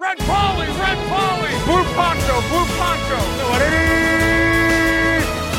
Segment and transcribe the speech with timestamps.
[0.00, 3.18] Red Polly, Red Polly, Blue Poncho, Blue Poncho.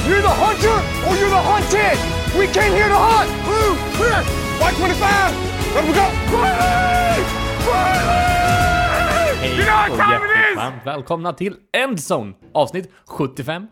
[0.08, 0.78] You're the hunter
[1.08, 1.98] or you're the hunted.
[2.40, 3.30] We came here to hunt.
[3.44, 4.24] Blue, clear.
[4.62, 5.76] White 25.
[5.76, 6.06] Let we go.
[6.38, 7.24] Riley!
[7.68, 9.58] Riley!
[9.58, 10.58] You know what och time it is?
[10.58, 13.68] hjärtligt välkomna till Endzone avsnitt 75.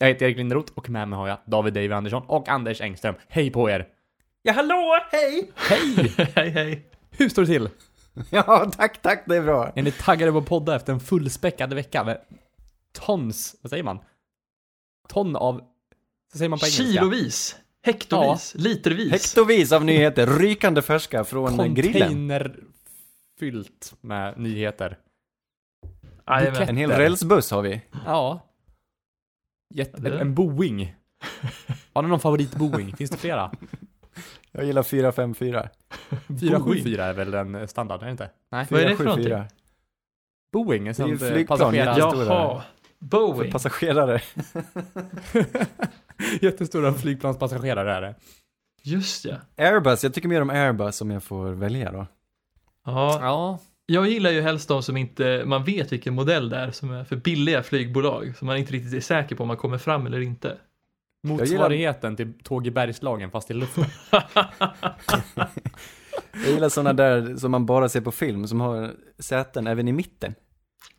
[0.00, 3.14] Jag heter Erik Linderoth och med mig har jag David David Andersson och Anders Engström.
[3.28, 3.86] Hej på er!
[4.42, 4.98] Ja, hallå!
[5.10, 5.50] Hej!
[5.56, 6.12] Hej!
[6.34, 6.86] hej, hej.
[7.10, 7.68] Hur står det till?
[8.30, 9.72] Ja, tack, tack, det är bra.
[9.76, 12.20] Är ni taggade på att podda efter en fullspäckad vecka med
[12.92, 13.98] tons, vad säger man?
[15.08, 15.54] Ton av,
[16.32, 16.84] vad säger man på engelska?
[16.84, 19.12] Kilovis, hektovis, litervis.
[19.12, 22.08] Hektovis av nyheter, rykande färska från grillen.
[22.08, 24.98] Containerfyllt med nyheter.
[26.26, 26.68] Jajamän.
[26.68, 27.80] En hel rälsbuss har vi.
[28.06, 28.40] Ja.
[29.74, 30.94] Jätte, en Boeing.
[31.92, 32.96] Har ni någon favorit-Boeing?
[32.96, 33.50] Finns det flera?
[34.52, 35.68] Jag gillar 454.
[36.40, 38.30] 474 är väl en standard, är det inte?
[38.50, 38.66] Nej.
[38.70, 39.46] Vad är det för 474.
[40.52, 41.96] Boeing är sånt eh, flygplan, passagerar...
[41.96, 42.24] jättestora.
[42.26, 42.62] Jaha.
[42.98, 43.52] För Boeing.
[43.52, 44.20] passagerare.
[46.40, 48.14] Jättestora flygplanspassagerare är det.
[48.82, 49.36] Just ja.
[49.56, 52.06] Airbus, jag tycker mer om Airbus om jag får välja då.
[52.84, 53.58] Ja, Ja.
[53.86, 57.04] jag gillar ju helst de som inte, man vet vilken modell det är som är
[57.04, 58.36] för billiga flygbolag.
[58.36, 60.56] Som man inte riktigt är säker på om man kommer fram eller inte.
[61.22, 63.84] Motsvarigheten till Tåg i Bergslagen fast i luften.
[66.32, 69.92] Jag gillar sådana där som man bara ser på film, som har säten även i
[69.92, 70.34] mitten.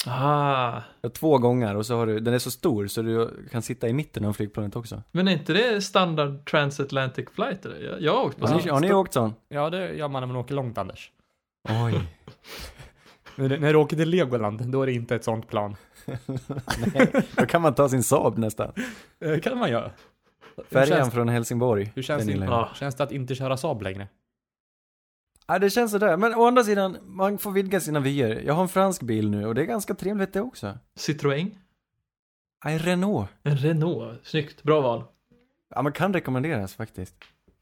[0.06, 3.62] Ah, Ja, Två gånger och så har du, den är så stor så du kan
[3.62, 5.04] sitta i mitten av flygplanet också.
[5.12, 7.80] men är inte det standard transatlantic flight eller?
[7.82, 9.34] Jag, jag har åkt på ni, har ni åkt sån?
[9.50, 11.12] Ja, det gör man när man åker långt, Anders.
[11.70, 12.02] Oj.
[13.36, 15.76] När, när du åker till Legoland, då är det inte ett sånt plan.
[16.94, 18.72] Nej, då kan man ta sin Saab nästan.
[19.20, 19.92] Det kan man göra.
[20.72, 21.92] Färjan känns, från Helsingborg.
[21.96, 22.32] hur känns, det.
[22.34, 22.70] Ja.
[22.76, 24.08] känns det att inte köra Saab längre?
[25.48, 26.18] Ja, det känns sådär.
[26.18, 28.42] Men å andra sidan, man får vidga sina vyer.
[28.46, 30.78] Jag har en fransk bil nu och det är ganska trevligt det också.
[31.00, 31.52] Citroën.
[32.66, 33.30] Nej, Renault.
[33.44, 34.20] En Renault.
[34.26, 34.64] Snyggt.
[34.64, 35.04] Bra val.
[35.76, 37.16] Ja, man kan rekommenderas faktiskt.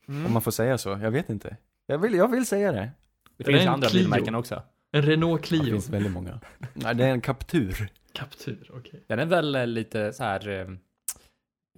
[0.08, 0.26] Mm.
[0.26, 0.90] Om man får säga så.
[0.90, 1.58] Jag vet inte.
[1.86, 2.78] Jag vill, jag vill säga det.
[2.80, 2.92] Det
[3.38, 4.02] Det finns är ju en andra Clio.
[4.02, 4.62] bilmärken också.
[4.92, 5.64] En Renault Det Clio.
[5.64, 6.40] finns väldigt många.
[6.74, 7.90] Nej, det är en Captur.
[8.18, 9.04] Kaptur, okej.
[9.08, 10.68] Den är väl eh, lite så här eh,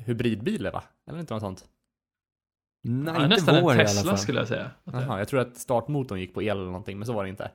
[0.05, 0.83] hybridbil, va?
[1.09, 1.65] Eller inte något sånt?
[2.83, 4.17] Nej, Ja, inte nästan en vår i alla Tesla fall.
[4.19, 4.71] skulle jag säga.
[4.83, 7.51] Jaha, jag tror att startmotorn gick på el eller någonting, men så var det inte.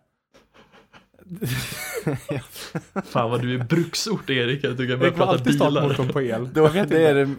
[3.05, 5.71] Fan vad du är bruksort Erik, att du kan börja prata bilar.
[5.71, 6.53] startmotorn på el.
[6.53, 7.37] Då, det är,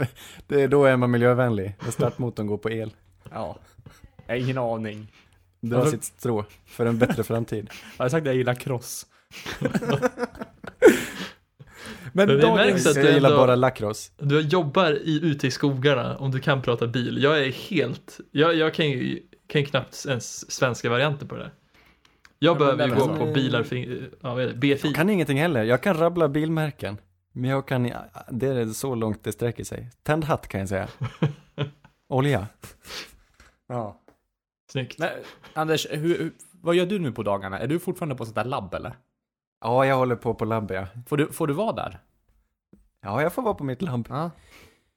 [0.47, 1.75] det- är, då är man miljövänlig.
[1.83, 2.93] När startmotorn går på el.
[3.31, 3.57] Ja.
[4.27, 5.11] Jag har ingen aning.
[5.61, 7.69] Dra sitt strå för en bättre framtid.
[7.97, 9.05] Jag har sagt att jag gillar cross.
[12.17, 14.11] Men det dagens- märks att Jag du gillar ändå- bara lacrosse.
[14.17, 17.23] Du jobbar i, ute i skogarna om du kan prata bil.
[17.23, 21.51] Jag är helt, jag, jag kan ju kan knappt ens svenska varianter på det där.
[22.39, 23.75] Jag men behöver ju gå på bilar, för,
[24.21, 24.87] ja, vad är det, BFI.
[24.87, 25.63] Jag kan ingenting heller.
[25.63, 26.97] Jag kan rabbla bilmärken.
[27.31, 27.83] Men jag kan,
[28.31, 29.89] det är så långt det sträcker sig.
[30.03, 30.87] Tänd hatt kan jag säga.
[32.09, 32.47] Olja.
[33.67, 34.01] Ja.
[34.71, 34.99] Snyggt.
[34.99, 35.09] Men,
[35.53, 37.59] Anders, hur, hur, vad gör du nu på dagarna?
[37.59, 38.95] Är du fortfarande på sånt där labb eller?
[39.65, 40.87] Ja, jag håller på på labb ja.
[41.07, 41.99] Får du, får du vara där?
[43.01, 44.07] Ja, jag får vara på mitt labb.
[44.09, 44.31] Ja.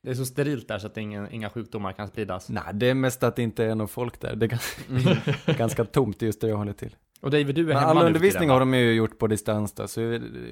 [0.02, 2.48] Det är så sterilt där så att ingen, inga sjukdomar kan spridas.
[2.48, 4.36] Nej, det är mest att det inte är någon folk där.
[4.36, 6.96] Det är ganska, ganska tomt just där jag håller till.
[7.20, 9.26] Och David, du är Men hemma all nu undervisning tiden, har de ju gjort på
[9.26, 10.00] distans då, så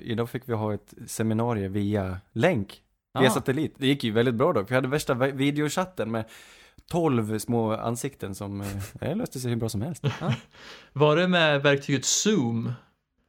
[0.02, 2.82] idag fick vi ha ett seminarium via länk,
[3.18, 3.30] via Ah.
[3.30, 3.74] satellit.
[3.78, 6.24] Det gick ju väldigt bra då, för vi hade värsta vi- videochatten med
[6.90, 8.60] 12 små ansikten som,
[9.00, 10.04] eh, löste sig hur bra som helst.
[10.92, 12.72] Var det med verktyget Zoom?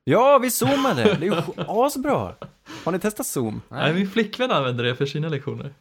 [0.10, 1.04] Ja, vi zoomade!
[1.04, 1.36] Det är ju
[1.68, 2.34] asbra!
[2.86, 3.62] Har ni testat zoom?
[3.70, 5.74] Nej, min flickvän använder det för sina lektioner.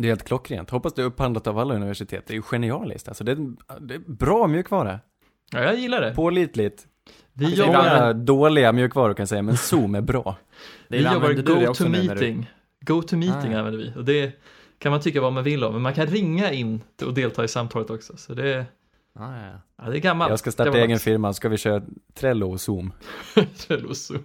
[0.00, 0.70] Det är helt klockrent.
[0.70, 2.24] Hoppas det är upphandlat av alla universitet.
[2.26, 3.08] Det är ju genialiskt.
[3.08, 3.36] Alltså det är,
[3.80, 5.00] det är bra mjukvara.
[5.52, 6.14] Ja, jag gillar det.
[6.14, 6.86] Pålitligt.
[7.32, 10.36] Vi Det är jobbar, många dåliga mjukvaror kan jag säga, men zoom är bra.
[10.88, 12.50] Det vi jobbar du det också nu när du- GoToMeeting.
[12.80, 13.92] GoToMeeting Ah, använder vi.
[13.96, 14.32] Och det
[14.78, 17.48] kan man tycka vad man vill om, men man kan ringa in och delta i
[17.48, 18.16] samtalet också.
[18.16, 18.66] Så det
[19.16, 19.60] är, Ja, ja, ja.
[19.84, 20.30] ja, det är gammalt.
[20.30, 20.84] Jag ska starta Gammalt.
[20.84, 21.82] egen firma, ska vi köra
[22.14, 22.92] Trello och zoom.
[23.58, 24.24] Trello och Zoom.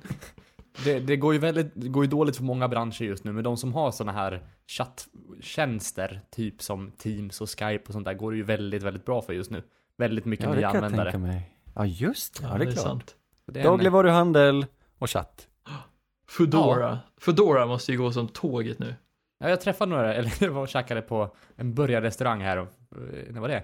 [0.84, 3.44] Det, det går ju väldigt, det går ju dåligt för många branscher just nu, men
[3.44, 8.32] de som har såna här chatttjänster, typ som Teams och Skype och sånt där, går
[8.32, 9.64] det ju väldigt, väldigt bra för just nu.
[9.98, 11.12] Väldigt mycket Ja, det nya användare.
[11.12, 11.56] tänka mig.
[11.76, 12.44] Ja, just det.
[12.48, 13.16] Ja, Ja, det är klart.
[13.46, 14.66] det är en- Dagligvaruhandel
[15.00, 15.48] och chatt.
[16.30, 17.00] Foodora.
[17.18, 18.96] Foodora måste ju gå som tåget nu.
[19.40, 23.42] Ja, jag träffade några, eller var och käkade på en burgarrestaurang här, och, eh, när
[23.42, 23.64] var det?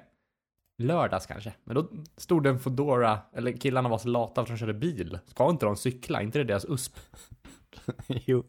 [0.77, 1.53] Lördags kanske.
[1.63, 4.73] Men då stod det en Foodora, eller killarna var så lata för att de körde
[4.73, 5.19] bil.
[5.25, 6.21] Ska inte de cykla?
[6.21, 6.95] inte det deras USP?
[8.07, 8.43] jo.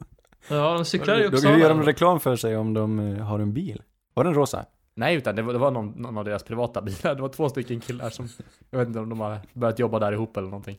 [0.49, 1.83] Ja, de cyklar i Då gör de Uppsala.
[1.83, 3.83] reklam för sig om de eh, har en bil.
[4.15, 4.67] Var den rosa?
[4.95, 7.15] Nej, utan det var, det var någon, någon av deras privata bilar.
[7.15, 8.29] Det var två stycken killar som,
[8.71, 10.79] jag vet inte om de har börjat jobba där ihop eller någonting.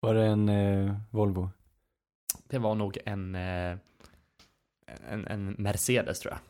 [0.00, 1.50] Var det en eh, Volvo?
[2.48, 3.76] Det var nog en, eh,
[5.10, 6.40] en, en Mercedes tror jag.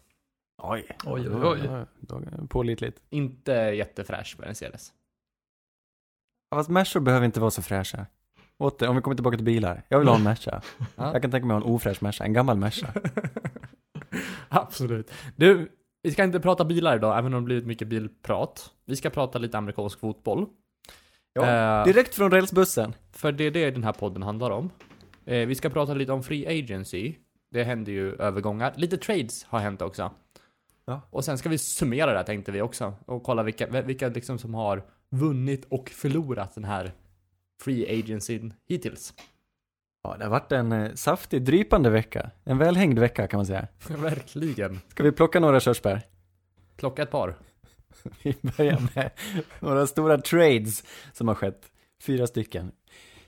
[0.63, 0.87] Oj.
[1.05, 1.61] Oj, oj, oj.
[2.09, 3.01] Ja, Pålitligt.
[3.11, 4.93] Inte jättefräsch Mercedes.
[6.51, 8.07] Ja, Fast Mercor behöver inte vara så fräscha.
[8.59, 9.83] Åter, om vi kommer tillbaka till bilar.
[9.89, 10.63] Jag vill ha en Merca.
[10.97, 11.13] Ja.
[11.13, 12.93] Jag kan tänka mig att ha en ofräsch Merca, en gammal Merca.
[14.49, 15.13] Absolut.
[15.37, 15.69] Du,
[16.03, 18.71] vi ska inte prata bilar idag, även om det blivit mycket bilprat.
[18.85, 20.47] Vi ska prata lite amerikansk fotboll.
[21.41, 22.95] Eh, Direkt från rälsbussen.
[23.13, 24.71] För det är det den här podden handlar om.
[25.25, 27.15] Eh, vi ska prata lite om free agency.
[27.51, 28.73] Det händer ju övergångar.
[28.77, 30.11] Lite trades har hänt också.
[30.91, 31.01] Ja.
[31.11, 32.95] Och sen ska vi summera det här tänkte vi också.
[33.07, 36.93] Och kolla vilka, vilka liksom som har vunnit och förlorat den här
[37.63, 39.15] free agencyn hittills.
[40.03, 42.31] Ja, det har varit en eh, saftig, drypande vecka.
[42.45, 43.69] En välhängd vecka kan man säga.
[43.89, 44.81] Verkligen.
[44.89, 46.03] Ska vi plocka några körsbär?
[46.77, 47.35] Plocka ett par.
[48.23, 49.11] Vi börjar med
[49.61, 51.71] några stora trades som har skett.
[52.03, 52.73] Fyra stycken.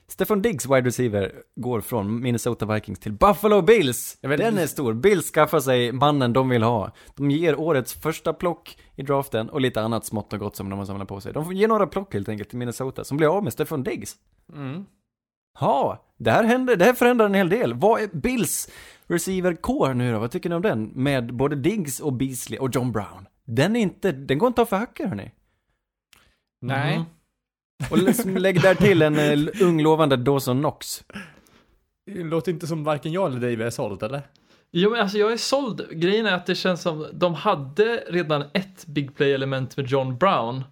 [0.07, 4.17] Stefan Diggs, wide receiver, går från Minnesota Vikings till Buffalo Bills.
[4.21, 4.93] Vet- Den är stor.
[4.93, 6.91] Bills skaffar sig mannen de vill ha.
[7.15, 10.79] De ger årets första plock i draften och lite annat smått och gott som de
[10.79, 11.33] har samlat på sig.
[11.33, 14.15] De får ge några plock helt enkelt till Minnesota som blir av med Stefan Diggs.
[14.53, 14.85] Mm.
[15.59, 17.73] Ja, det här händer, det här förändrar en hel del.
[17.73, 18.69] Vad är Bills
[19.07, 20.19] receiver core nu då?
[20.19, 20.83] Vad tycker ni om den?
[20.95, 23.27] Med både Diggs och Beasley och John Brown.
[23.45, 25.31] Den är inte, den går inte av för hacker hörni.
[26.61, 26.97] Nej.
[26.97, 27.05] Mhm.
[27.91, 31.03] Och lägg där till en eh, ung lovande Dawson Knox.
[32.05, 34.21] Det låter inte som varken jag eller Dave är såld, eller?
[34.71, 35.87] Jo, men alltså jag är såld.
[35.91, 40.63] Grejen är att det känns som de hade redan ett big play-element med John Brown.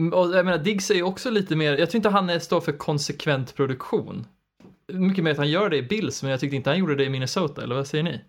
[0.00, 2.60] Mm, Och jag menar, Diggs är ju också lite mer, jag tror inte han står
[2.60, 4.26] för konsekvent produktion.
[4.92, 7.04] Mycket mer att han gör det i Bills, men jag tyckte inte han gjorde det
[7.04, 8.20] i Minnesota, eller vad säger ni?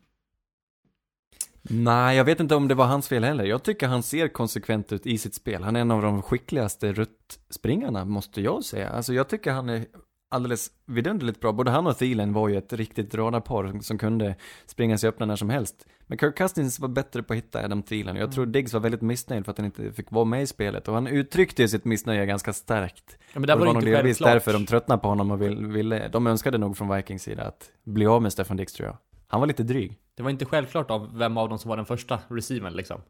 [1.61, 3.43] Nej, jag vet inte om det var hans fel heller.
[3.43, 5.63] Jag tycker han ser konsekvent ut i sitt spel.
[5.63, 8.89] Han är en av de skickligaste ruttspringarna, måste jag säga.
[8.89, 9.85] Alltså jag tycker han är
[10.31, 11.51] alldeles vidunderligt bra.
[11.51, 14.35] Både han och Thielen var ju ett riktigt radarpar som kunde
[14.65, 15.85] springa sig öppna när som helst.
[16.07, 18.15] Men Kirk Cousins var bättre på att hitta Adam Thielen.
[18.15, 20.87] Jag tror Diggs var väldigt missnöjd för att han inte fick vara med i spelet.
[20.87, 23.17] Och han uttryckte ju sitt missnöje ganska starkt.
[23.33, 25.65] Ja, men där Och var det nog delvis därför de tröttnade på honom och vill-
[25.65, 28.97] ville, de önskade nog från Vikings sida att bli av med Stefan Diggs tror jag.
[29.31, 29.97] Han var lite dryg.
[30.15, 33.01] Det var inte självklart av vem av dem som var den första receivern liksom.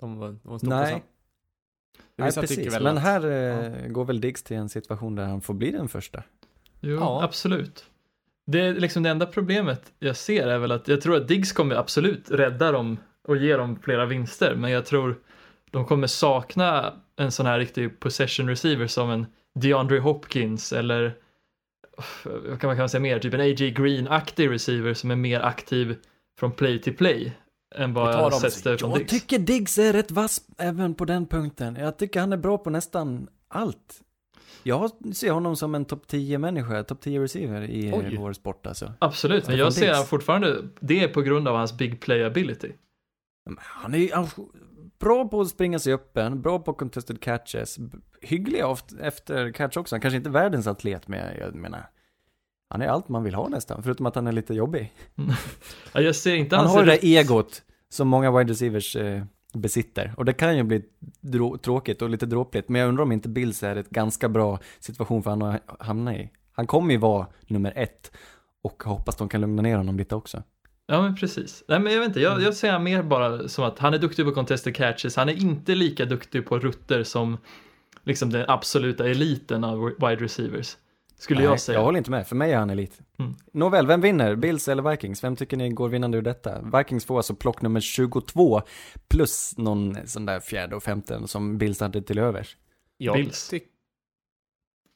[0.00, 1.02] De var, de stod Nej.
[2.16, 2.80] Nej, precis.
[2.80, 3.26] Men att- här
[3.84, 6.22] eh, går väl Diggs till en situation där han får bli den första.
[6.80, 7.22] Jo, Ja.
[7.22, 7.84] absolut.
[8.46, 11.52] Det är liksom det enda problemet jag ser är väl att jag tror att Diggs
[11.52, 12.96] kommer absolut rädda dem
[13.28, 15.18] och ge dem flera vinster, men jag tror
[15.70, 21.14] de kommer sakna en sån här riktig possession receiver som en DeAndre Hopkins eller
[22.24, 23.70] vad kan man säga mer, typ en A.J.
[23.70, 25.96] Green-aktig receiver som är mer aktiv
[26.38, 27.32] från play till play
[27.74, 29.10] än vad jag sett Stefan Jag Diggs.
[29.10, 31.76] tycker Diggs är rätt vass även på den punkten.
[31.76, 34.02] Jag tycker han är bra på nästan allt.
[34.62, 38.16] Jag ser honom som en topp 10 människa, topp 10 receiver i Oj.
[38.18, 38.92] vår sport alltså.
[38.98, 42.72] Absolut, men jag ser han fortfarande, det är på grund av hans big play ability.
[43.46, 44.28] Men Han är ju är
[45.00, 47.78] bra på att springa sig öppen, bra på contested catches,
[48.22, 48.62] hygglig
[49.00, 49.94] efter catch också.
[49.94, 51.90] Han kanske inte är världens atlet, men jag menar,
[52.68, 54.92] han är allt man vill ha nästan, förutom att han är lite jobbig.
[55.92, 59.22] Ja, Jag ser inte Han har det där egot som många wide receivers eh,
[59.54, 60.14] besitter.
[60.16, 60.82] Och det kan ju bli
[61.62, 62.68] tråkigt och lite dråpligt.
[62.68, 66.16] Men jag undrar om inte Bills är ett ganska bra situation för honom att hamna
[66.16, 66.30] i.
[66.52, 68.12] Han kommer ju vara nummer ett.
[68.62, 70.42] Och jag hoppas de kan lugna ner honom lite också.
[70.90, 71.64] Ja men precis.
[71.68, 74.26] Nej men jag vet inte, jag, jag ser mer bara som att han är duktig
[74.26, 77.38] på contested catches, han är inte lika duktig på rutter som
[78.04, 80.76] liksom den absoluta eliten av wide receivers.
[81.18, 81.78] Skulle Nej, jag säga.
[81.78, 83.00] Jag håller inte med, för mig är han elit.
[83.18, 83.34] Mm.
[83.52, 84.36] Nåväl, vem vinner?
[84.36, 85.24] Bills eller Vikings?
[85.24, 86.62] Vem tycker ni går vinnande ur detta?
[86.78, 88.62] Vikings får alltså plock nummer 22
[89.08, 92.56] plus någon sån där fjärde och femte som Bills hade till övers.
[92.96, 93.52] Jag Bills.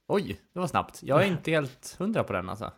[0.09, 1.03] Oj, det var snabbt.
[1.03, 2.73] Jag är inte helt hundra på den alltså.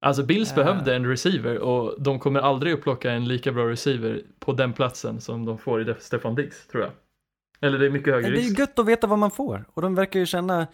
[0.00, 0.56] Alltså Bills Äh.
[0.56, 4.72] behövde en receiver och de kommer aldrig att plocka en lika bra receiver på den
[4.72, 6.92] platsen som de får i Stefan Diggs, tror jag.
[7.60, 8.58] Eller det är mycket högre Men det är ju risk.
[8.58, 9.64] gött att veta vad man får.
[9.74, 10.66] Och de verkar ju känna,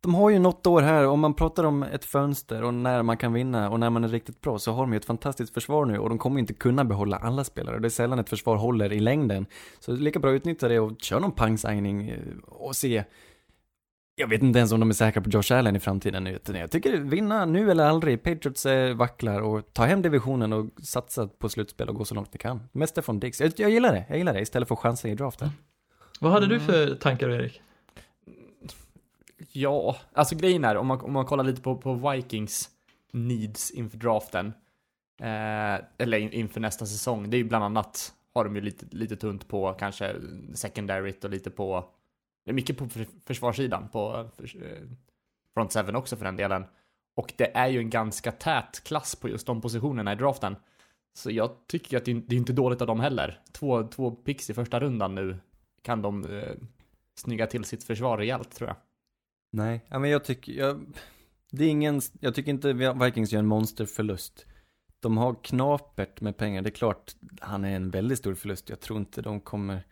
[0.00, 3.16] de har ju något år här, om man pratar om ett fönster och när man
[3.16, 5.84] kan vinna och när man är riktigt bra så har de ju ett fantastiskt försvar
[5.86, 7.78] nu och de kommer inte kunna behålla alla spelare.
[7.78, 9.46] Det är sällan ett försvar håller i längden.
[9.80, 13.04] Så det är lika bra att utnyttja det och köra någon pangsigning eh, och se.
[14.16, 16.30] Jag vet inte ens om de är säkra på Josh Allen i framtiden nu.
[16.30, 18.22] utan Jag tycker vinna nu eller aldrig.
[18.22, 22.38] Patriots vacklar och ta hem divisionen och satsa på slutspel och gå så långt ni
[22.38, 22.62] kan.
[22.72, 23.40] Med Stefan Diggs.
[23.40, 25.50] Jag, jag gillar det, jag gillar det istället för chansa i draften.
[26.20, 27.62] Vad hade du för tankar Erik?
[29.52, 32.70] Ja, alltså grejen är, om man, om man kollar lite på, på Vikings
[33.12, 34.46] needs inför draften,
[35.20, 38.86] eh, eller in, inför nästa säsong, det är ju bland annat, har de ju lite,
[38.90, 40.16] lite tunt på kanske
[40.54, 41.84] secondaryt och lite på,
[42.44, 42.88] det är mycket på
[43.26, 44.82] försvarssidan, på eh,
[45.54, 46.64] front seven också för den delen.
[47.16, 50.56] Och det är ju en ganska tät klass på just de positionerna i draften.
[51.14, 53.40] Så jag tycker att det är inte dåligt av dem heller.
[53.52, 55.38] Två, två picks i första rundan nu
[55.82, 56.52] kan de eh,
[57.14, 58.76] snygga till sitt försvar rejält tror jag.
[59.52, 60.84] Nej, men jag tycker, jag,
[61.50, 64.46] det är ingen, jag tycker inte Vikings gör en monsterförlust.
[65.00, 68.68] De har knapert med pengar, det är klart han är en väldigt stor förlust.
[68.68, 69.86] Jag tror inte de kommer,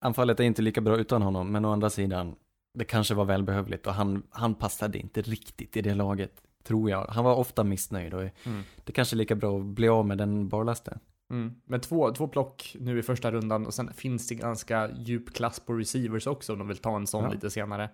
[0.00, 2.36] anfallet är inte lika bra utan honom, men å andra sidan,
[2.74, 7.04] det kanske var välbehövligt och han, han passade inte riktigt i det laget, tror jag.
[7.06, 8.62] Han var ofta missnöjd och Mm.
[8.84, 10.98] det kanske är lika bra att bli av med den barlasten.
[11.30, 11.54] Mm.
[11.64, 15.60] Men två, två plock nu i första rundan och sen finns det ganska djup klass
[15.60, 17.30] på receivers också om de vill ta en sån Ja.
[17.30, 17.90] lite senare.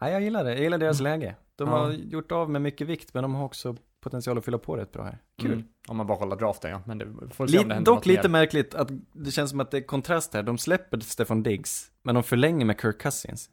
[0.00, 1.34] Nej, jag gillar det, jag gillar deras läge.
[1.56, 1.78] De Ja.
[1.78, 4.92] har gjort av med mycket vikt, men de har också potential att fylla på rätt
[4.92, 5.18] bra här.
[5.42, 5.52] Kul.
[5.52, 5.64] Mm.
[5.88, 8.06] Om man bara kollar draften ja, men det får se om det Lite, händer dock
[8.06, 8.40] lite mer.
[8.40, 10.42] märkligt att det känns som att det är kontrast här.
[10.42, 13.50] De släpper Stefan Diggs, men de förlänger med Kirk Cousins.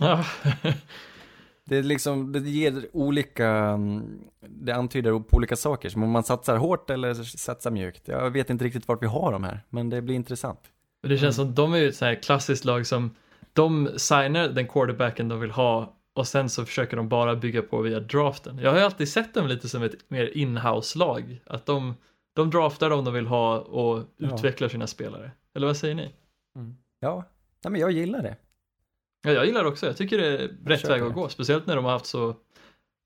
[0.00, 0.24] Ja.
[1.64, 5.88] Det är liksom, det ger olika, mm, det antyder på olika saker.
[5.88, 8.08] Som om man satsar hårt eller satsar mjukt.
[8.08, 10.60] Jag vet inte riktigt vart vi har dem här, men det blir intressant.
[11.02, 13.14] Det känns som att de är ju ett så här klassiskt lag som
[13.52, 17.80] de signar den quarterbacken de vill ha och sen så försöker de bara bygga på
[17.80, 18.58] via draften.
[18.58, 21.40] Jag har ju alltid sett dem lite som ett mer inhouse-lag.
[21.46, 21.94] Att de,
[22.36, 24.34] de draftar dem de vill ha och Ja.
[24.34, 25.30] utvecklar sina spelare.
[25.54, 26.12] Eller vad säger ni?
[26.56, 26.76] Mm.
[27.00, 27.24] Ja,
[27.64, 28.36] nej men jag gillar det.
[29.22, 29.86] Ja, jag gillar det också.
[29.86, 31.28] Jag tycker det är rätt väg att gå.
[31.28, 32.36] Speciellt när de har haft så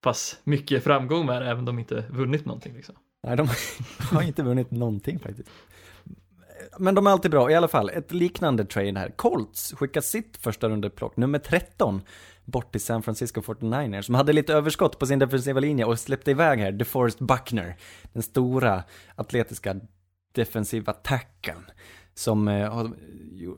[0.02, 2.74] pass mycket framgång med det, även om de inte vunnit någonting.
[2.74, 2.94] Liksom.
[3.26, 3.48] Nej, de
[3.98, 5.48] har inte vunnit någonting faktiskt.
[6.78, 7.90] Men de är alltid bra, i alla fall.
[7.90, 9.10] Ett liknande trade här.
[9.16, 12.02] Colts skickar sitt första rundeplock, nummer 13,
[12.44, 16.30] bort till San Francisco 49ers, som hade lite överskott på sin defensiva linje och släppte
[16.30, 17.76] iväg här DeForest Buckner,
[18.12, 18.84] den stora
[19.14, 19.80] atletiska
[20.34, 21.70] defensiva tacken.
[22.14, 22.90] Som eh, har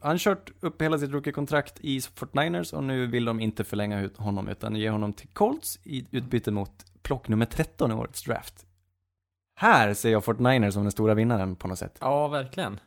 [0.03, 4.17] han kört upp hela sitt rookie-kontrakt i 49ers och nu vill de inte förlänga ut
[4.17, 8.67] honom utan ge honom till Colts i utbyte mot plock nummer 13 i årets draft.
[9.61, 11.99] Här ser jag 49ers som den stora vinnaren på något sätt.
[12.01, 12.81] Ja, verkligen.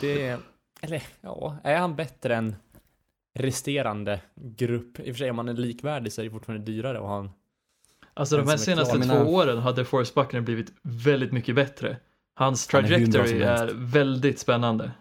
[0.00, 0.40] Det,
[0.80, 2.56] eller ja, är han bättre än
[3.34, 5.00] resterande grupp?
[5.00, 7.18] I och för sig om man är likvärdig så är det fortfarande dyrare att ha
[7.20, 7.30] en
[8.14, 9.24] Alltså de här är senaste klar.
[9.24, 11.96] två åren hade Forrest Buckner blivit väldigt mycket bättre.
[12.34, 13.42] Hans är trajectory helst.
[13.42, 14.92] är väldigt spännande.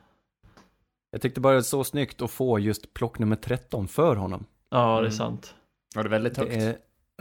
[1.12, 4.46] Jag tyckte bara det var så snyggt att få just plock nummer 13 för honom.
[4.70, 5.12] Ja, det är Mm.
[5.12, 5.56] sant.
[5.96, 6.52] Ja, det är väldigt högt.
[6.52, 6.78] Det är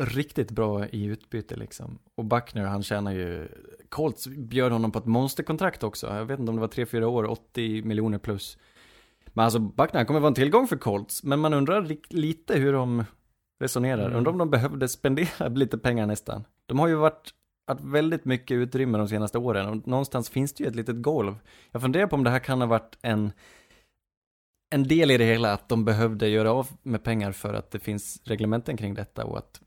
[0.07, 1.99] riktigt bra i utbyte liksom.
[2.15, 3.49] Och Buckner, han tjänar ju,
[3.89, 6.07] Colts bjöd honom på ett monsterkontrakt också.
[6.07, 8.59] Jag vet inte om det var 3-4 år, 80 miljoner plus.
[9.39, 11.23] Men alltså Buckner, kommer vara en tillgång för Colts.
[11.23, 13.05] Men man undrar lite hur de
[13.61, 14.05] resonerar.
[14.05, 14.17] Mm.
[14.17, 16.45] Undrar om de behövde spendera lite pengar nästan.
[16.67, 17.35] De har ju varit
[17.67, 21.35] haft väldigt mycket utrymme de senaste åren och någonstans finns det ju ett litet golv.
[21.73, 23.33] Jag funderar på om det här kan ha varit en
[24.71, 27.79] en del i det hela att de behövde göra av med pengar för att det
[27.79, 29.61] finns reglementen kring detta och att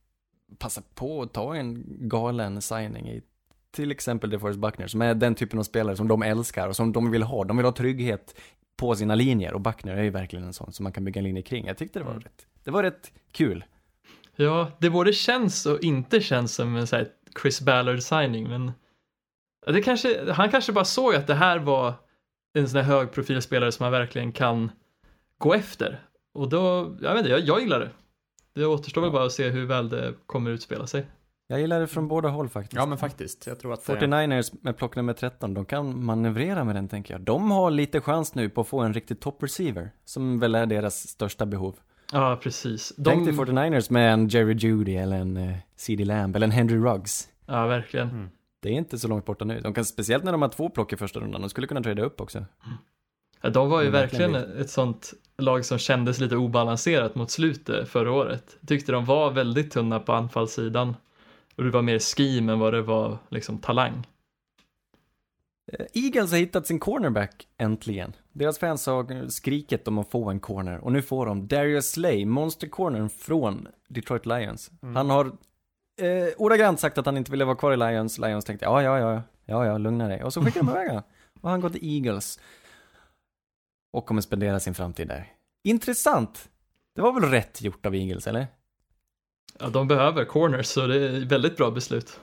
[0.58, 3.22] passa på att ta en galen signing i
[3.72, 6.92] till exempel DeForest Buckner som är den typen av spelare som de älskar och som
[6.92, 7.44] de vill ha.
[7.44, 8.36] De vill ha trygghet
[8.82, 11.24] på sina linjer och Buckner är ju verkligen en sån som man kan bygga en
[11.24, 11.66] linje kring.
[11.66, 12.24] Jag tyckte det var Mm.
[12.24, 13.64] rätt, det var rätt kul.
[14.36, 17.08] Ja, det både känns och inte känns som en så här
[17.42, 18.72] Chris Ballard signing, men
[19.66, 21.94] ja, det kanske, han kanske bara såg att det här var
[22.54, 24.72] en sån här högprofilspelare som han verkligen kan
[25.38, 26.00] gå efter.
[26.34, 27.90] Och då, jag vet inte, jag, jag gillar det.
[28.54, 31.06] Det återstår väl bara att se hur väl det kommer utspela sig.
[31.52, 32.74] Jag gillar det från båda håll faktiskt.
[32.74, 33.48] Ja, men faktiskt.
[33.48, 33.94] Jag tror att det...
[33.94, 37.22] 49ers med plock nummer 13, de kan manövrera med den tänker jag.
[37.22, 40.66] De har lite chans nu på att få en riktig top receiver, som väl är
[40.66, 41.76] deras största behov.
[42.12, 42.94] Ja, precis.
[43.06, 46.78] Tänk dig 49ers med en Jerry Judy eller en uh, CD Lamb eller en Henry
[46.78, 47.28] Ruggs.
[47.46, 48.10] Ja, verkligen.
[48.10, 48.30] Mm.
[48.60, 49.60] Det är inte så långt borta nu.
[49.60, 52.04] De kan, speciellt när de har två plock i första rundan, de skulle kunna trada
[52.04, 52.46] upp också.
[53.42, 57.32] Ja, de var ju Mm, verkligen verkligen ett sånt lag som kändes lite obalanserat mot
[57.32, 58.58] slutet förra året.
[58.68, 60.96] Tyckte de var väldigt tunna på anfallssidan.
[61.62, 64.08] Och det var mer scheme än vad det var liksom talang.
[65.72, 68.16] Eh, Eagles har hittat sin cornerback, äntligen.
[68.32, 72.26] Deras fans har skrikit om att få en corner, och nu får de Darius Slay,
[72.26, 74.72] monster-cornern från Detroit Lions.
[74.84, 74.96] Mm.
[74.96, 75.26] Han har
[76.02, 78.18] eh, ordagrant sagt att han inte ville vara kvar i Lions.
[78.18, 80.24] Lions tänkte, ja, ja, ja, ja, ja, lugna dig.
[80.24, 81.04] Och så skickar de iväg honom.
[81.42, 82.40] Och han går till Eagles.
[83.94, 85.34] Och kommer spendera sin framtid där.
[85.64, 86.50] Intressant!
[86.96, 88.48] Det var väl rätt gjort av Eagles, eller?
[89.62, 92.20] Ja, de behöver corners så det är väldigt bra beslut.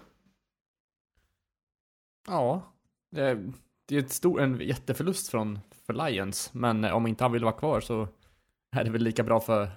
[2.26, 2.62] Ja.
[3.10, 3.52] Det är,
[3.88, 6.54] det är ett stor, en jätteförlust från, för Lions.
[6.54, 8.08] Men om inte han vill vara kvar så
[8.70, 9.70] är det väl lika bra för,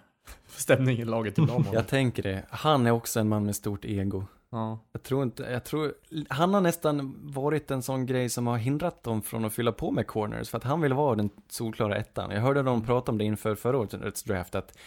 [0.45, 1.37] för stämningen i laget.
[1.73, 2.45] Jag tänker det.
[2.49, 4.25] Han är också en man med stort ego.
[4.49, 4.79] Ja.
[4.91, 5.93] Jag tror inte, jag tror,
[6.29, 9.91] han har nästan varit en sån grej som har hindrat dem från att fylla på
[9.91, 12.31] med corners, för att han vill vara den solklara ettan.
[12.31, 14.77] Jag hörde dem prata om det inför förra årets draft, att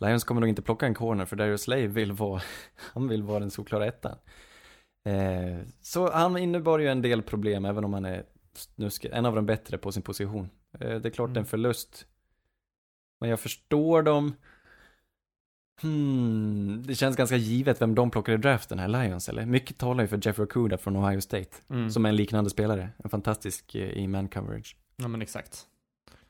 [0.00, 2.40] Lions kommer nog inte plocka en corner för Darius Slay vill vara,
[2.92, 4.16] han vill vara den solklara ettan.
[5.04, 8.24] Eh, så han innebar ju en del problem även om han är
[8.54, 10.48] snuskig, en av de bättre på sin position.
[10.80, 11.38] Eh, det är klart Mm.
[11.38, 12.06] en förlust.
[13.20, 14.34] Men jag förstår dem.
[15.82, 19.46] Hmm, det känns ganska givet vem de plockar i draften här, Lions eller?
[19.46, 21.56] Mycket talar ju för Jeffrey Okuda från Ohio State.
[21.70, 21.90] Mm.
[21.90, 22.88] Som är en liknande spelare.
[23.04, 24.76] En fantastisk eh, i man coverage.
[24.96, 25.66] Ja men exakt.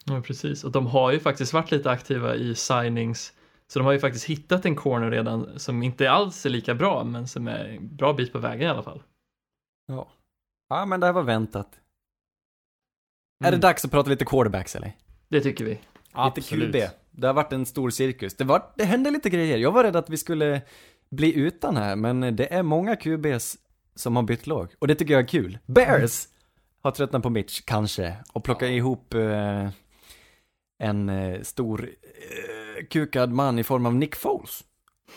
[0.04, 0.64] Ja, precis.
[0.64, 3.32] Och de har ju faktiskt varit lite aktiva i signings.
[3.72, 7.04] Så de har ju faktiskt hittat en corner redan som inte alls är lika bra,
[7.04, 9.02] men som är en bra bit på vägen i alla fall.
[9.86, 10.08] Ja.
[10.68, 11.68] Ja, men det här var väntat.
[13.40, 13.60] Är det Mm.
[13.60, 14.92] dags att prata lite quarterbacks eller?
[15.28, 15.70] Det tycker vi.
[15.70, 15.82] Lite
[16.12, 16.72] Absolut.
[16.74, 16.90] QB.
[17.10, 18.34] Det har varit en stor cirkus.
[18.34, 19.58] Det, var, det hände lite grejer.
[19.58, 20.62] Jag var rädd att vi skulle
[21.10, 23.56] bli utan här, men det är många QBs
[23.94, 24.74] som har bytt lag.
[24.78, 25.58] Och det tycker jag är kul.
[25.66, 26.28] Bears
[26.80, 28.74] har tröttnat på Mitch, kanske, och plockat Ja.
[28.74, 29.68] ihop eh,
[30.78, 34.64] en eh, stor eh, kukad man i form av Nick Foles.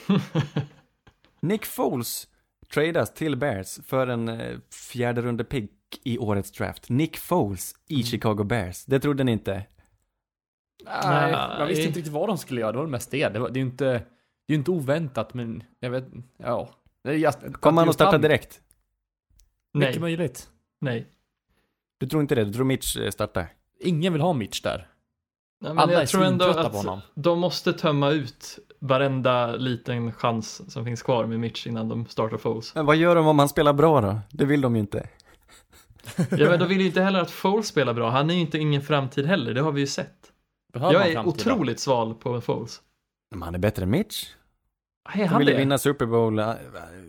[1.42, 2.28] Nick Foles
[2.74, 4.58] tradas till Bears för en eh,
[4.92, 5.72] fjärde runde pick
[6.04, 6.90] i årets draft.
[6.90, 8.86] Nick Foles i Chicago Bears.
[8.86, 9.66] Det trodde ni inte?
[10.86, 12.72] Nej, jag visste inte riktigt vad de skulle göra.
[12.72, 13.30] Det var mest det.
[13.30, 13.86] Det, var, det är ju inte,
[14.48, 16.06] det är inte oväntat, men jag vet,
[16.38, 16.70] ja.
[17.04, 18.62] Det Kommer han att starta direkt?
[19.74, 20.50] Mycket Nej, möjligt.
[20.80, 21.08] nej.
[21.98, 22.46] Du tror inte det?
[22.46, 23.54] Du tror Mitch eh, startar?
[23.80, 24.88] Ingen vill ha Mitch där.
[25.62, 27.02] Nej men Alla är jag tror ändå att på honom.
[27.14, 32.38] de måste tömma ut varenda liten chans som finns kvar med Mitch innan de startar
[32.38, 32.76] Foles.
[32.76, 34.20] Men vad gör de om han spelar bra då?
[34.30, 35.10] Det vill de ju inte.
[36.18, 38.10] Ja, men de vill ju inte heller att Foles spelar bra.
[38.10, 40.16] Han är ju inte ingen framtid heller, det har vi ju sett.
[40.74, 41.52] Behöver Jag är framtid då?
[41.54, 42.82] otroligt sval på Foles.
[43.32, 44.26] Men han är bättre än Mitch.
[45.14, 45.60] Är De han vill ju det?
[45.60, 46.40] vinna Super Bowl.
[46.40, 46.54] eh,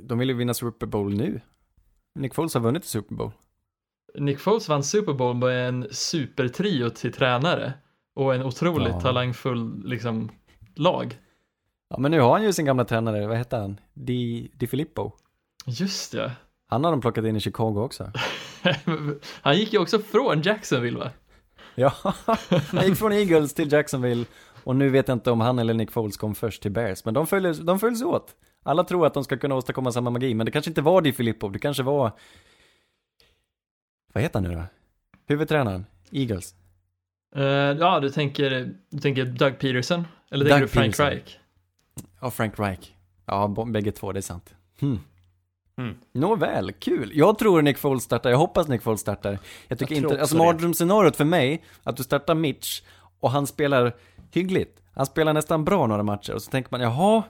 [0.03, 1.41] De vill ju vinna Super Bowl nu.
[2.19, 3.31] Nick Foles har vunnit Super Bowl.
[4.19, 7.73] Nick Foles vann Super Bowl med en supertrio till tränare
[8.15, 9.01] och en otroligt Ja.
[9.01, 10.31] talangfull liksom,
[10.75, 11.19] lag.
[11.89, 13.81] Ja, men nu har han ju sin gamla tränare, vad heter han?
[13.95, 15.13] Di, Di Filippo.
[15.67, 16.31] Just ja.
[16.69, 18.13] Han har de plockat in i Chicago också.
[19.43, 21.11] Han gick ju också från Jacksonville va?
[21.75, 21.93] Ja,
[22.73, 24.25] han gick från Eagles till Jacksonville.
[24.65, 27.05] Och nu vet jag inte om han eller Nick Foles kom först till Bears.
[27.05, 28.37] Men de följs, de följs åt.
[28.63, 31.13] Alla tror att de ska kunna åstadkomma samma magi, men det kanske inte var Di
[31.13, 31.49] Filippo.
[31.49, 32.13] Det kanske var...
[34.13, 34.65] Vad heter han nu då?
[35.27, 35.87] Huvudtränaren?
[36.11, 36.55] Eagles?
[37.37, 40.07] Eh, ja, du tänker, du tänker Doug Peterson?
[40.31, 41.07] Eller Doug tänker du Frank Peterson.
[41.07, 41.39] Reich?
[42.21, 42.93] Ja, Frank Reich.
[43.27, 44.55] Ja, bägge två, det är sant.
[44.81, 44.99] Hmm.
[45.79, 45.95] Mm.
[46.13, 47.11] Nåväl, kul.
[47.15, 49.39] Jag tror Nick Foles startar, jag hoppas Nick Foles startar.
[49.69, 52.83] Jag tycker Jag inte, alltså mardrömsscenariot för mig, att du startar Mitch
[53.21, 53.97] och han spelar
[54.33, 54.79] hyggligt.
[54.95, 57.23] Han spelar nästan bra några matcher och så tänker man, jaha,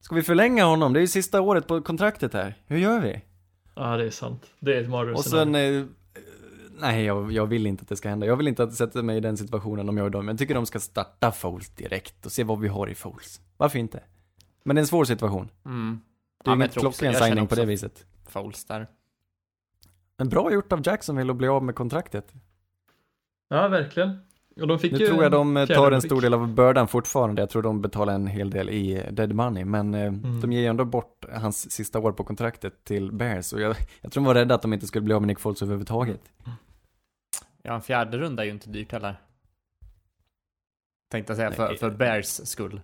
[0.00, 0.92] ska vi förlänga honom?
[0.92, 2.54] Det är ju sista året på kontraktet här.
[2.66, 3.20] Hur gör vi?
[3.74, 4.46] Ja, det är sant.
[4.60, 5.44] Det är ett Och mardrömsscenario.
[5.52, 5.86] sen, eh,
[6.80, 8.26] nej jag, jag vill inte att det ska hända.
[8.26, 10.28] Jag vill inte att sätta mig i den situationen om jag är dem.
[10.28, 13.40] Jag tycker de ska starta Foles direkt och se vad vi har i Foles.
[13.56, 14.02] Varför inte?
[14.64, 15.48] Men det är en svår situation.
[15.64, 16.00] Mm.
[16.44, 18.04] Det är Ja, också- klockren signing på det viset.
[18.28, 18.86] Foles där.
[20.18, 22.32] Men bra gjort av Jacksonville att bli av med kontraktet.
[23.48, 24.18] Ja, verkligen.
[24.60, 26.88] Och de fick Nu ju tror jag de eh, tar en stor del av bördan
[26.88, 27.42] fortfarande.
[27.42, 29.64] Jag tror de betalar en hel del i dead money.
[29.64, 30.40] Men eh, Mm.
[30.40, 33.52] de ger ju ändå bort hans sista år på kontraktet till Bears.
[33.52, 35.38] Och jag, jag tror de var rädda att de inte skulle bli av med Nick
[35.40, 36.20] Foles överhuvudtaget.
[37.62, 39.20] Ja, en fjärde runda är ju inte dyrt heller.
[41.10, 41.78] Tänkte jag säga, för, Nej.
[41.78, 42.80] för Bears skull.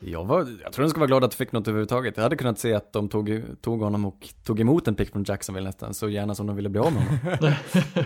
[0.00, 2.16] Jag, var, jag tror de ska vara glada att de fick något överhuvudtaget.
[2.16, 5.24] Jag hade kunnat se att de tog, tog honom och tog emot en pick från
[5.24, 5.94] Jacksonville nästan.
[5.94, 7.54] Så gärna som de ville bli av med honom.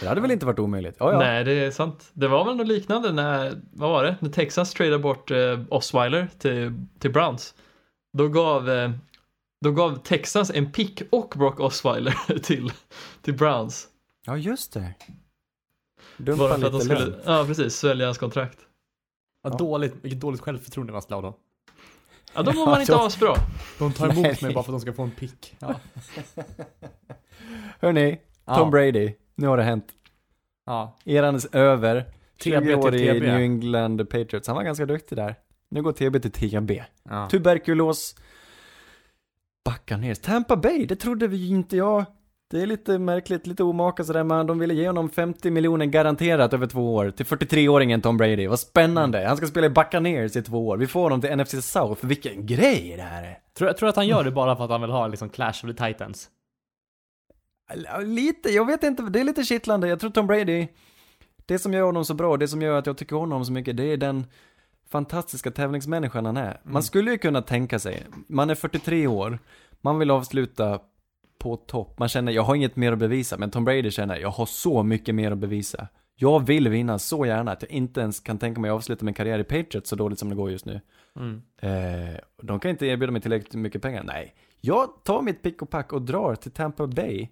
[0.00, 0.96] Det hade väl inte varit omöjligt?
[0.98, 1.18] Ja, ja.
[1.18, 2.10] Nej, det är sant.
[2.12, 4.16] Det var väl något liknande när, vad var det?
[4.20, 7.54] När Texas tradade bort eh, Osweiler till, till Browns.
[8.18, 8.90] Då gav, eh,
[9.64, 12.72] då gav Texas en pick och Brock Osweiler till,
[13.22, 13.88] till Browns.
[14.26, 14.94] Ja, just det.
[16.18, 18.58] Bara Dumpa för att de lite skulle, ja precis, svälja hans kontrakt.
[19.42, 19.56] Ja, Ja.
[19.56, 21.38] Dåligt, vilket dåligt självförtroende man skulle ha då.
[22.34, 23.34] Ja, då mår man inte Ja, asbra.
[23.78, 24.38] De tar emot Nej.
[24.42, 25.56] mig bara för att de ska få en pick.
[25.58, 25.74] Ja.
[27.80, 28.70] Hörni, Tom Ja.
[28.70, 29.14] Brady.
[29.34, 29.86] Nu har det hänt.
[30.66, 30.96] ja.
[31.04, 32.00] Eran är över.
[32.02, 33.20] TB 20 till år i.
[33.20, 34.46] New England Patriots.
[34.48, 35.34] Han var ganska duktig där.
[35.68, 36.82] Nu går TB till TB.
[37.02, 37.28] ja.
[37.30, 38.16] Tuberkulos.
[39.64, 40.14] Backar ner.
[40.14, 42.04] Tampa Bay, det trodde vi inte jag.
[42.54, 46.52] Det är lite märkligt, lite omaka sådär, men de ville ge honom 50 miljoner garanterat
[46.52, 48.46] över två år till 43-åringen Tom Brady.
[48.46, 49.26] Vad spännande.
[49.28, 50.76] Han ska spela i Buccaneers i två år.
[50.76, 52.06] Vi får honom till NFC South.
[52.06, 53.38] Vilken grej det här är.
[53.58, 55.76] Tror, tror att han gör det bara för att han vill ha liksom Clash of
[55.76, 56.28] the Titans.
[58.04, 59.88] Lite, jag vet inte, det är lite kittlande.
[59.88, 60.68] Jag tror Tom Brady,
[61.46, 63.52] det som gör honom så bra, det som gör att jag tycker om honom så
[63.52, 64.26] mycket, det är den
[64.90, 66.60] fantastiska tävlingsmänniskan han är.
[66.62, 66.82] Man Mm.
[66.82, 69.38] skulle ju kunna tänka sig, man är 43 år,
[69.80, 70.80] man vill avsluta
[71.44, 71.98] på topp.
[71.98, 74.82] Man känner, jag har inget mer att bevisa, men Tom Brady känner, jag har så
[74.82, 75.88] mycket mer att bevisa.
[76.14, 79.14] Jag vill vinna så gärna att jag inte ens kan tänka mig att avsluta min
[79.14, 80.80] karriär i Patriots så dåligt som det går just nu.
[81.16, 81.42] Mm.
[81.62, 84.02] Eh, de kan inte erbjuda mig tillräckligt mycket pengar.
[84.04, 87.28] Nej, jag tar mitt pick och pack och drar till Tampa Bay.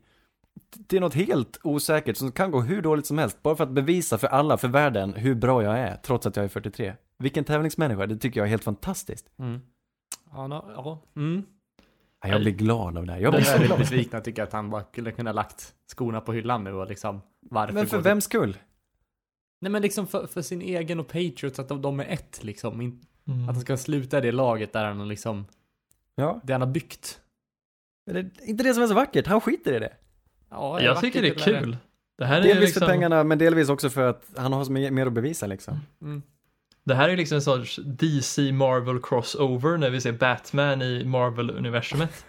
[0.77, 3.42] Det är något helt osäkert som kan gå hur dåligt som helst.
[3.42, 5.96] Bara för att bevisa för alla, för världen, hur bra jag är.
[5.96, 6.94] Trots att jag är 43.
[7.18, 9.38] Vilken tävlingsmänniska, det tycker jag är helt fantastiskt.
[9.38, 9.61] Mm.
[10.33, 11.03] Ja, no, ja.
[11.16, 11.42] Mm.
[12.22, 13.20] Ja, Jag blir glad av det här.
[13.20, 13.78] Jag blir är så väldigt glad.
[13.78, 17.20] besviken och tycker att han bara skulle kunna lagt skorna på hyllan nu och liksom
[17.40, 18.56] varför Men för gå till- vems skull?
[19.61, 22.80] Nej men liksom för, för sin egen och Patriots, att de, de är ett liksom.
[22.80, 23.48] In, Mm.
[23.48, 25.46] Att han ska sluta i det laget där han liksom,
[26.14, 27.20] Ja, det han har byggt.
[28.11, 29.26] är det inte det som är så vackert?
[29.26, 29.92] Han skiter i det.
[30.50, 31.76] Ja, Jag tycker det är vackert, kul.
[32.18, 34.72] Det här är Delvis liksom, för pengarna, men delvis också för att han har så
[34.72, 35.80] mycket mer att bevisa liksom.
[36.00, 36.22] Mm.
[36.85, 42.27] Det här är liksom en sorts DC Marvel crossover när vi ser Batman i Marvel-universumet.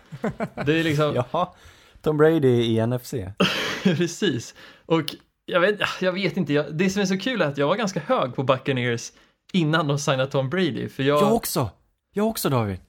[0.66, 1.56] Det är liksom, Ja,
[2.02, 3.13] Tom Brady i NFC.
[3.84, 4.56] precis.
[4.86, 7.68] Och jag vet, jag vet inte, jag, det som är så kul är att jag
[7.68, 9.12] var ganska hög på Buccaneers
[9.54, 10.89] innan de signade Tom Brady.
[10.89, 11.70] För jag, Jag också!
[12.13, 12.80] Jag också David.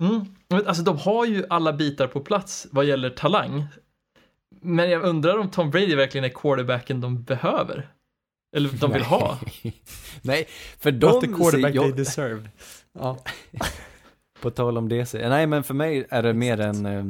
[0.00, 0.24] Mm.
[0.66, 3.66] Alltså de har ju alla bitar på plats vad gäller talang.
[4.62, 7.88] Men jag undrar om Tom Brady verkligen är quarterbacken de behöver.
[8.52, 9.38] Eller de vill ha.
[10.22, 10.46] Nej,
[10.78, 12.48] för Not the de quarterback ser, they jag, deserve.
[12.92, 13.18] Ja.
[14.40, 15.28] På tal om DC.
[15.28, 17.04] Nej, men för mig är det mer en, eh,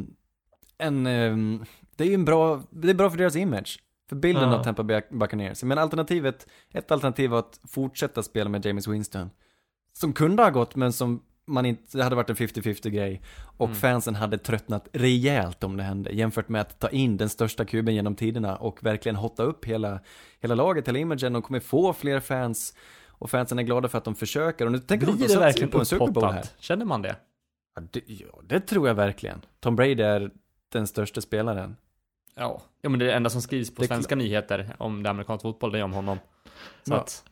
[0.79, 1.61] en, eh,
[1.96, 3.79] det är ju en bra, det är bra för deras image.
[4.09, 4.59] För bilden Ja.
[4.59, 5.62] av Tampa Buccaneers.
[5.62, 9.31] Men alternativet, ett alternativ var att fortsätta spela med James Winston.
[9.92, 13.22] Som kunde ha gått, men som man inte, det hade varit en 50-50 grej.
[13.56, 13.78] Och Mm.
[13.80, 16.11] fansen hade tröttnat rejält om det hände.
[16.11, 20.00] Jämfört med att ta in den största kuben genom tiderna och verkligen hotta upp hela,
[20.40, 21.32] hela laget, hela imagen.
[21.32, 22.74] De kommer få fler fans.
[23.08, 24.66] Och fansen är glada för att de försöker.
[24.66, 26.24] Och nu tänker de att de Blir det satsar ju verkligen på en Super Bowl
[26.32, 26.44] här.
[26.58, 27.16] Känner man det?
[27.76, 29.40] Ja det, ja, det tror jag verkligen.
[29.61, 30.30] Tom Brady är
[30.72, 31.76] den största spelaren.
[32.34, 32.62] Ja.
[32.82, 35.72] Ja men det enda som skrivs på Det är svenska nyheter om det amerikansk fotboll,
[35.72, 36.18] det är om honom.
[36.82, 36.96] Så Ja.
[37.00, 37.24] att,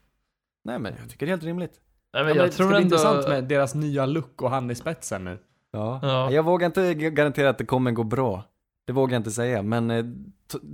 [0.65, 1.81] Nej men jag tycker det är helt rimligt.
[2.13, 2.87] Nej, ja, men men jag det ska tror bli ändå...
[2.87, 5.39] intressant med deras nya look och han i spetsen nu.
[5.73, 6.01] Ja.
[6.03, 6.31] Ja.
[6.31, 8.45] Jag vågar inte garantera att det kommer gå bra.
[8.87, 10.05] Det vågar jag inte säga, men eh,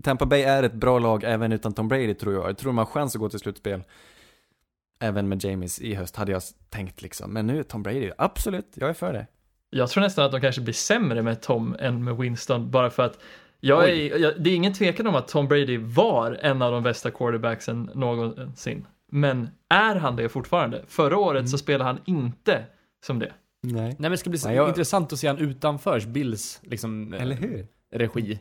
[0.03, 2.49] Tampa Bay är ett bra lag även utan Tom Brady tror jag.
[2.49, 3.83] Jag tror de har chans att gå till slutspel.
[5.01, 7.33] Även med James i höst hade jag tänkt liksom.
[7.33, 9.27] Men nu Tom Brady, absolut, jag är för det.
[9.71, 13.03] Jag tror nästan att de kanske blir sämre med Tom än med Winston bara för
[13.03, 13.19] att
[13.61, 16.83] jag är, jag, det är ingen tvekan om att Tom Brady var en av de
[16.83, 18.87] bästa quarterbacksen någonsin.
[19.15, 20.85] Men är han det fortfarande?
[20.87, 22.65] Förra året så spelade han inte
[23.07, 23.33] som det.
[23.63, 23.83] Nej.
[23.83, 27.23] Nej men det ska bli Nej, jag- intressant att se han utanför Bills liksom eh,
[27.23, 27.67] Eller hur?
[27.91, 28.39] regi.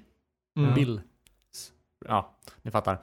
[0.60, 0.73] Mm.
[0.75, 1.01] Bill.
[2.07, 3.01] Ja, ni fattar.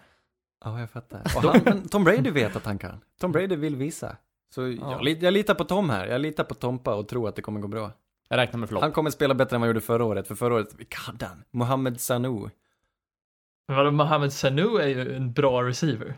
[0.64, 1.22] Ja, jag fattar.
[1.42, 3.00] Han, men Tom Brady vet att han kan.
[3.20, 4.16] Tom Brady vill visa.
[4.54, 6.06] Så jag, lit- jag litar på Tom här.
[6.06, 7.92] Jag litar på Tompa och tror att det kommer gå bra.
[8.28, 8.82] Jag räknar med flopp.
[8.82, 10.28] Han kommer spela bättre än vad han gjorde förra året.
[10.28, 11.44] För förra året, vilka hade han?
[11.50, 12.50] Mohamed Sanu.
[13.68, 16.14] Men vadå, Mohamed Sanu är ju en bra receiver.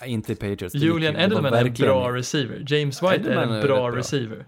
[0.00, 0.74] Ja, inte i Patriots.
[0.74, 2.64] Julian Edelman är en verkligen- bra receiver.
[2.68, 3.98] James White Edelman är är en bra, bra.
[3.98, 4.44] receiver.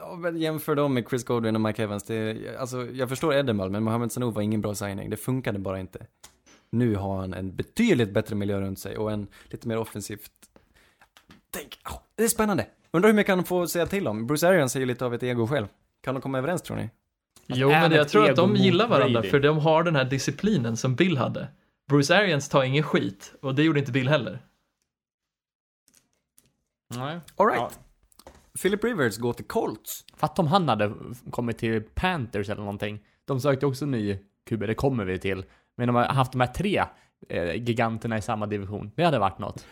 [0.00, 2.02] Ja, men jämför dem med Chris Godwin och Mike Evans.
[2.04, 5.10] Det är, alltså, jag förstår Edelman, men Mohamed Sanu var ingen bra signing.
[5.10, 6.06] Det funkade bara inte.
[6.70, 10.30] Nu har han en betydligt bättre miljö runt sig och en lite mer offensivt.
[11.50, 12.66] Tänk, ja, det är spännande.
[12.92, 14.26] Undrar hur mycket han får säga till om.
[14.26, 15.66] Bruce Arians är ju lite av ett ego själv.
[16.04, 16.90] Kan de komma överens tror ni?
[17.46, 20.76] Jo, är men jag tror att de gillar varandra för de har den här disciplinen
[20.76, 21.48] som Bill hade.
[21.88, 24.38] Bruce Arians tar ingen skit och det gjorde inte Bill heller.
[26.96, 27.20] Nej.
[27.36, 27.78] Alright.
[28.62, 30.04] Philip Rivers går till Colts.
[30.16, 30.92] Fatta om han hade
[31.30, 33.00] kommit till Panthers eller någonting.
[33.24, 34.18] De sökte också ny
[34.50, 35.44] QB, det kommer vi till.
[35.76, 36.84] Men de har haft de här tre
[37.28, 38.90] eh, giganterna i samma division.
[38.96, 39.66] Det hade varit något.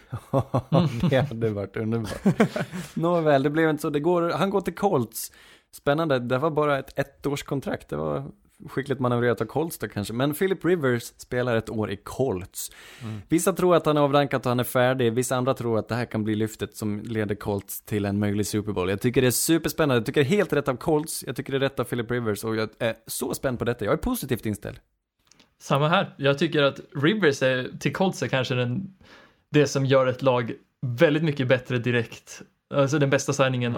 [1.10, 2.56] det hade varit underbart.
[2.94, 3.90] Nåväl, det blev inte så.
[3.90, 5.32] Det går, han går till Colts.
[5.72, 7.88] Spännande, det var bara ett ettårskontrakt.
[7.88, 8.24] Det var
[8.66, 10.14] skickligt manövrerat av Colts då kanske.
[10.14, 12.70] Men Philip Rivers spelar ett år i Colts.
[13.02, 13.22] Mm.
[13.28, 15.12] Vissa tror att han är avrankat och han är färdig.
[15.12, 18.46] Vissa andra tror att det här kan bli lyftet som leder Colts till en möjlig
[18.46, 18.90] Super Bowl.
[18.90, 19.94] Jag tycker det är superspännande.
[19.94, 21.24] Jag tycker det är helt rätt av Colts.
[21.26, 23.84] Jag tycker det är rätt av Philip Rivers och jag är så spänd på detta.
[23.84, 24.78] Jag är positivt inställd.
[25.60, 26.14] Samma här.
[26.16, 28.94] Jag tycker att Rivers är, till Colts är kanske den,
[29.50, 30.52] det som gör ett lag
[30.86, 32.42] väldigt mycket bättre direkt.
[32.74, 33.76] Alltså den bästa signingen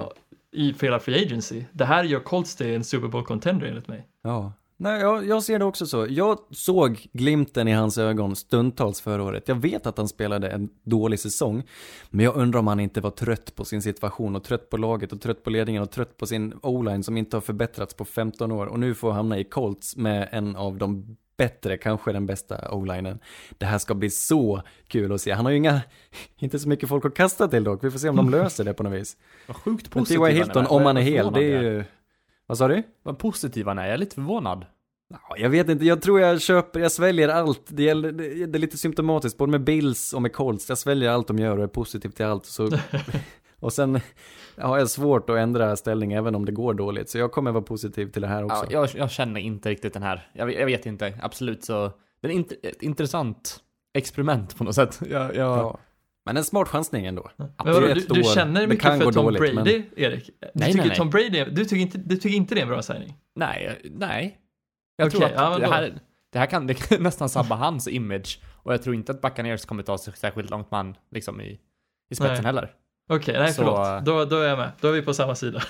[0.52, 1.64] i för hela Free Agency.
[1.72, 4.06] Det här gör Colts till en Super Bowl contender enligt mig.
[4.22, 4.52] Ja.
[4.82, 6.06] Nej, jag, jag ser det också så.
[6.08, 9.48] Jag såg glimten i hans ögon stundtals förra året.
[9.48, 11.62] Jag vet att han spelade en dålig säsong.
[12.10, 15.12] Men jag undrar om han inte var trött på sin situation och trött på laget
[15.12, 18.52] och trött på ledningen och trött på sin o-line som inte har förbättrats på 15
[18.52, 18.66] år.
[18.66, 23.18] Och nu får hamna i Colts med en av de bättre, kanske den bästa o-linen.
[23.58, 25.32] Det här ska bli så kul att se.
[25.32, 25.80] Han har ju inga,
[26.38, 27.84] inte så mycket folk att kasta till dock.
[27.84, 29.16] Vi får se om de löser det på något vis.
[29.46, 30.32] Vad sjukt Men positiv T.Y.
[30.32, 31.84] Hilton, om han är hel, det är ju...
[32.50, 32.82] Vad sa du?
[33.02, 34.66] Vad positiv han är, jag är lite förvånad.
[35.08, 37.62] Ja, Jag vet inte, jag tror jag köper, jag sväljer allt.
[37.68, 40.68] Det, gäller, det, det är lite symptomatiskt, både med Bills och med Colts.
[40.68, 42.46] Jag sväljer allt de gör och är positiv till allt.
[42.46, 42.70] Så,
[43.60, 44.00] och sen
[44.56, 47.10] har jag svårt att ändra ställning även om det går dåligt.
[47.10, 48.66] Så jag kommer vara positiv till det här också.
[48.70, 50.30] Ja, jag, jag känner inte riktigt den här.
[50.32, 51.92] Jag, jag vet inte, absolut så.
[52.22, 53.60] Det är ett intressant
[53.94, 55.00] experiment på något sätt.
[55.10, 55.78] Jag, jag, Ja.
[56.30, 57.30] Men en smart chansning ändå.
[57.36, 59.66] Men vadå, du, du känner mycket kan för Tom dåligt, Brady, men-
[59.96, 60.26] Erik?
[60.40, 60.96] Du Nej, tycker nej, nej.
[60.96, 63.14] Tom Brady, du tycker, inte, du tycker inte det är en bra signing?
[63.34, 64.38] Nej, nej.
[64.96, 65.98] Jag Okej, tror att ja, det, här,
[66.32, 68.40] det här kan, det kan nästan sabba hans image.
[68.62, 71.60] Och jag tror inte att Buccaneers kommer ta sig särskilt långt man liksom i,
[72.10, 72.44] i spetsen Nej.
[72.44, 72.72] heller.
[73.08, 74.04] Okej, nej Så- förlåt.
[74.04, 74.70] Då, då är jag med.
[74.80, 75.62] Då är vi på samma sida.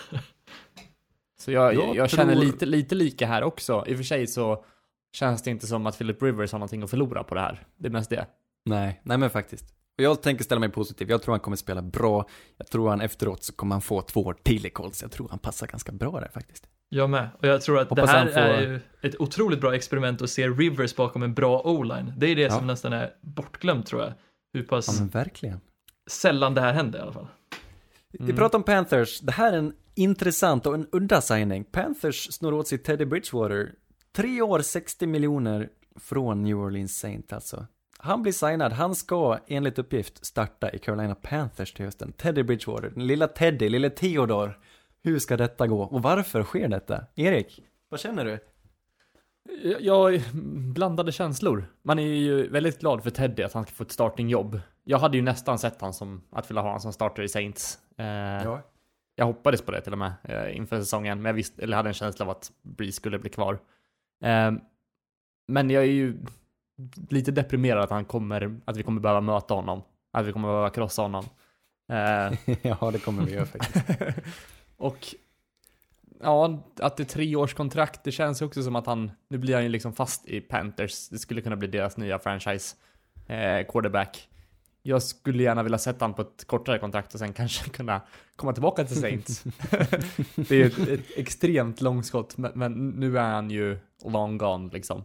[1.40, 3.84] Så jag, Jag jag, känner tror- lite, lite lika här också.
[3.86, 4.64] I och för sig så
[5.12, 7.66] känns det inte som att Philip Rivers har någonting att förlora på det här.
[7.76, 8.26] Det är mest det.
[8.64, 9.74] Nej, nej men faktiskt.
[10.00, 11.10] Och jag tänker ställa mig positiv.
[11.10, 12.26] Jag tror han kommer spela bra.
[12.56, 15.02] Jag tror han efteråt så kommer han få två år till i Colts.
[15.02, 16.66] Jag tror han passar ganska bra där faktiskt.
[16.88, 17.28] Jag med.
[17.38, 20.30] Och jag tror att Hoppas det här får- är ju ett otroligt bra experiment att
[20.30, 22.12] se Rivers bakom en bra o-line.
[22.16, 22.50] Det är det Ja.
[22.50, 24.12] som nästan är bortglömt tror jag.
[24.52, 25.60] Hur pass Ja men verkligen.
[26.10, 27.26] sällan det här händer i alla fall.
[28.12, 28.36] Vi Mm.
[28.36, 29.20] pratar om Panthers.
[29.20, 31.64] Det här är en intressant och en udda signing.
[31.64, 33.72] Panthers snor åt sig Teddy Bridgewater.
[34.16, 35.68] Tre år, 60 miljoner
[36.00, 37.66] från New Orleans Saint alltså.
[38.02, 38.72] Han blir signad.
[38.72, 42.12] Han ska enligt uppgift starta i Carolina Panthers till hösten.
[42.12, 44.58] Teddy Bridgewater, den lilla Teddy, lille Theodor.
[45.02, 45.82] Hur ska detta gå?
[45.82, 47.04] Och varför sker detta?
[47.14, 48.38] Erik, vad känner du?
[49.80, 50.22] Jag,
[50.74, 51.64] blandade känslor.
[51.82, 54.60] Man är ju väldigt glad för Teddy att han ska få ett startingjobb.
[54.84, 57.78] Jag hade ju nästan sett han som, att vilja ha honom som starter i Saints.
[57.98, 58.04] Eh,
[59.14, 61.88] Jag hoppades på det till och med eh, inför säsongen, men jag visste, eller hade
[61.90, 63.58] en känsla av att Breeze skulle bli kvar.
[64.24, 64.52] Eh,
[65.48, 66.16] men jag är ju
[67.08, 69.82] lite deprimerad att han kommer, att vi kommer behöva möta honom.
[70.12, 71.24] Att vi kommer behöva krossa honom.
[71.92, 73.84] Eh, ja, det kommer vi göra faktiskt.
[74.76, 75.14] och
[76.20, 79.38] ja, att det är tre års kontrakt, det känns ju också som att han, nu
[79.38, 81.08] blir han ju liksom fast i Panthers.
[81.08, 82.76] Det skulle kunna bli deras nya franchise
[83.26, 84.28] eh, quarterback.
[84.82, 88.00] Jag skulle gärna vilja sätta han på ett kortare kontrakt och sen kanske kunna
[88.36, 89.44] komma tillbaka till Saints.
[90.34, 95.04] det är ett, ett extremt långskott, men, men nu är han ju long gone liksom.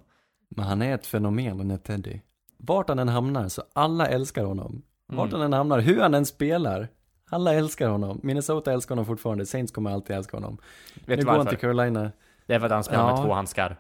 [0.56, 2.20] Men han är ett fenomen den här Teddy.
[2.58, 4.82] Vart han än hamnar så alla älskar honom.
[5.08, 6.88] Vart han än hamnar, hur han än spelar.
[7.30, 8.20] Alla älskar honom.
[8.24, 9.46] Minnesota älskar honom fortfarande.
[9.46, 10.58] Saints kommer alltid älska honom.
[10.96, 12.12] Vet nu du går han till Carolina.
[12.46, 13.16] Det är för att han spelar Ja.
[13.16, 13.80] med två handskar.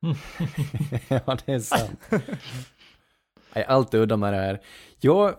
[1.08, 2.00] ja, det är sant.
[3.54, 4.60] Nej, allt är udda med det här.
[5.00, 5.34] Jag,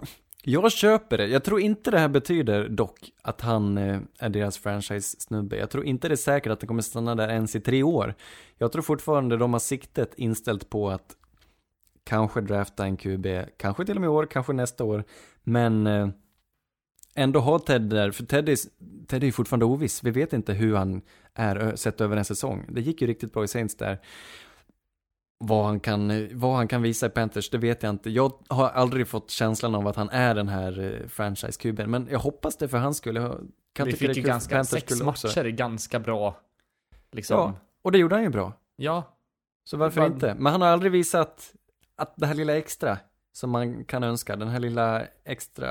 [0.45, 1.27] jag köper det.
[1.27, 5.57] Jag tror inte det här betyder dock att han eh, är deras franchise-snubbe.
[5.57, 8.15] Jag tror inte det är säkert att han kommer stanna där ens i tre år.
[8.57, 11.15] Jag tror fortfarande de har siktet inställt på att
[12.03, 13.27] kanske drafta en QB,
[13.57, 15.03] kanske till och med i år, kanske nästa år.
[15.43, 16.07] Men eh,
[17.15, 18.57] ändå ha Ted där, för Ted är,
[19.07, 20.03] Ted är ju fortfarande oviss.
[20.03, 21.01] Vi vet inte hur han
[21.33, 22.65] är sett över en säsong.
[22.69, 23.99] Det gick ju riktigt bra i Saints där.
[25.45, 28.09] Vad han, kan, vad han kan visa i Panthers, det vet jag inte.
[28.09, 32.19] Jag har aldrig fått känslan av att han är den här eh, franchise-kuben, men jag
[32.19, 33.15] hoppas det för hans skull.
[33.15, 33.39] Jag
[33.73, 35.27] kan Vi fick ju ganska, Panthers sex också.
[35.27, 36.35] matcher i ganska bra,
[37.11, 37.37] liksom.
[37.37, 38.53] Ja, och det gjorde han ju bra.
[38.75, 39.03] ja
[39.65, 40.35] Så varför Vad- inte?
[40.39, 41.53] Men han har aldrig visat
[41.97, 42.97] att det här lilla extra
[43.33, 45.67] som man kan önska, den här lilla extra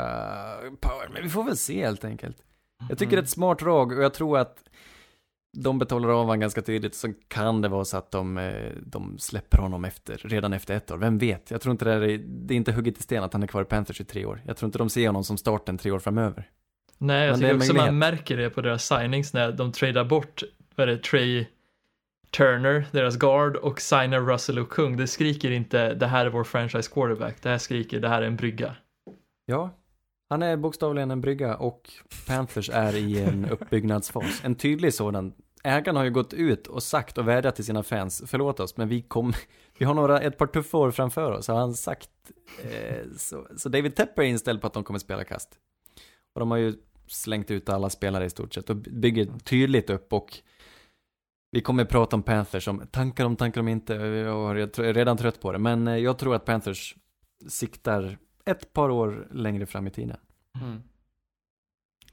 [0.80, 1.10] power.
[1.12, 2.36] Men vi får väl se helt enkelt.
[2.88, 4.64] Jag tycker det är ett smart drag och jag tror att
[5.52, 9.18] de betalar av honom ganska tidigt så kan det vara så att de, eh, de
[9.18, 10.96] släpper honom efter, redan efter ett år.
[10.96, 11.50] Vem vet?
[11.50, 13.62] Jag tror inte det är, det är inte hugget i sten att han är kvar
[13.62, 14.42] i Panthers i tre år.
[14.46, 16.48] Jag tror inte de ser honom som starten tre år framöver.
[16.98, 20.42] Nej, jag Men tycker också man märker det på deras signings när de tradar bort,
[20.76, 21.46] vad är det, Trey
[22.30, 24.96] Turner, deras guard, och signar Russell och Kung.
[24.96, 28.26] Det skriker inte det här är vår franchise quarterback, det här skriker det här är
[28.26, 28.76] en brygga.
[29.46, 29.70] Ja,
[30.32, 31.90] han är bokstavligen en brygga och
[32.26, 34.40] Panthers är i en uppbyggnadsfas.
[34.44, 35.32] En tydlig sådan.
[35.64, 38.88] Ägaren har ju gått ut och sagt och vädjat till sina fans, förlåt oss, men
[38.88, 39.32] vi kom,
[39.78, 42.10] vi har några, ett par tuffa år framför oss, har han sagt.
[42.62, 45.58] Eh, så, så David Tepper är inställd på att de kommer spela kast.
[46.34, 46.74] Och de har ju
[47.06, 50.38] slängt ut alla spelare i stort sett och bygger tydligt upp och
[51.50, 55.40] vi kommer prata om Panthers, om tankar om tankar om inte, jag är redan trött
[55.40, 56.96] på det, men eh, jag tror att Panthers
[57.48, 60.16] siktar ett par år längre fram i tiden.
[60.60, 60.82] Mm.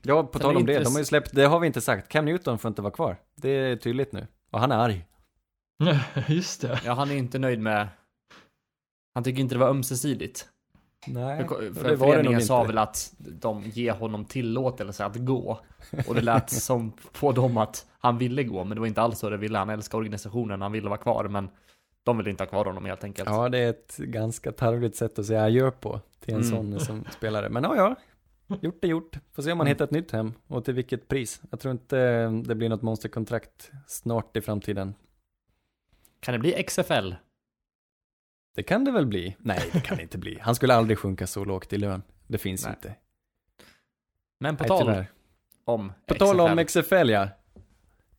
[0.02, 1.82] Ja, på Sen tal om det, intress- de har ju släppt, det har vi inte
[1.82, 3.18] sagt, Cam Newton får inte vara kvar.
[3.36, 4.28] Det är tydligt nu.
[4.52, 5.06] Och han är arg.
[6.28, 6.82] Just det.
[6.86, 7.88] Ja, han är inte nöjd med...
[9.14, 10.48] Han tycker inte det var ömsesidigt.
[11.08, 12.68] Nej, För, det för var det föreningen nog sa inte.
[12.68, 15.60] väl att de ger honom tillåtelse att gå.
[16.08, 19.20] Och det lät som på dem att han ville gå, men det var inte alls
[19.20, 19.58] så det ville.
[19.58, 21.50] Han älskar organisationen, han ville vara kvar, men
[22.04, 23.30] de ville inte ha kvar honom helt enkelt.
[23.30, 26.80] Ja, det är ett ganska tarvligt sätt att säga adjö på till en Mm.
[26.80, 27.50] sån som spelare.
[27.50, 27.96] Men ja, ja,
[28.62, 29.18] gjort är gjort.
[29.32, 29.76] Får se om man Mm.
[29.76, 31.42] hittar ett nytt hem och till vilket pris.
[31.52, 34.94] Jag tror inte det blir något monsterkontrakt snart i framtiden.
[36.20, 37.14] Kan det bli XFL?
[38.56, 39.36] Det kan det väl bli?
[39.40, 40.38] Nej, det kan det inte bli.
[40.42, 42.02] Han skulle aldrig sjunka så lågt i lön.
[42.28, 42.74] Det finns Nej.
[42.78, 42.96] inte.
[44.40, 45.06] Men på tal
[45.66, 46.82] om På tal om XFL.
[46.82, 47.30] XFL ja.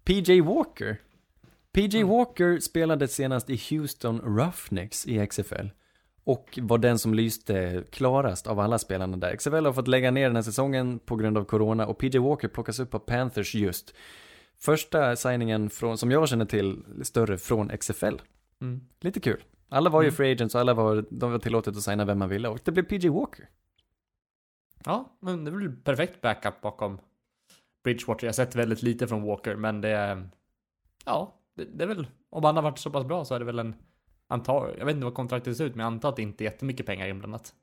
[0.05, 0.97] PJ Walker.
[1.73, 2.09] PJ Mm.
[2.09, 5.67] Walker spelade senast i Houston Roughnecks i XFL.
[6.31, 9.37] Och var den som lyste klarast av alla spelarna där.
[9.37, 12.49] XFL har fått lägga ner den här säsongen på grund av corona och PJ Walker
[12.49, 13.95] plockas upp av Panthers just.
[14.59, 18.17] Första signingen från, som jag känner till, större från XFL.
[18.61, 18.81] Mm.
[19.01, 19.45] Lite kul.
[19.69, 20.17] Alla var ju Mm.
[20.17, 22.73] free agents och alla var, de var tillåtet att signa vem man ville och det
[22.73, 23.49] blev PJ Walker.
[24.85, 26.99] Ja, men det väl perfekt backup bakom
[27.85, 28.27] Bridgewater.
[28.27, 30.29] Jag har sett väldigt lite från Walker, men det är...
[31.05, 32.07] Ja, det, det är väl...
[32.31, 33.75] Om han har varit så pass bra så är det väl en...
[34.31, 36.47] Antar, jag vet inte vad kontraktet ser ut, men jag antar att det inte är
[36.51, 37.55] jättemycket pengar inblandat.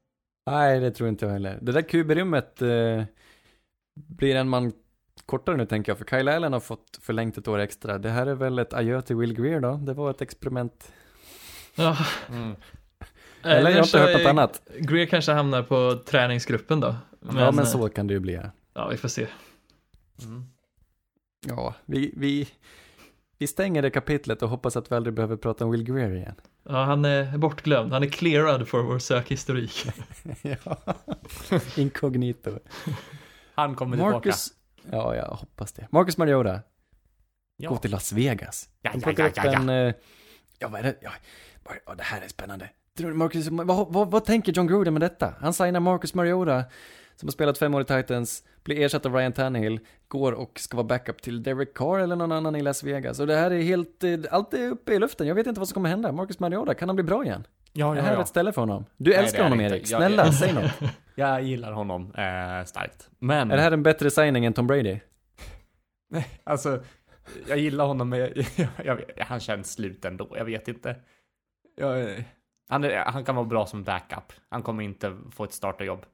[0.50, 1.60] Nej, det tror inte jag heller.
[1.62, 3.04] Det där QB-rummet eh,
[3.96, 4.74] blir en man
[5.26, 7.98] kortare nu tänker jag, för Kyle Allen har fått förlängt ett år extra.
[7.98, 9.74] Det här är väl ett adjö till Will Greer då?
[9.78, 10.92] Det var ett experiment.
[11.76, 11.98] Ja,
[12.30, 12.56] Mm.
[13.44, 14.62] Eller jag har inte hört något annat.
[14.80, 16.96] Greer kanske hamnar på träningsgruppen då.
[17.22, 18.34] ja, men eh, så kan det ju bli.
[18.34, 18.52] ja.
[18.74, 19.28] Ja, vi får se.
[20.24, 20.46] Mm.
[21.48, 22.48] Ja, vi, vi,
[23.38, 26.36] vi stänger det kapitlet och hoppas att vi aldrig behöver prata om Will Greer igen.
[26.70, 27.94] Ja, han är bortglömd.
[27.94, 29.90] Han är clearad för vår sökhistorik.
[30.42, 30.78] ja.
[31.76, 32.60] Incognito.
[33.56, 34.16] Han kommer tillbaka.
[34.16, 34.48] Marcus,
[34.92, 35.88] ja, jag hoppas det.
[35.92, 36.60] Marcus Mariota,
[37.58, 37.70] Ja.
[37.70, 38.70] gå till Las Vegas.
[38.82, 39.52] Ja, ja, ja, ja, ja.
[39.54, 39.94] en, eh,
[40.60, 41.12] ja vad är det, ja,
[41.86, 42.70] ja, det här är spännande.
[43.00, 45.34] Marcus, vad, vad, vad tänker John Gruden med detta?
[45.40, 46.64] Han signar Marcus Mariota,
[47.20, 50.78] som har spelat fem år i Titans, blir ersatt av Ryan Tannehill, går och ska
[50.78, 53.20] vara backup till Derek Carr eller någon annan i Las Vegas.
[53.20, 55.68] Och det här är helt, eh, allt är uppe i luften, jag vet inte vad
[55.68, 56.12] som kommer hända.
[56.12, 57.48] Marcus Mariota, kan han bli bra igen?
[57.74, 58.22] Ja, är det ja, här ja.
[58.22, 58.86] ett ställe för honom?
[58.98, 59.62] Du Nej, älskar är honom.
[59.62, 60.72] Erik, snälla, jag- säg något.
[61.16, 63.10] Jag gillar honom eh, starkt.
[63.20, 65.00] Men, Är det här en bättre signing än Tom Brady?
[66.44, 66.84] alltså,
[67.48, 68.30] jag gillar honom men jag,
[68.86, 70.34] jag, han känns slut ändå.
[70.38, 70.96] Jag vet inte.
[72.70, 74.34] Han, är, han kan vara bra som backup.
[74.50, 76.06] Han kommer inte få ett startarjobb.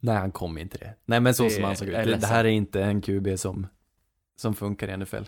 [0.00, 0.94] Nej, han kommer inte det.
[1.04, 1.94] Nej, men så Det som han såg ut.
[1.94, 3.66] Det, det här är inte en QB som,
[4.36, 5.22] som funkar i NFL.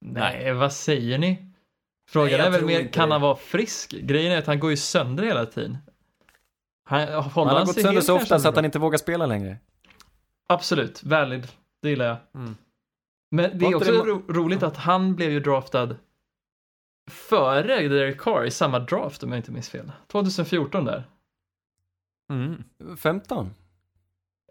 [0.00, 1.52] Nej, vad säger ni?
[2.08, 3.14] Frågan Nej, är väl mer, kan det.
[3.14, 3.90] han vara frisk?
[3.90, 5.78] Grejen är att han går ju sönder hela tiden.
[6.84, 9.56] Han, Han har han gått sönder så ofta så att han inte vågar spela längre.
[10.46, 11.48] Absolut, valid.
[11.82, 12.16] Det gillar jag.
[12.34, 12.56] Mm.
[13.30, 15.96] Men det är också det ro- roligt att han blev ju draftad
[17.10, 19.92] före Derek Carr i samma draft om jag inte minns fel.
[20.06, 21.04] 2014 där.
[22.30, 22.64] Mm.
[22.96, 23.50] 15?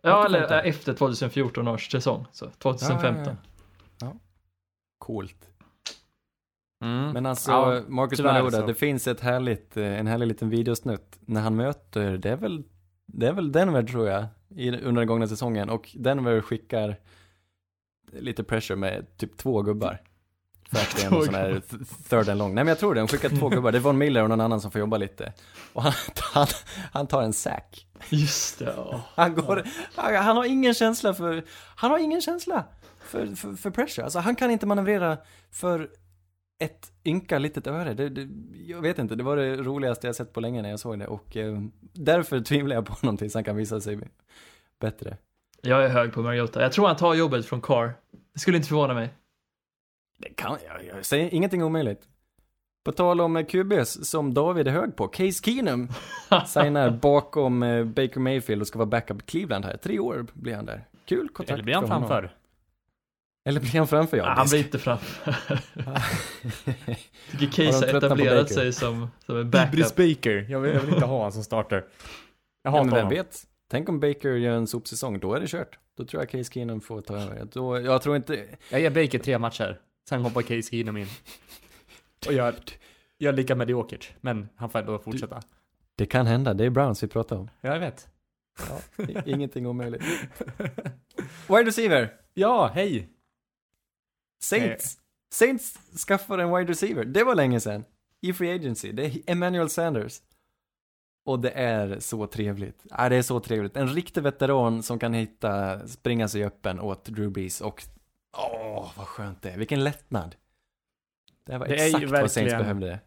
[0.07, 0.57] Ja, eller 15.
[0.57, 2.25] äh, efter 2014 års säsong.
[2.31, 3.23] Så 2015.
[3.25, 3.35] Ja, ja,
[4.01, 4.15] ja.
[4.97, 5.49] Coolt.
[6.83, 7.11] Mm.
[7.11, 8.65] Men alltså, Ja, Marcus så.
[8.65, 12.63] det finns ett härligt, eh, en härlig liten videosnutt när han möter, det är väl,
[13.05, 16.97] det är väl Denver tror jag, i, under den gångna säsongen och Denver skickar
[18.11, 20.01] lite pressure med typ två gubbar.
[20.71, 22.55] För att det är en sån här th- third and long.
[22.55, 24.41] Nej men jag tror det, de skickar två gubbar, det är Von Miller och någon
[24.41, 25.33] annan som får jobba lite.
[25.73, 25.93] Och han,
[26.33, 26.47] han,
[26.91, 27.87] han tar en sack.
[28.09, 29.01] Just det, ja.
[29.15, 29.63] Han går,
[29.95, 31.43] han, han har ingen känsla för,
[31.75, 32.63] han har ingen känsla
[32.99, 34.03] för, för, för pressure.
[34.03, 35.17] Alltså han kan inte manövrera
[35.51, 35.89] för
[36.59, 37.93] ett ynka litet öre.
[37.93, 38.27] Det, det,
[38.67, 41.07] jag vet inte, det var det roligaste jag sett på länge när jag såg det
[41.07, 41.61] och eh,
[41.93, 43.99] därför tvivlar jag på honom tills han kan visa sig
[44.79, 45.17] bättre.
[45.61, 46.61] Jag är hög på Mariota.
[46.61, 47.93] Jag tror han tar jobbet från Carr.
[48.33, 49.09] Det skulle inte förvåna mig.
[50.17, 52.01] Det kan, jag, jag säger ingenting omöjligt.
[52.85, 55.89] På tal om eh, QBs som David är hög på, Case Keenum
[56.47, 59.77] signar bakom eh, Baker Mayfield och ska vara backup i Cleveland här.
[59.77, 60.87] Tre år blir han där.
[61.05, 62.07] Kul kontrakt Eller blir han honom.
[62.09, 62.35] framför?
[63.45, 64.17] Eller blir han framför?
[64.17, 65.33] Ja, Ja, det han blir inte framför.
[67.39, 70.15] tycker Har Case har etablerat sig som, som en Ibris backup.
[70.17, 70.45] Baker.
[70.49, 71.75] Jag vill, jag vill inte ha honom som starter.
[71.75, 71.85] Jag
[72.63, 73.09] Ja, hatar men vem honom.
[73.17, 73.43] vet?
[73.69, 75.79] Tänk om Baker gör en sopsäsong, då är det kört.
[75.97, 77.47] Då tror jag Case Keenum får ta över.
[77.53, 78.45] Då, jag tror inte...
[78.69, 79.79] Jag ger Baker tre matcher.
[80.09, 81.07] Sen hoppar Case Keenum in.
[82.27, 82.55] Och gör,
[83.19, 84.13] gör lika mediokert.
[84.21, 85.41] Men han får ändå fortsätta.
[85.95, 87.49] Det kan hända, det är Browns vi pratar om.
[87.61, 88.07] Ja, jag vet.
[88.69, 90.03] Ja, ingenting omöjligt.
[91.47, 93.09] Wide receiver, Ja, hej!
[94.43, 94.97] Saints.
[95.33, 97.85] Saints skaffar en wide receiver, det var länge sedan.
[98.21, 100.21] I Free Agency, det är Emmanuel Sanders.
[101.25, 102.85] Och det är så trevligt.
[102.89, 103.77] Ja, det är så trevligt.
[103.77, 107.83] En riktig veteran som kan hitta, springa sig öppen åt Drew Brees och
[108.37, 109.57] åh, vad skönt det är.
[109.57, 110.35] Vilken lättnad.
[111.43, 112.99] Det här var Det exakt vad Saints verkligen- behövde.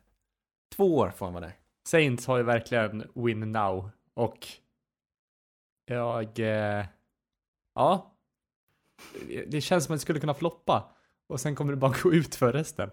[0.77, 1.55] Två år får han vara där.
[1.89, 3.91] Saints har ju verkligen win now.
[4.15, 4.47] Och
[5.87, 6.39] jag...
[6.39, 6.87] Eh,
[7.75, 8.15] ja.
[9.47, 10.93] Det känns som att det skulle kunna floppa.
[11.27, 12.91] Och sen kommer det bara gå ut för resten.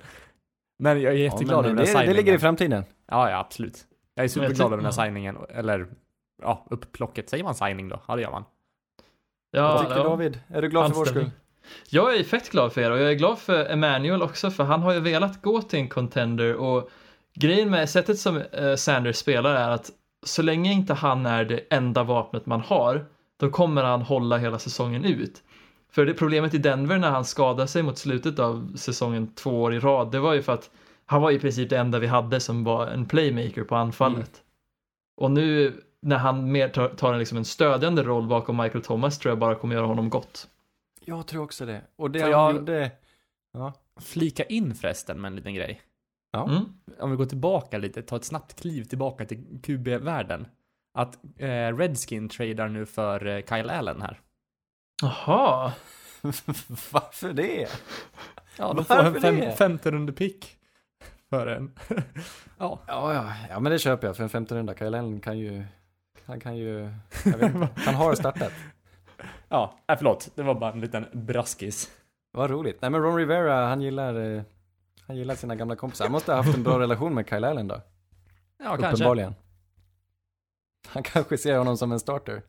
[0.79, 2.15] Men jag är jätteglad Ja, över den här det, det signingen.
[2.15, 2.83] ligger i framtiden.
[3.05, 3.87] Ja, ja, absolut.
[4.13, 5.37] Jag är superglad över den här signingen.
[5.49, 5.87] Eller,
[6.41, 7.29] ja, upplocket.
[7.29, 8.01] Säger man signing då?
[8.07, 8.45] Ja, det gör man.
[9.51, 10.03] Ja, Vad tycker ja.
[10.03, 10.39] David?
[10.47, 11.29] Är du glad för vår Anställning.
[11.31, 11.39] skull?
[11.89, 14.81] Jag är fett glad för er och jag är glad för Emmanuel också för han
[14.81, 16.89] har ju velat gå till en contender och
[17.33, 19.91] grejen med sättet som eh, Sanders spelar är att
[20.25, 23.05] så länge inte han är det enda vapnet man har
[23.39, 25.43] då kommer han hålla hela säsongen ut.
[25.91, 29.73] För det problemet i Denver när han skadade sig mot slutet av säsongen två år
[29.73, 30.69] i rad det var ju för att
[31.05, 34.17] han var i princip det enda vi hade som var en playmaker på anfallet.
[34.17, 34.43] Mm.
[35.17, 39.19] Och nu när han mer tar, tar en, liksom en stödjande roll bakom Michael Thomas
[39.19, 40.47] tror jag bara kommer göra honom gott.
[41.09, 41.81] Jag tror också det.
[41.95, 42.91] Och det han jag- gjorde...
[43.53, 43.73] Ja.
[44.01, 45.81] Flika in förresten med en liten grej.
[46.31, 46.49] Ja.
[46.49, 46.65] Mm.
[46.99, 50.47] Om vi går tillbaka lite, ta ett snabbt kliv tillbaka till QB-världen.
[50.93, 54.19] Att eh, Redskin tradar nu för eh, Kyle Allen här.
[55.01, 55.73] Jaha,
[56.91, 57.67] Varför det?
[58.57, 59.51] Ja, de får en fem, det?
[59.55, 60.57] femte runde pick.
[61.29, 61.71] För en.
[62.57, 62.79] ja.
[62.87, 64.15] Ja, ja, ja, men det köper jag.
[64.15, 64.75] För en 15 runda.
[64.75, 65.65] Kyle Allen kan ju...
[66.25, 66.93] Han kan ju...
[67.25, 67.69] Jag vet inte.
[67.75, 68.51] Han har startat.
[69.49, 70.29] Ja, äh, förlåt.
[70.35, 71.91] Det var bara en liten braskis.
[72.31, 72.81] Vad roligt.
[72.81, 74.35] Nej men Ron Rivera, han gillar...
[74.35, 74.41] eh,
[75.07, 76.05] Han gillar sina gamla kompisar.
[76.05, 77.81] Han måste ha haft en bra relation med Kyle Allen då.
[78.63, 78.87] Ja, kanske.
[78.87, 79.35] Uppenbarligen.
[80.87, 82.41] Han kanske ser honom som en starter.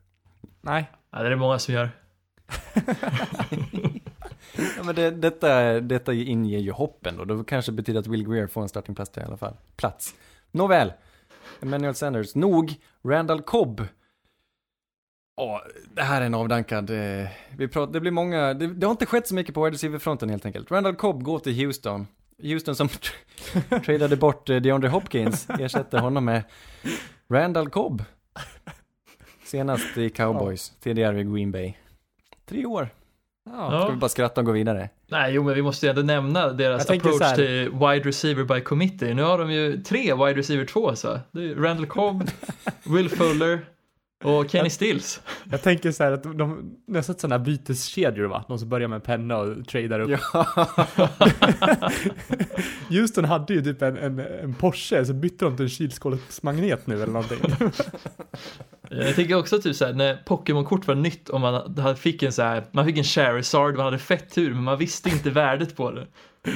[0.61, 0.91] Nej.
[1.11, 1.89] ja, det är det många som gör.
[4.77, 7.25] Ja, men det, detta, detta inger ju hoppen då.
[7.25, 9.53] Det kanske betyder att Will Greer får en startingplats i alla fall.
[9.75, 10.15] Plats.
[10.51, 10.93] Nåväl.
[11.61, 12.35] Emmanuel Sanders.
[12.35, 12.75] Nog.
[13.03, 13.87] Randall Cobb.
[15.39, 15.61] Ja,
[15.93, 16.89] det här är en avdankad.
[16.89, 17.27] Eh,
[17.57, 18.53] vi pratar, det blir många.
[18.53, 20.71] Det, det har inte skett så mycket på wide receiver-fronten helt enkelt.
[20.71, 22.07] Randall Cobb går till Houston.
[22.43, 22.89] Houston som
[23.85, 26.43] tradade bort eh, DeAndre Hopkins ersätter honom med
[27.29, 28.03] Randall Cobb.
[29.43, 31.73] Senast i Cowboys, tidigare i Green Bay.
[32.45, 32.89] Tre år.
[33.45, 33.81] Ja.
[33.81, 34.89] Ska vi bara skratta och gå vidare?
[35.07, 39.13] Nej, jo, men vi måste ju ändå nämna deras approach till wide receiver by committee.
[39.13, 41.19] Nu har de ju tre wide receiver två, så.
[41.31, 42.29] Det är Randall Cobb,
[42.83, 43.65] Will Fuller
[44.23, 45.21] och Kenny Stills.
[45.51, 48.45] Jag tänker så här att de, ni har sett sådana här byteskedjor va?
[48.47, 50.19] De som börjar med penna och tradar upp.
[50.33, 50.45] Ja.
[52.89, 56.95] Houston hade ju typ en, en, en Porsche, så bytte de till en kylskåpsmagnet nu
[56.95, 57.37] eller någonting.
[58.89, 62.41] Jag tänker också typ såhär när Pokémon-kort var nytt och man hade- fick en så
[62.41, 65.91] här, man fick en Charizard, man hade fett tur men man visste inte värdet på
[65.91, 66.07] det.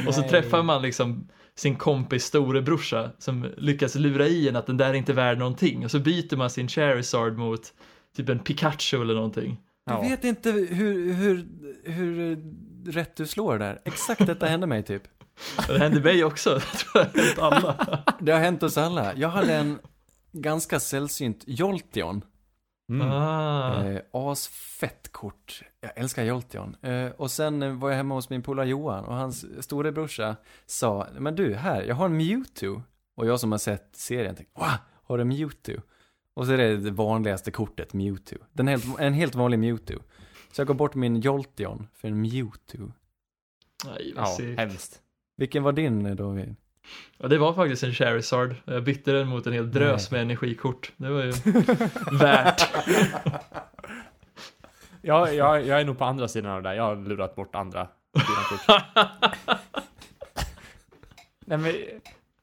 [0.08, 0.30] Och så Nej.
[0.30, 4.94] träffar man liksom sin kompis storebrorsa som lyckas lura i en att den där är
[4.94, 7.74] inte värd någonting och så byter man sin Charizard mot
[8.16, 9.58] typ en Pikachu eller någonting.
[9.86, 11.48] Jag vet inte hur, hur,
[11.84, 12.38] hur
[12.86, 13.82] rätt du slår där.
[13.86, 15.04] Exakt detta hände mig typ.
[15.68, 16.62] Det hände mig också,
[16.94, 18.04] det helt alla.
[18.20, 19.14] Det har hänt oss alla.
[19.16, 19.80] Jag hade en
[20.32, 22.22] ganska sällsynt Jolteon.
[22.90, 23.08] Mm.
[23.12, 23.86] Ah.
[23.86, 25.62] Eh, asfett kort.
[25.84, 26.76] Jag älskar Jolteon.
[26.82, 31.08] Eh, och sen eh, var jag hemma hos min polare Johan och hans storebrorsa sa,
[31.20, 32.82] men du, här, jag har en Mewtwo.
[33.16, 34.70] Och jag som har sett serien tänkte, wow,
[35.04, 35.82] har du Mewtwo?
[36.34, 38.38] Och så är det det vanligaste kortet, Mewtwo.
[38.54, 40.00] Den helt, en helt vanlig Mewtwo.
[40.52, 42.92] Så jag går bort min Jolteon för en Mewtwo.
[43.86, 44.60] Nej, vad Ja, segt.
[44.60, 45.00] hemskt.
[45.38, 46.56] Vilken var din eh, David?
[47.18, 48.56] Ja, det var faktiskt en Charizard.
[48.66, 50.92] Jag bytte den mot en hel drös med energikort.
[50.98, 51.32] Det var ju
[52.20, 52.62] värt.
[55.06, 56.76] Ja, jag, jag är nog på andra sidan av det där.
[56.76, 57.88] Jag har lurat bort andra.
[61.46, 61.74] Nej men,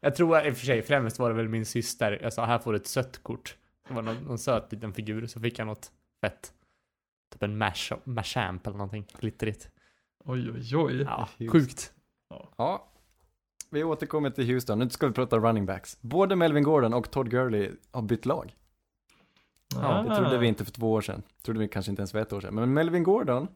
[0.01, 2.19] jag tror i och för sig främst var det väl min syster.
[2.23, 3.57] Jag sa här får du ett sött kort.
[3.89, 6.53] Det var någon, någon söt liten figur, så fick jag något fett.
[7.33, 9.71] Typ en mash, mashamp eller någonting glittrigt.
[10.25, 11.03] Oj, oj, oj.
[11.03, 11.93] Ja, sjukt.
[12.57, 12.87] Ja.
[13.71, 14.79] Vi återkommer till Houston.
[14.79, 15.99] Nu ska vi prata running backs.
[16.01, 18.57] Både Melvin Gordon och Todd Gurley har bytt lag.
[19.77, 20.03] Ah.
[20.03, 21.23] Det trodde vi inte för två år sedan.
[21.45, 22.55] Trodde vi kanske inte ens för ett år sedan.
[22.55, 23.49] Men Melvin Gordon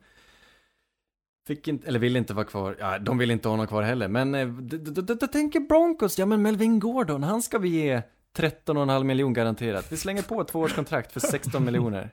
[1.47, 2.77] fick inte, eller ville inte vara kvar.
[2.81, 4.09] Ja, de vill inte ha honom kvar heller.
[4.09, 7.69] Men eh, d- d- d- d- tänker Broncos, ja men Melvin Gordon, han ska vi
[7.69, 8.03] ge
[8.37, 9.93] 13,5 miljon garanterat.
[9.93, 12.11] Vi slänger på ett tvåårskontrakt för 16 miljoner.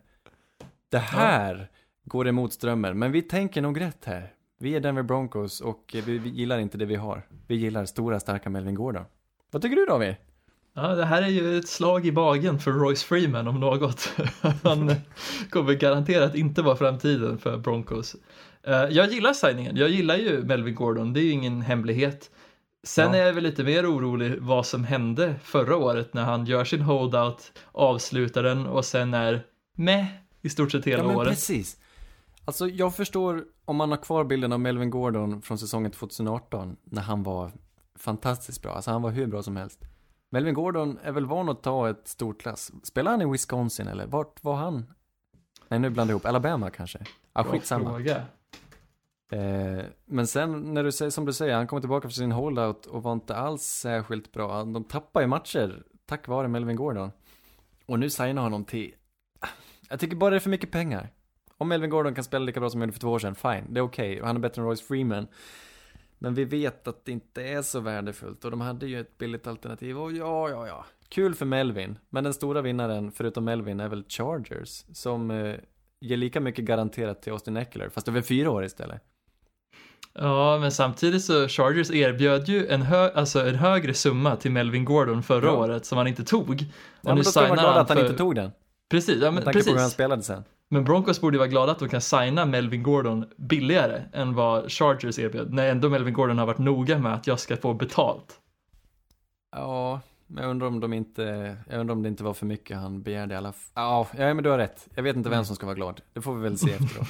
[0.90, 1.70] Det här
[2.06, 4.34] går emot strömmen, men vi tänker nog rätt här.
[4.60, 7.28] Vi är Denver Broncos och vi, vi gillar inte det vi har.
[7.48, 9.06] Vi gillar stora, starka Melvin Gordon.
[9.52, 10.16] Vad tycker du David?
[10.74, 14.10] Ja, det här är ju ett slag i bagen för Royce Freeman om något.
[14.64, 14.92] Han
[15.50, 18.16] kommer garanterat inte vara framtiden för Broncos.
[18.64, 22.32] Eh, Jag gillar signingen, jag gillar ju Melvin Gordon, det är ju ingen hemlighet.
[22.84, 23.20] Sen Ja.
[23.20, 26.82] är jag väl lite mer orolig vad som hände förra året när han gör sin
[26.82, 29.44] holdout, avslutar den och sen är
[29.78, 30.06] med
[30.42, 31.30] i stort sett hela ja, men året.
[31.30, 31.78] precis.
[32.46, 37.02] Alltså jag förstår om man har kvar bilden av Melvin Gordon från säsongen 2018 när
[37.02, 37.52] han var
[38.00, 38.72] fantastiskt bra.
[38.72, 39.80] Alltså han var hur bra som helst.
[40.34, 42.72] Melvin Gordon är väl van att ta ett stort klass.
[42.84, 44.94] Spelar han i Wisconsin eller vart var han?
[45.68, 46.26] Nej nu blandar jag ihop.
[46.26, 47.00] Alabama kanske?
[47.34, 47.90] Bra skitsamma.
[47.90, 48.26] fråga.
[49.32, 52.86] Eh, men sen när du säger som du säger, han kommer tillbaka för sin holdout
[52.86, 54.64] och var inte alls särskilt bra.
[54.64, 57.12] De tappar ju matcher tack vare Melvin Gordon.
[57.86, 58.94] Och nu signar honom till,
[59.90, 61.10] jag tycker bara det är för mycket pengar.
[61.58, 63.74] Om Melvin Gordon kan spela lika bra som han gjorde för två år sedan, fine,
[63.74, 64.22] det är okej.
[64.22, 65.28] Och han är bättre än Royce Freeman.
[66.24, 69.48] Men vi vet att det inte är så värdefullt och de hade ju ett billigt
[69.48, 70.86] alternativ och ja, ja, ja.
[71.10, 75.56] Kul för Melvin, men den stora vinnaren förutom Melvin är väl Chargers som eh,
[76.00, 79.02] ger lika mycket garanterat till Austin Eckler, fast över fyra år istället.
[80.14, 84.86] Ja, men samtidigt så Chargers erbjöd ju en, hö alltså en högre summa till Melvin
[84.86, 85.52] Gordon förra Ja.
[85.58, 86.50] året som han inte tog.
[86.50, 86.66] Och Ja,
[87.02, 88.06] men nu då ska man vara glad att han för...
[88.06, 88.52] inte tog den.
[88.90, 89.94] Precis, ja, men, Med tanke på hur han precis.
[89.94, 90.44] spelade sen.
[90.74, 95.20] Men Broncos borde vara glada att de kan signa Melvin Gordon billigare än vad Chargers
[95.20, 95.54] erbjöd.
[95.54, 98.40] När ändå Melvin Gordon har varit noga med att jag ska få betalt.
[99.52, 102.78] Ja, men jag undrar om de inte, jag undrar om det inte var för mycket
[102.78, 103.72] han begärde i alla fall.
[103.74, 104.88] Ja, ja, men du har rätt.
[104.96, 106.02] Jag vet inte vem som ska vara glad.
[106.14, 107.08] Det får vi väl se efteråt.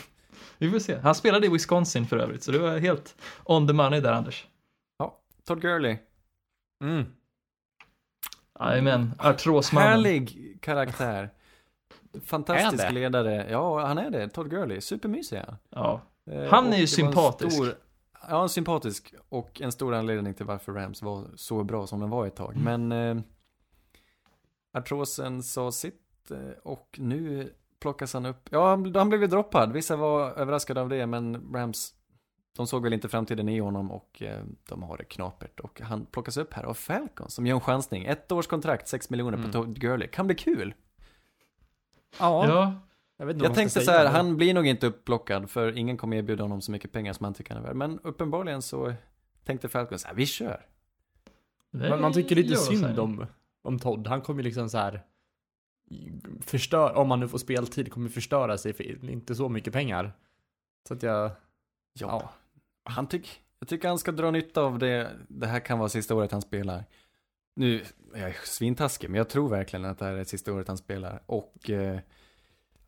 [0.58, 1.00] Vi får se.
[1.00, 4.48] Han spelade i Wisconsin för övrigt, så det var helt on the money där Anders.
[5.48, 5.98] Todd Gurley.
[6.84, 7.06] Mm.
[8.60, 9.90] Jajamän, artrosmannen.
[9.90, 11.30] Härlig karaktär.
[12.26, 13.48] Fantastisk Är ledare.
[13.52, 14.30] Ja, han är det.
[14.30, 14.82] Todd Gurley.
[14.82, 15.58] Supermysig är han.
[15.70, 16.02] Ja.
[16.32, 17.56] Eh, Han är ju sympatisk.
[17.56, 17.74] Stor,
[18.30, 19.14] ja, sympatisk.
[19.30, 22.56] Och en stor anledning till varför Rams var så bra som de var ett tag.
[22.58, 23.18] Men eh,
[24.74, 28.50] artrosen sa sitt eh, och nu plockas han upp.
[28.52, 29.72] Ja, han, blev ju droppad.
[29.72, 31.94] Vissa var överraskade av det, men Rams
[32.58, 35.60] de såg väl inte framtiden i honom och eh, de har det knapert.
[35.60, 38.06] Och han plockas upp här av Falcons som gör en chansning.
[38.06, 39.52] Ett års kontrakt, 6 miljoner Mm.
[39.52, 40.08] på Todd Gurley.
[40.08, 40.74] Kan bli kul.
[42.20, 42.48] Ja.
[42.48, 42.74] Ja,
[43.18, 44.10] Jag, vet inte Jag tänkte så här, det.
[44.10, 47.34] han blir nog inte upplockad för ingen kommer erbjuda honom så mycket pengar som han
[47.34, 47.76] tycker han är värd.
[47.76, 48.94] Men uppenbarligen så
[49.46, 50.66] tänkte Falcons, ja vi kör.
[51.72, 53.26] det Man, man tycker lite synd om,
[53.62, 54.08] om Todd.
[54.08, 55.02] Han kommer ju liksom så här
[56.42, 60.14] förstör, om han nu får speltid, kommer förstöra sig för inte så mycket pengar.
[60.88, 61.32] Så att jag,
[61.94, 62.32] Ja.
[62.84, 65.12] Han tyck, jag tycker han ska dra nytta av det.
[65.28, 66.86] Det här kan vara sista året han spelar.
[67.56, 67.84] Nu,
[68.14, 71.22] jag är svintaskig, men jag tror verkligen att det här är sista året han spelar.
[71.26, 72.00] Och eh,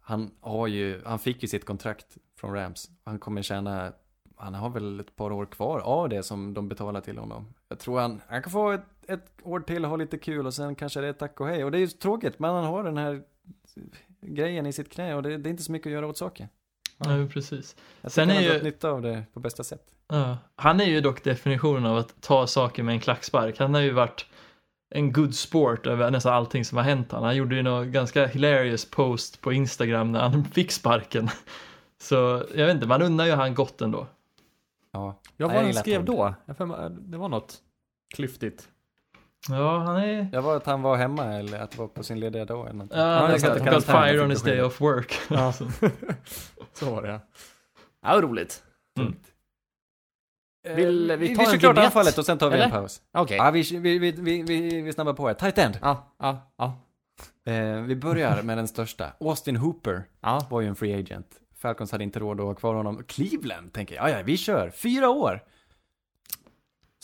[0.02, 2.90] han har ju, han fick ju sitt kontrakt från Rams.
[3.04, 3.94] Han kommer tjäna,
[4.36, 7.54] han har väl ett par år kvar av det som de betalar till honom.
[7.70, 10.54] Jag tror han, han kan få ett, ett år till och ha lite kul och
[10.54, 11.64] sen kanske det är tack och hej.
[11.64, 13.22] Och det är ju tråkigt, men han har den här
[14.22, 16.48] grejen i sitt knä och det, det är inte så mycket att göra åt saken.
[16.98, 17.76] Ja, precis.
[18.02, 19.86] Jag Sen han är har ju- dragit nytta av det på bästa sätt.
[20.08, 20.38] Ja.
[20.56, 23.60] Han är ju dock definitionen av att ta saker med en klackspark.
[23.60, 24.26] Han har ju varit
[24.96, 27.24] en good sport över nästan allting som har hänt han.
[27.24, 31.30] Han gjorde ju något ganska hilarious post på Instagram när han fick sparken.
[32.02, 34.08] Så jag vet inte, man undrar ju han gott ändå.
[34.92, 35.20] Ja.
[35.38, 36.34] jag vad han skrev då?
[36.46, 37.58] Jag Det var något
[38.16, 38.70] klyftigt.
[39.50, 40.24] Ja, han är...
[40.24, 42.74] Det var att han var hemma eller att det var på sin lediga dag eller
[42.74, 43.00] någonting.
[43.00, 45.16] Ja, han jag har got got fire on his day off work.
[45.30, 45.54] Ja.
[46.74, 47.20] så var det ja.
[48.02, 48.64] Ja, vad roligt.
[50.64, 52.66] Vill vi vi, vi en kör klart anfallet och sen tar vi Eller?
[52.66, 53.02] en paus.
[53.12, 53.38] Okej.
[53.38, 55.34] Ja, vi, vi, vi, vi, vi, vi snabbar på här.
[55.34, 55.80] Tight end.
[55.82, 56.80] Ja, ja, ja.
[57.52, 59.14] Eh, vi börjar med den största.
[59.20, 61.28] Austin Hooper Ja, var ju en free agent.
[61.58, 63.04] Falcons hade inte råd att ha kvar honom.
[63.04, 64.70] Cleveland tänker jag, ja, ja, vi kör.
[64.70, 65.44] Fyra år.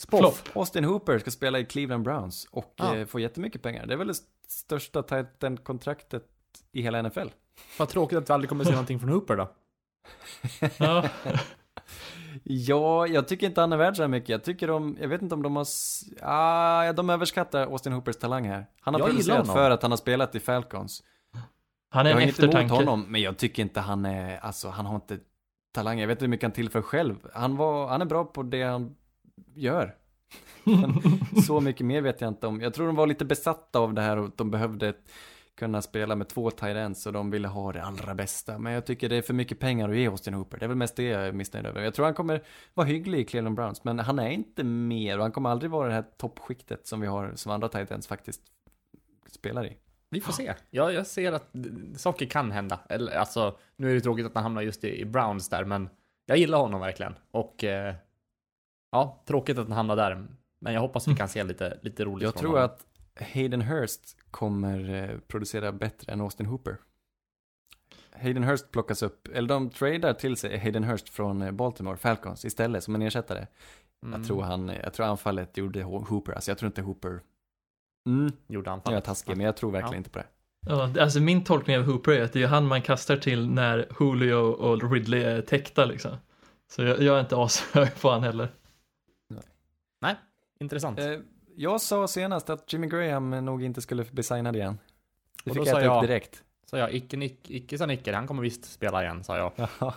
[0.08, 0.38] Flopp.
[0.54, 2.96] Austin Hooper ska spela i Cleveland Browns och Ja.
[2.96, 3.86] eh, få jättemycket pengar.
[3.86, 4.14] Det är väl det
[4.48, 6.24] största tight end-kontraktet
[6.72, 7.28] i hela NFL.
[7.78, 9.50] vad tråkigt att vi aldrig kommer se någonting från Hooper då.
[10.78, 11.08] Ja,
[12.44, 14.28] Ja, jag tycker inte han är värd så här mycket.
[14.28, 15.66] Jag tycker de, jag vet inte om de har,
[16.22, 18.66] ah, de överskattar Austin Hoopers talang här.
[18.80, 21.02] Han har Jag producerat för att han har spelat i Falcons.
[21.90, 22.74] han är Jag en inget emot eftertanke.
[22.74, 25.18] honom, men jag tycker inte han är, alltså han har inte
[25.72, 26.00] talang.
[26.00, 27.16] Jag vet inte hur mycket han tillför själv.
[27.34, 28.96] Han var, han är bra på det han
[29.54, 29.94] gör.
[31.46, 32.60] Så mycket mer vet jag inte om.
[32.60, 34.94] Jag tror de var lite besatta av det här och de behövde
[35.60, 38.58] kunna spela med två tight ends och de ville ha det allra bästa.
[38.58, 40.58] Men jag tycker det är för mycket pengar att ge Austin Hooper.
[40.58, 41.82] Det är väl mest det jag är missnöjd över.
[41.82, 42.42] Jag tror han kommer
[42.74, 45.88] vara hygglig i Cleveland Browns, men han är inte mer och han kommer aldrig vara
[45.88, 48.40] det här toppskiktet som vi har, som andra tight ends faktiskt
[49.30, 49.76] spelar i.
[50.10, 50.54] Vi får se.
[50.70, 51.48] Ja, jag ser att
[51.96, 52.80] saker kan hända.
[52.88, 55.88] Eller, alltså, nu är det tråkigt att han hamnar just i, Browns där, men
[56.26, 57.14] jag gillar honom verkligen.
[57.30, 57.94] Och eh,
[58.92, 60.26] ja, tråkigt att han hamnar där.
[60.60, 62.64] Men jag hoppas vi kan se lite, lite roligt Jag tror honom.
[62.64, 62.86] att
[63.20, 66.76] Hayden Hurst kommer eh, producera bättre än Austin Hooper.
[68.12, 72.44] Hayden Hurst plockas upp, eller de tradar till sig Hayden Hurst från eh, Baltimore Falcons
[72.44, 73.46] istället som en ersättare.
[74.04, 77.20] Mm, Jag tror han, jag tror anfallet gjorde Ho- Hooper, alltså jag tror inte Hooper
[78.06, 79.96] Mm, gjorde han nu är jag taskig, men jag tror verkligen Ja.
[79.98, 80.26] inte på det.
[80.66, 83.86] Ja, alltså min tolkning av Hooper är att det är han man kastar till när
[84.00, 86.16] Julio och Ridley är täckta liksom.
[86.72, 88.48] Så jag, jag är inte ashög på han heller.
[90.60, 90.98] Intressant.
[90.98, 91.06] Eh,
[91.56, 94.78] jag sa senast att Jimmy Graham nog inte skulle bli signad igen.
[95.44, 96.44] Det Och fick jag sa äta upp direkt.
[96.66, 99.52] Så jag, icke, nick, icke sa Nicke, han kommer visst spela igen, sa jag.
[99.78, 99.92] och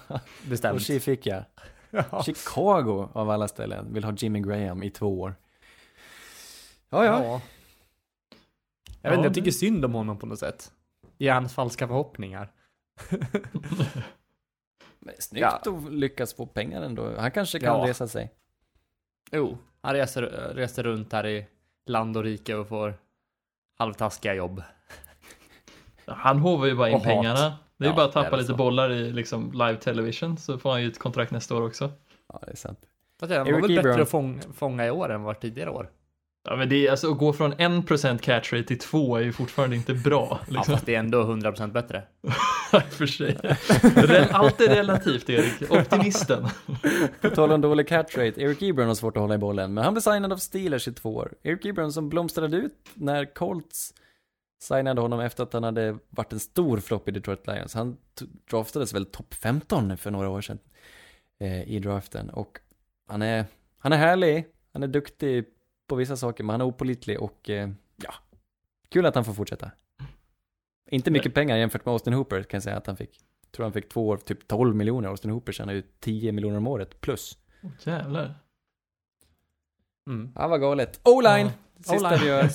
[0.49, 0.81] Bestämt.
[0.81, 1.43] tji fick jag.
[1.89, 2.23] Ja.
[2.23, 5.35] Chicago av alla ställen vill ha Jimmy Graham i två år.
[6.89, 7.23] Ja, ja.
[7.23, 7.41] Ja.
[9.01, 10.71] Jag vet inte, Ja, jag tycker synd om honom på något sätt.
[11.17, 12.51] Ge hans falska förhoppningar.
[14.99, 15.49] Men snyggt Ja.
[15.77, 17.17] att lyckas få pengar ändå.
[17.17, 17.87] Han kanske kan Ja.
[17.87, 18.31] resa sig.
[19.31, 20.21] Jo, han reser,
[20.55, 21.45] reser runt här i
[21.85, 22.93] land och rike och får
[23.77, 24.63] halvtaskiga jobb.
[26.05, 27.07] Han hovar ju bara in Och hat.
[27.09, 27.53] pengarna.
[27.77, 28.55] Det är ju Ja, bara att tappa lite så.
[28.55, 31.91] bollar i liksom live television så får han ju ett kontrakt nästa år också.
[32.33, 32.79] Ja, det är sant.
[33.19, 35.89] Fast han var väl bättre att fång, fånga i år än vad tidigare år.
[36.49, 39.31] Ja men det är alltså att gå från 1% catch rate till 2 är ju
[39.31, 40.39] fortfarande inte bra.
[40.41, 40.73] Ja, Liksom.
[40.73, 42.03] fast det är ändå 100% bättre.
[42.89, 43.37] För sig.
[44.31, 45.71] Allt är relativt Erik.
[45.71, 46.47] Optimisten.
[47.21, 49.83] På tal om dålig catch rate, Eric Ebron har svårt att hålla i bollen, men
[49.83, 51.33] han blev signad av Steelers i två år.
[51.43, 53.93] Eric Ebron som blomstrade ut när Colts
[54.63, 57.73] signade honom efter att han hade varit en stor flopp i Detroit Lions.
[57.73, 57.97] Han
[58.51, 60.59] draftades väl topp 15 för några år sedan
[61.39, 62.59] eh, i draften och
[63.09, 63.45] han är,
[63.79, 65.45] han är härlig, han är duktig
[65.87, 68.13] på vissa saker, men han är opolitlig och eh, ja,
[68.89, 69.71] kul att han får fortsätta.
[70.89, 73.19] Inte mycket pengar jämfört med Austin Hooper kan jag säga att han fick.
[73.41, 75.09] Jag tror han fick två år, typ 12 miljoner.
[75.09, 77.37] Austin Hooper tjänar ju 10 miljoner om året plus.
[77.63, 78.35] Åh, jävlar.
[80.07, 80.31] Mm.
[80.35, 80.99] Ja, vad galet.
[81.03, 81.49] O-line!
[81.77, 82.49] Ja, Sista vi gör.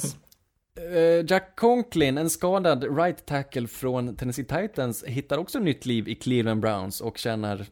[0.78, 6.14] Eh, Jack Conklin, en skadad right tackle från Tennessee Titans, hittar också nytt liv i
[6.14, 7.66] Cleveland Browns och tjänar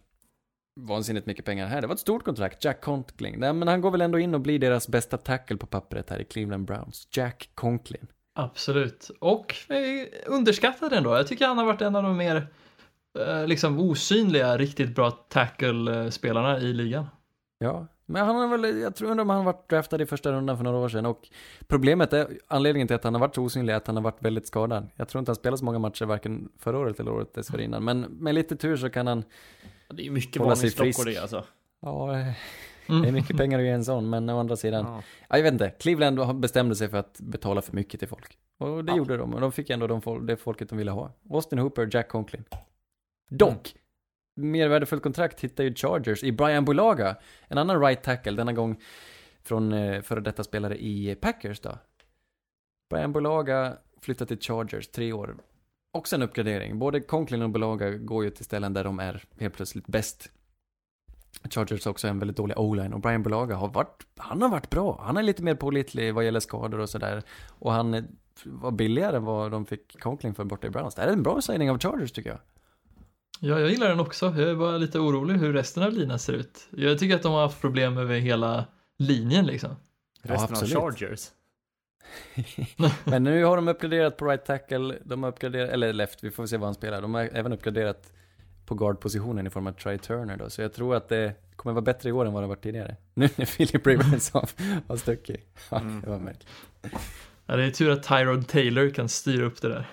[0.77, 1.81] vansinnigt mycket pengar här.
[1.81, 3.41] Det var ett stort kontrakt, Jack Conklin.
[3.41, 6.20] Nej, men han går väl ändå in och blir deras bästa tackle på pappret här
[6.20, 7.09] i Cleveland Browns.
[7.11, 8.07] Jack Conklin.
[8.35, 9.11] Absolut.
[9.20, 11.16] Och eh, underskattad ändå.
[11.16, 12.47] Jag tycker han har varit en av de mer
[13.18, 17.07] eh, liksom osynliga, riktigt bra tackle-spelarna i ligan.
[17.59, 20.32] Ja, men han har väl, jag tror undrar om han har varit draftad i första
[20.32, 21.28] rundan för några år sedan och
[21.66, 24.22] problemet är, anledningen till att han har varit så osynlig är att han har varit
[24.22, 24.88] väldigt skadad.
[24.96, 28.00] Jag tror inte han spelat så många matcher varken förra året eller året dessförinnan, men
[28.00, 29.24] med lite tur så kan han,
[29.90, 31.16] Det är mycket Hålla sig varningsklockor frisk.
[31.18, 31.44] det alltså.
[31.82, 32.26] ja, eh,
[32.88, 33.02] Mm.
[33.02, 35.02] det är mycket pengar att ge en sån, men å andra sidan, Ja.
[35.28, 38.38] ja, jag vet inte, Cleveland bestämde sig för att betala för mycket till folk.
[38.59, 38.96] Och det Ja.
[38.98, 41.11] gjorde de, och de fick ändå de, fol- det folket de ville ha.
[41.30, 42.44] Austin Hooper, Jack Conklin.
[43.28, 43.74] Dock,
[44.37, 47.16] mer värdefullt kontrakt hittar ju Chargers i Brian Bulaga,
[47.49, 48.80] en annan right tackle, denna gång
[49.43, 51.78] från eh, före detta spelare i Packers då.
[52.91, 55.37] Brian Bulaga flyttar till Chargers, tre år.
[55.93, 56.78] Också en uppgradering.
[56.78, 60.30] Både Conklin och Bulaga går ju till ställen där de är helt plötsligt bäst.
[61.51, 64.70] Chargers har också en väldigt dålig o-line och Brian Bulaga har varit, han har varit
[64.70, 65.01] bra.
[65.03, 67.22] Han är lite mer pålitlig vad gäller skador och sådär.
[67.49, 68.05] Och han eh,
[68.45, 70.95] var billigare än vad de fick Conklin för borta i Browns.
[70.95, 72.39] Det här är en bra signing av Chargers tycker jag.
[73.41, 74.26] Ja, jag gillar den också.
[74.26, 76.68] Jag är bara lite orolig hur resten av linan ser ut.
[76.70, 78.64] Jag tycker att de har haft problem över hela
[78.99, 79.70] linjen liksom.
[80.22, 80.74] Resten av absolut.
[80.99, 81.28] Chargers.
[83.05, 86.47] Men nu har de uppgraderat på right tackle, de har uppgraderat, eller left, vi får
[86.47, 87.03] se vad han spelar.
[87.03, 88.12] De har även uppgraderat
[88.66, 90.51] på guard-positionen i form av Try Turner då.
[90.51, 92.97] Så jag tror att det kommer vara bättre i år än vad det varit tidigare.
[93.14, 94.49] Nu när Philip Rivers har,
[94.89, 95.47] har stuckit.
[95.70, 96.01] Ja, Mm.
[96.01, 96.49] det var märkligt.
[97.47, 99.87] Ja, det är tur att Tyrod Taylor kan styra upp det där.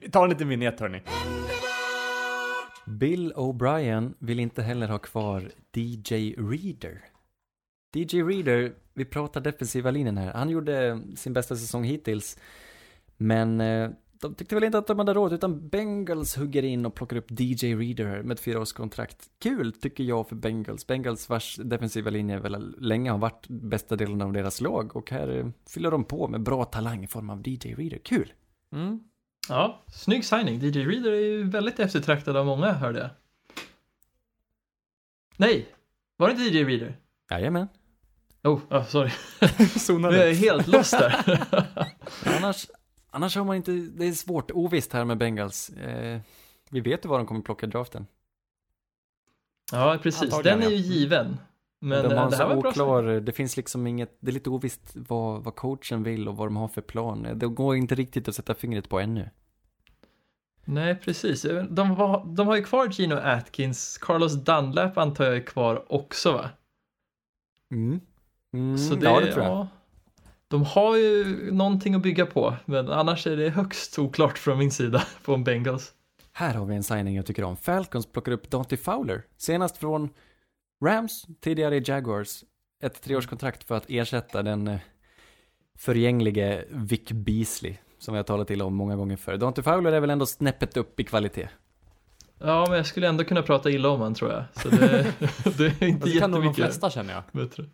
[0.00, 1.02] Vi tar en liten vignett hörni.
[2.86, 7.04] Bill O'Brien vill inte heller ha kvar DJ Reader.
[7.94, 10.32] DJ Reader, vi pratar defensiva linjen här.
[10.32, 12.38] Han gjorde sin bästa säsong hittills.
[13.16, 16.94] Men eh, de tyckte väl inte att de hade råd, utan Bengals hugger in och
[16.94, 19.30] plockar upp DJ Reader här med ett fyraårskontrakt.
[19.38, 20.86] Kul tycker jag för Bengals.
[20.86, 24.96] Bengals vars defensiva linje väl länge har varit bästa delen av deras lag.
[24.96, 27.98] Och här eh, fyller de på med bra talang i form av DJ Reader.
[27.98, 28.32] Kul!
[28.72, 29.00] Mm.
[29.48, 30.60] Ja, snygg signing.
[30.60, 33.10] DJ Reader är ju väldigt eftertraktad av många, hörde jag.
[35.36, 35.68] Nej,
[36.16, 36.96] var det inte DJ Reader?
[37.30, 37.68] Jajamän.
[38.42, 39.10] Oh, ah, sorry.
[39.78, 40.16] Zonade.
[40.16, 41.42] Nu är jag helt lost där.
[42.38, 42.66] Annars,
[43.10, 45.70] annars har man inte, det är svårt, ovisst här med Bengals.
[45.70, 46.20] Eh,
[46.70, 48.06] vi vet ju vad de kommer plocka draften.
[49.72, 50.22] ja, precis.
[50.22, 51.36] Antagligen, Den är ju given.
[51.80, 52.70] Men de har det här var bra.
[52.70, 56.46] oklar, det finns liksom inget, det är lite ovisst vad, vad coachen vill och vad
[56.46, 57.28] de har för plan.
[57.34, 59.30] Det går inte riktigt att sätta fingret på ännu.
[60.64, 61.46] Nej, precis.
[61.70, 63.98] De, var, de har ju kvar Gino Atkins.
[63.98, 66.50] Carlos Dunlap antar jag är kvar också, va?
[67.70, 68.00] Mm.
[68.54, 69.52] Mm, Så det, ja, det tror jag.
[69.52, 69.68] ja,
[70.48, 74.70] de har ju någonting att bygga på, men annars är det högst oklart från min
[74.70, 75.92] sida på Bengals.
[76.32, 77.56] Här har vi en signing jag tycker om.
[77.56, 79.22] Falcons plockar upp Dante Fowler.
[79.36, 80.08] Senast från
[80.84, 82.44] Rams, tidigare i Jaguars.
[82.82, 84.78] Ett treårskontrakt för att ersätta den eh,
[85.78, 87.76] förgänglige Vic Beasley.
[87.98, 89.36] Som vi har talat till om många gånger förr.
[89.36, 91.48] Dante Fowler är väl ändå snäppet upp i kvalitet.
[92.38, 94.44] Ja, men jag skulle ändå kunna prata illa om han tror jag.
[94.62, 94.76] Så det,
[95.58, 97.22] det är inte Det kan nog de jättemycket flesta känner jag.
[97.32, 97.64] bättre.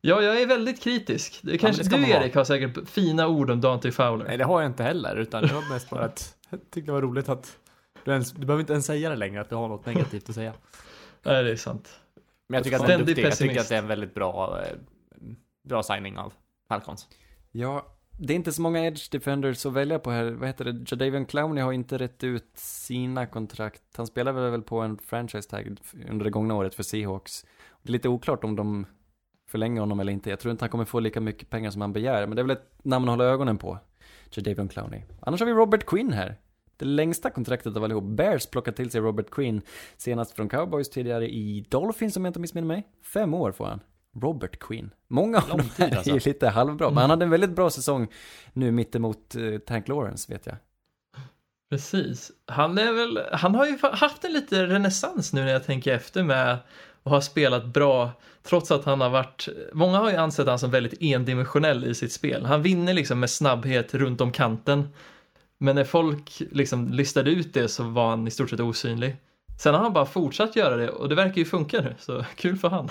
[0.00, 1.40] Ja, jag är väldigt kritisk.
[1.42, 2.08] Det kanske, det ska du.
[2.10, 4.24] Erik har säkert fina ord om Dante Fowler.
[4.24, 6.92] Nej, det har jag inte heller, utan det var mest bara att jag tyckte det
[6.92, 7.58] var roligt att
[8.04, 10.34] du, ens, du behöver inte ens säga det längre, att du har något negativt att
[10.34, 10.52] säga.
[11.22, 12.00] Nej, det är sant.
[12.48, 13.24] Men jag tycker att det är Ständig duktig.
[13.24, 14.76] Jag tycker att det är en väldigt bra, eh,
[15.68, 16.32] bra signing av
[16.68, 17.08] Falcons.
[17.52, 20.24] Ja, det är inte så många edge defenders att välja på här.
[20.24, 20.90] Vad heter det?
[20.90, 23.82] Jadavion Clowney har inte rätt ut sina kontrakt.
[23.96, 25.76] Han spelar väl på en franchise tag
[26.10, 27.46] under det gångna året för Seahawks.
[27.82, 28.86] Det är lite oklart om de
[29.50, 30.30] förlänger honom eller inte.
[30.30, 32.44] Jag tror inte han kommer få lika mycket pengar som han begär, men det är
[32.44, 33.78] väl ett namn att hålla ögonen på.
[34.30, 35.02] Jadavion Clowney.
[35.20, 36.36] Annars har vi Robert Quinn här.
[36.76, 38.04] Det längsta kontraktet av allihop.
[38.04, 39.62] Bears plockade till sig Robert Quinn
[39.96, 42.86] senast från Cowboys tidigare i Dolphins om jag inte missminner mig.
[43.14, 43.80] Fem år får han.
[44.22, 44.90] Robert Quinn.
[45.08, 46.10] Många av dem är alltså.
[46.10, 47.00] ju lite halvbra, men Mm.
[47.00, 48.08] han hade en väldigt bra säsong
[48.52, 50.56] nu mittemot uh, Tank Lawrence vet jag.
[51.70, 52.30] Precis.
[52.46, 56.22] Han, är väl, han har ju haft en lite renässans nu när jag tänker efter
[56.22, 56.58] med
[57.02, 58.10] och har spelat bra
[58.42, 62.12] trots att han har varit, många har ju ansett han som väldigt endimensionell i sitt
[62.12, 62.44] spel.
[62.44, 64.88] Han vinner liksom med snabbhet runt om kanten.
[65.58, 69.16] Men när folk liksom listade ut det så var han i stort sett osynlig.
[69.58, 72.56] Sen har han bara fortsatt göra det och det verkar ju funka nu, så kul
[72.56, 72.88] för han.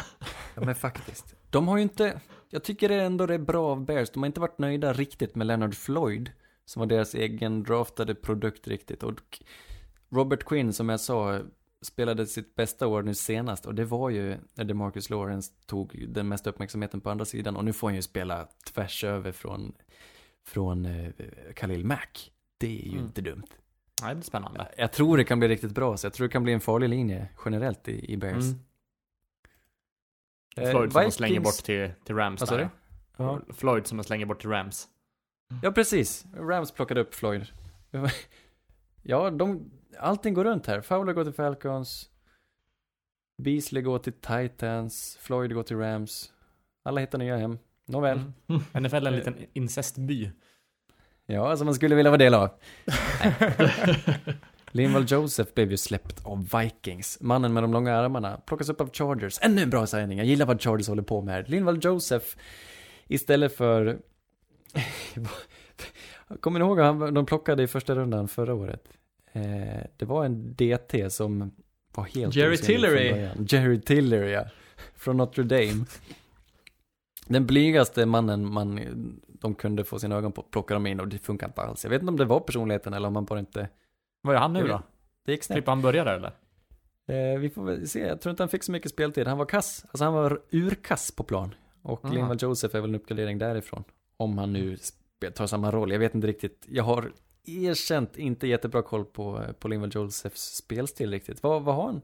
[0.56, 1.36] Ja men faktiskt.
[1.50, 4.28] De har ju inte, jag tycker det ändå det är bra av Bears, de har
[4.28, 6.32] inte varit nöjda riktigt med Leonard Floyd,
[6.66, 9.04] som var deras egen draftade produkt riktigt.
[9.04, 9.42] Och
[10.10, 11.40] Robert Quinn, som jag sa,
[11.82, 16.28] spelade sitt bästa år nu senast, och det var ju när Marcus Lawrence tog den
[16.28, 19.74] mesta uppmärksamheten på andra sidan, och nu får han ju spela tvärs över från,
[20.46, 21.10] från eh,
[21.56, 22.32] Khalil Mack.
[22.58, 23.06] Det är ju Mm.
[23.06, 23.44] inte dumt.
[24.02, 24.72] Nej, det är spännande.
[24.78, 26.90] Jag tror det kan bli riktigt bra, så jag tror det kan bli en farlig
[26.90, 28.44] linje generellt i, i Bears.
[28.44, 28.60] Mm.
[30.58, 32.64] Eh, Floyd som man slänger bort till, till Rams Vad sa där.
[32.64, 32.70] du?
[33.24, 33.42] Ja.
[33.54, 34.88] Floyd som man slänger bort till Rams.
[35.64, 36.26] Ja, precis.
[36.34, 37.46] Rams plockade upp Floyd.
[39.08, 40.82] Ja, de, allting går runt här.
[40.82, 42.10] Fowler går till Falcons.
[43.44, 45.18] Beasley går till Titans.
[45.22, 46.34] Floyd går till Rams.
[46.84, 47.58] Alla hittar nya hem.
[47.86, 48.18] Nåväl.
[48.48, 48.62] Mm.
[48.84, 50.32] NFL är en liten incestby.
[51.26, 52.50] Ja, som man skulle vilja vara del av.
[54.72, 57.18] Linval Joseph blev ju släppt av Vikings.
[57.22, 59.40] Mannen med de långa armarna plockas upp av Chargers.
[59.42, 60.18] Ännu en bra signing.
[60.18, 61.46] Jag gillar vad Chargers håller på med här.
[61.48, 62.26] Linval Joseph
[63.08, 63.98] istället för...
[66.40, 68.84] Kommer ni ihåg han, de plockade i första rundan förra året?
[69.34, 71.52] Eh, det var en DT som
[71.96, 73.30] var helt Jerry Tillery.
[73.48, 74.46] Jerry Tillery, ja.
[74.96, 75.86] Från Notre Dame.
[77.28, 78.80] Den blygaste mannen man,
[79.46, 81.84] de kunde få sina ögon på plockade de in och det funkar inte alls.
[81.84, 83.70] Jag vet inte om det var personligheten eller om man bara inte...
[84.22, 84.82] Vad är han nu då?
[85.26, 85.58] Det gick snett.
[85.58, 86.32] Typ han började eller?
[87.08, 89.28] Eh, vi får väl se, jag tror inte han fick så mycket speltid.
[89.28, 91.56] Han var kass, alltså han var urkass på plan.
[91.82, 92.14] Och Aha.
[92.14, 93.84] Linval Joseph är väl en uppgradering därifrån.
[94.18, 94.78] Om han nu
[95.34, 96.66] tar samma roll, jag vet inte riktigt.
[96.70, 97.12] Jag har
[97.46, 101.44] erkänt inte jättebra koll på, på Linval Josephs spelstil riktigt.
[101.44, 102.02] Vad, vad har han?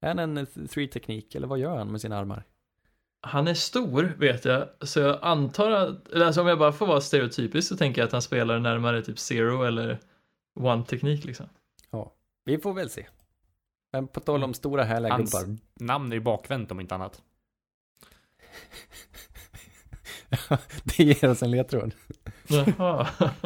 [0.00, 2.44] Är han en three-teknik eller vad gör han med sina armar?
[3.22, 6.86] Han är stor vet jag, så jag antar att, eller alltså om jag bara får
[6.86, 9.98] vara stereotypisk så tänker jag att han spelar närmare typ zero eller
[10.60, 11.46] one-teknik liksom.
[12.44, 13.06] Vi får väl se.
[13.92, 15.56] Men på tal om stora härliga Hans- gubbar.
[15.80, 17.22] Namn är ju bakvänt om inte annat.
[20.84, 21.94] det ger oss en ledtråd.
[22.48, 23.08] Jaha.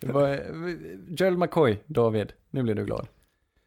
[0.00, 0.28] Var,
[1.18, 3.08] Gerald McCoy, David, nu blir du glad.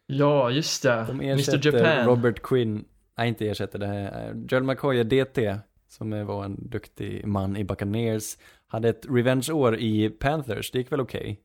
[0.06, 1.04] ja, just det.
[1.08, 2.06] De Mr ersätter Japan.
[2.06, 2.84] Robert Quinn,
[3.18, 5.58] nej inte ersätter det här, Gerald McCoy är DT,
[5.88, 8.36] som var en duktig man i Buccaneers,
[8.66, 11.40] hade ett revenge-år i Panthers, det gick väl okej.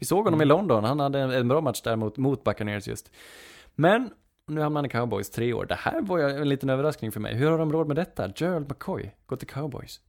[0.00, 0.48] Vi såg honom i Mm.
[0.48, 3.10] London, han hade en, en bra match där mot, mot Buccaneers just.
[3.74, 4.10] Men,
[4.46, 7.20] nu hamnar han i Cowboys tre år, det här var ju en liten överraskning för
[7.20, 7.34] mig.
[7.34, 8.32] Hur har de råd med detta?
[8.36, 10.00] Gerald McCoy, gå till Cowboys.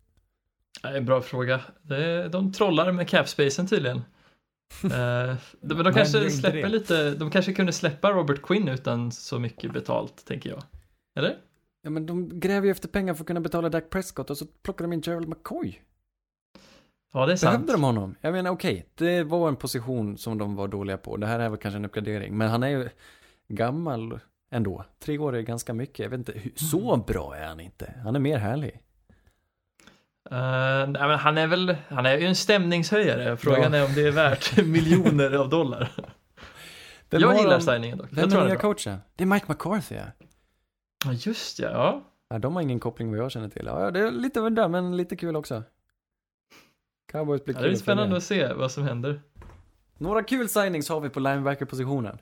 [0.82, 1.62] Det är en bra fråga.
[1.82, 3.98] Det de trollar med capspacen tydligen.
[4.84, 6.68] Eh, de- men de kanske släpper det.
[6.70, 10.64] lite, de kanske kunde släppa Robert Quinn utan så mycket betalt, tänker jag.
[11.16, 11.38] Eller?
[11.82, 14.46] Ja men de gräver ju efter pengar för att kunna betala Dak Prescott och så
[14.64, 15.82] plockar de in Gerald McCoy.
[17.14, 17.52] Ja, det är sant.
[17.54, 18.16] Behövde de honom?
[18.22, 21.18] Jag menar okej, det var en position som de var dåliga på.
[21.18, 22.38] Det här är väl kanske en uppgradering.
[22.38, 22.90] Men han är ju
[23.48, 24.20] gammal
[24.52, 24.86] ändå.
[25.00, 26.00] Tre år är ganska mycket.
[26.00, 27.94] Jag vet inte, hur, så bra är han inte.
[28.04, 28.80] Han är mer härlig.
[30.32, 33.38] Eh, nej, han är väl, han är ju en stämningshöjare.
[33.38, 33.80] Frågan Ja.
[33.80, 35.92] är om det är värt miljoner av dollar.
[37.10, 38.08] Vem jag gillar signingen dock.
[38.12, 38.98] Vem Jag är nya coachen?
[39.16, 39.96] Det är Mike McCarthy
[41.06, 41.14] ja.
[41.14, 41.70] Just ja.
[41.72, 42.02] ja.
[42.30, 42.40] ja.
[42.40, 43.66] De har ingen koppling vad jag känner till.
[43.66, 45.64] Ja, det är lite av där, men lite kul också.
[47.12, 49.22] Cowboys blir Ja, kul det är spännande att se vad som händer.
[49.98, 52.18] Några kul signings har vi på linebacker-positionen.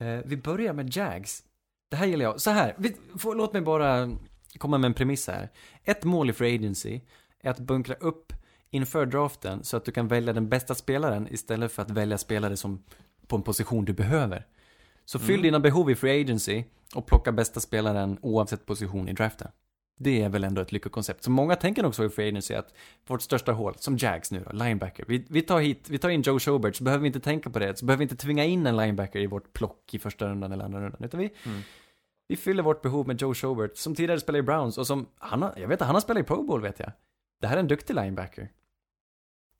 [0.00, 1.44] Eh, vi börjar med Jags.
[1.90, 2.40] Det här gillar jag.
[2.40, 4.10] Så här, vi, får, låt mig bara
[4.58, 5.48] komma med en premiss här.
[5.84, 7.00] Ett mål i Free Agency
[7.40, 8.32] är att bunkra upp
[8.70, 12.56] inför draften så att du kan välja den bästa spelaren istället för att välja spelare
[12.56, 12.82] som
[13.26, 14.46] på en position du behöver.
[15.04, 15.42] Så fyll Mm.
[15.42, 16.64] dina behov i Free Agency
[16.94, 19.48] och plocka bästa spelaren oavsett position i draften.
[19.98, 21.22] Det är väl ändå ett lyckokoncept.
[21.24, 22.74] Så många tänker nog så i Free Agency att
[23.06, 25.04] vårt största hål, som Jags nu då, linebacker.
[25.08, 27.58] Vi, vi tar hit, vi tar in Joe Schobert, så behöver vi inte tänka på
[27.58, 27.78] det.
[27.78, 30.64] Så behöver vi inte tvinga in en linebacker i vårt plock i första rundan eller
[30.64, 31.04] andra rundan.
[31.04, 31.60] Utan vi, Mm.
[32.28, 35.42] vi fyller vårt behov med Joe Schobert, som tidigare spelade i Browns och som, han
[35.42, 36.92] har, jag vet att han har spelat i Pro Bowl vet jag.
[37.40, 38.48] det här är en duktig linebacker.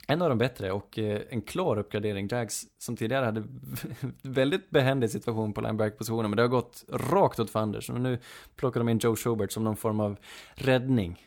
[0.08, 2.28] En av de bättre och eh, en klar uppgradering.
[2.30, 3.44] Jags som tidigare hade
[4.22, 7.90] väldigt behändig situation på linebacker-positionen men det har gått rakt åt fanders.
[7.90, 8.18] Och nu
[8.56, 10.16] plockar de in Joe Schubert som någon form av
[10.54, 11.26] räddning.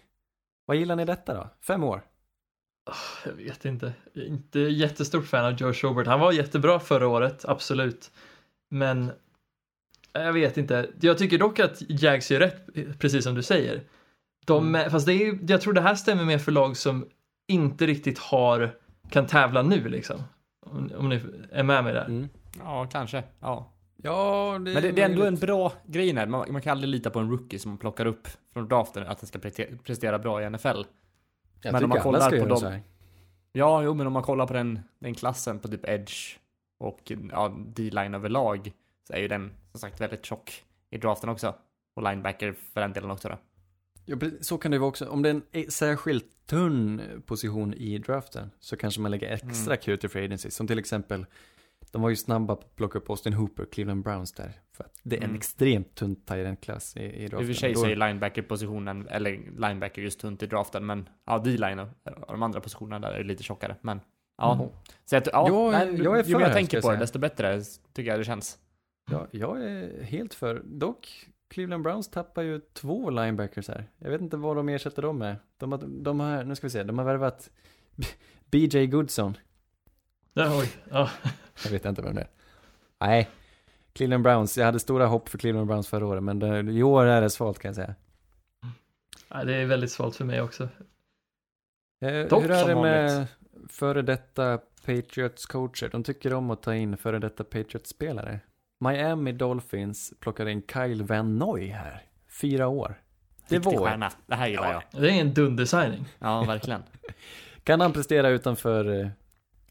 [0.65, 1.49] Vad gillar ni detta då?
[1.61, 2.01] Fem år?
[3.25, 3.93] Jag vet inte.
[4.13, 6.07] Jag är inte jättestort fan av Joe Schobert.
[6.07, 8.11] Han var jättebra förra året, absolut.
[8.69, 9.11] Men
[10.13, 10.89] jag vet inte.
[11.01, 12.67] Jag tycker dock att Jags gör rätt,
[12.99, 13.83] precis som du säger.
[14.45, 14.91] De, Mm.
[14.91, 17.05] Fast det är, jag tror det här stämmer mer för lag som
[17.47, 18.77] inte riktigt har,
[19.09, 20.21] kan tävla nu liksom.
[20.65, 21.21] Om, om ni
[21.51, 22.05] är med mig där.
[22.05, 22.29] Mm.
[22.59, 23.23] Ja, kanske.
[23.39, 23.71] Ja.
[23.97, 26.27] Ja, det Men det, det är ändå en bra grej här.
[26.27, 29.19] Man, man kan aldrig lita på en rookie som man plockar upp från draften att
[29.19, 29.39] den ska
[29.83, 30.81] prestera bra i NFL.
[31.61, 32.79] Jag men om man kollar på dem-.
[33.51, 36.37] Ja, jo, men om man kollar på den, den klassen på typ edge
[36.79, 38.71] och ja, D-line överlag
[39.07, 41.55] så är ju den som sagt väldigt tjock i draften också.
[41.95, 43.37] Och linebacker för den delen också då.
[44.05, 45.05] Ja, så kan det vara också.
[45.09, 49.73] Om det är en e- särskilt tunn position i draften så kanske man lägger extra
[49.73, 49.81] Mm.
[49.81, 50.49] krut i free agency.
[50.49, 51.25] Som till exempel,
[51.91, 54.51] de var ju snabba på att plocka upp Austin Hooper, Cleveland Browns där.
[54.71, 55.35] För att det är en Mm.
[55.35, 57.47] extremt tunn tight klass i, i I och draften.
[57.47, 61.87] för sig så är linebacker-positionen, eller linebacker just tunt i draften, men ja, D-line och,
[62.27, 63.75] de andra positionerna där är lite tjockare.
[63.81, 64.01] Men
[64.37, 64.67] ja, Mm.
[65.05, 67.19] så att, ja, Jag- nej, jag är ju för mer jag tänker på det, desto
[67.19, 67.61] bättre
[67.93, 68.57] tycker jag det känns.
[69.11, 70.61] Ja, jag är helt för.
[70.65, 73.87] Dock, Cleveland Browns tappar ju två linebackers här.
[73.97, 75.35] Jag vet inte vad de ersätter dem med.
[75.57, 77.49] De har, de har nu ska vi se, de har värvat
[78.51, 79.37] BJ Goodson.
[80.33, 80.69] Ja, oj.
[80.91, 81.09] Ja.
[81.63, 82.27] Jag vet inte vem det är.
[82.99, 83.29] Nej,
[83.93, 84.57] Cleveland Browns.
[84.57, 87.29] Jag hade stora hopp för Cleveland Browns förra året, men det, i år är det
[87.29, 87.95] svalt kan jag säga.
[89.29, 90.63] Ja, det är väldigt svalt för mig också.
[92.05, 93.29] Eh, Dock hur är det med vanligt.
[93.71, 95.89] före detta Patriots coacher?
[95.89, 98.39] De tycker om att ta in före detta Patriots spelare.
[98.87, 102.01] Miami Dolphins plockar in Kyle Van Noy här.
[102.41, 103.01] Fyra år.
[103.49, 104.11] Det Riktig var stjärna.
[104.27, 105.01] Det här gillar jag.
[105.01, 106.05] Det är en dundersigning.
[106.19, 106.83] Ja, verkligen.
[107.63, 109.07] Kan han prestera utanför eh,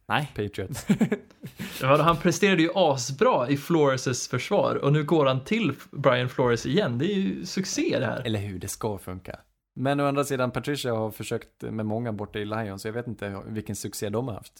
[0.06, 0.32] Nej.
[0.36, 0.86] Patriots?
[1.82, 6.66] Ja, Han presterade ju asbra i Flores försvar och nu går han till Brian Flores
[6.66, 6.98] igen.
[6.98, 8.22] Det är ju succé det här.
[8.26, 9.40] Eller hur, det ska funka.
[9.76, 13.06] Men å andra sidan, Patricia har försökt med många borta i Lions, så jag vet
[13.06, 14.52] inte vilken succé de har haft.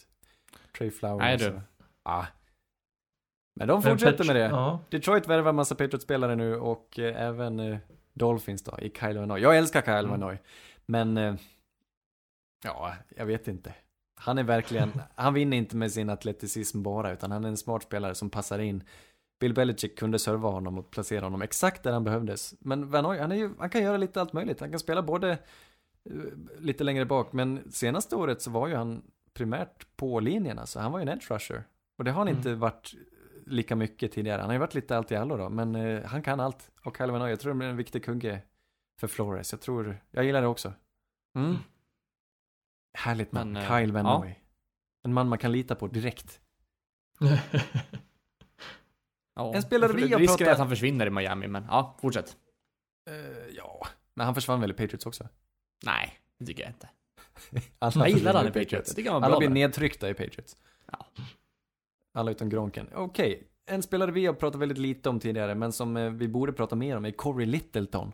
[0.77, 1.19] Trey Flowers.
[1.19, 1.49] Nej, du.
[1.49, 1.61] och-
[2.03, 2.25] Ja.
[3.55, 4.41] Men de fortsätter med det.
[4.41, 4.79] Ja.
[4.89, 7.77] Detroit värvar massa Patriots-spelare nu och eh, även eh,
[8.13, 9.41] Dolphins då, i Kyle Van Noy.
[9.41, 10.09] Jag älskar Kyle Mm.
[10.11, 10.37] Van Noy.
[10.85, 11.35] Men, eh,
[12.63, 13.73] ja, jag vet inte.
[14.19, 17.83] Han är verkligen, han vinner inte med sin atleticism bara, utan han är en smart
[17.83, 18.83] spelare som passar in.
[19.39, 22.53] Bill Belichick kunde serva honom och placera honom exakt där han behövdes.
[22.59, 24.59] Men Van Noy, han, är ju, han kan göra lite allt möjligt.
[24.59, 25.37] Han kan spela både
[26.59, 29.01] lite längre bak, men senaste året så var ju han
[29.33, 30.79] primärt på linjen alltså.
[30.79, 31.63] Han var ju en edge rusher.
[31.97, 32.37] Och det har han Mm.
[32.37, 32.93] inte varit
[33.45, 34.39] lika mycket tidigare.
[34.39, 36.71] Han har ju varit lite allt i allo då, men eh, han kan allt.
[36.83, 38.41] Och Noy, jag tror det blir en viktig kugge
[38.99, 39.51] för Flores.
[39.51, 40.73] Jag tror, jag gillar det också.
[41.37, 41.55] Mm.
[42.97, 44.25] Härligt man, Men, eh, Kyle Van ja.
[45.03, 46.41] En man man kan lita på direkt.
[49.35, 49.53] Ja.
[49.55, 52.37] En spelare vi har Risken pratat- är att han försvinner i Miami, men ja, fortsätt.
[53.09, 55.27] Eh, ja, men han försvann väl i Patriots också?
[55.85, 56.89] Nej, det tycker jag inte.
[57.79, 58.97] Alla Jag gillar han i Patriots.
[58.97, 60.57] Var Alla blir nedtryckta i Patriots.
[60.91, 61.05] Ja.
[62.15, 62.87] Alla utom Gronken.
[62.95, 66.53] Okej, en spelare vi har pratat väldigt lite om tidigare, men som eh, vi borde
[66.53, 68.11] prata mer om är Corey Littleton.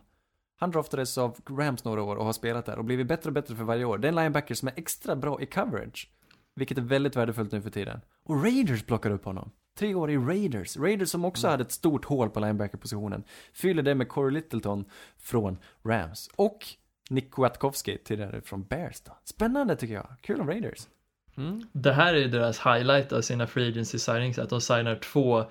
[0.56, 3.56] Han draftades av Rams några år och har spelat där och blivit bättre och bättre
[3.56, 3.98] för varje år.
[3.98, 6.10] Det är en linebacker som är extra bra i coverage.
[6.54, 8.00] Vilket är väldigt värdefullt nu för tiden.
[8.24, 9.50] Och Raiders plockar upp honom.
[9.78, 10.76] Tre år i Raiders.
[10.76, 13.24] Raiders som också hade ett stort hål på linebacker-positionen.
[13.52, 14.84] Fyller det med Corey Littleton
[15.18, 16.30] från Rams.
[16.36, 16.66] Och
[17.10, 19.12] Nick Kwiatkowski tidigare från Bears då.
[19.24, 20.06] Spännande tycker jag.
[20.20, 20.88] Kul om Raiders.
[21.36, 21.66] Mm.
[21.72, 25.44] Det här är deras highlight av sina free agency signings, att de signar två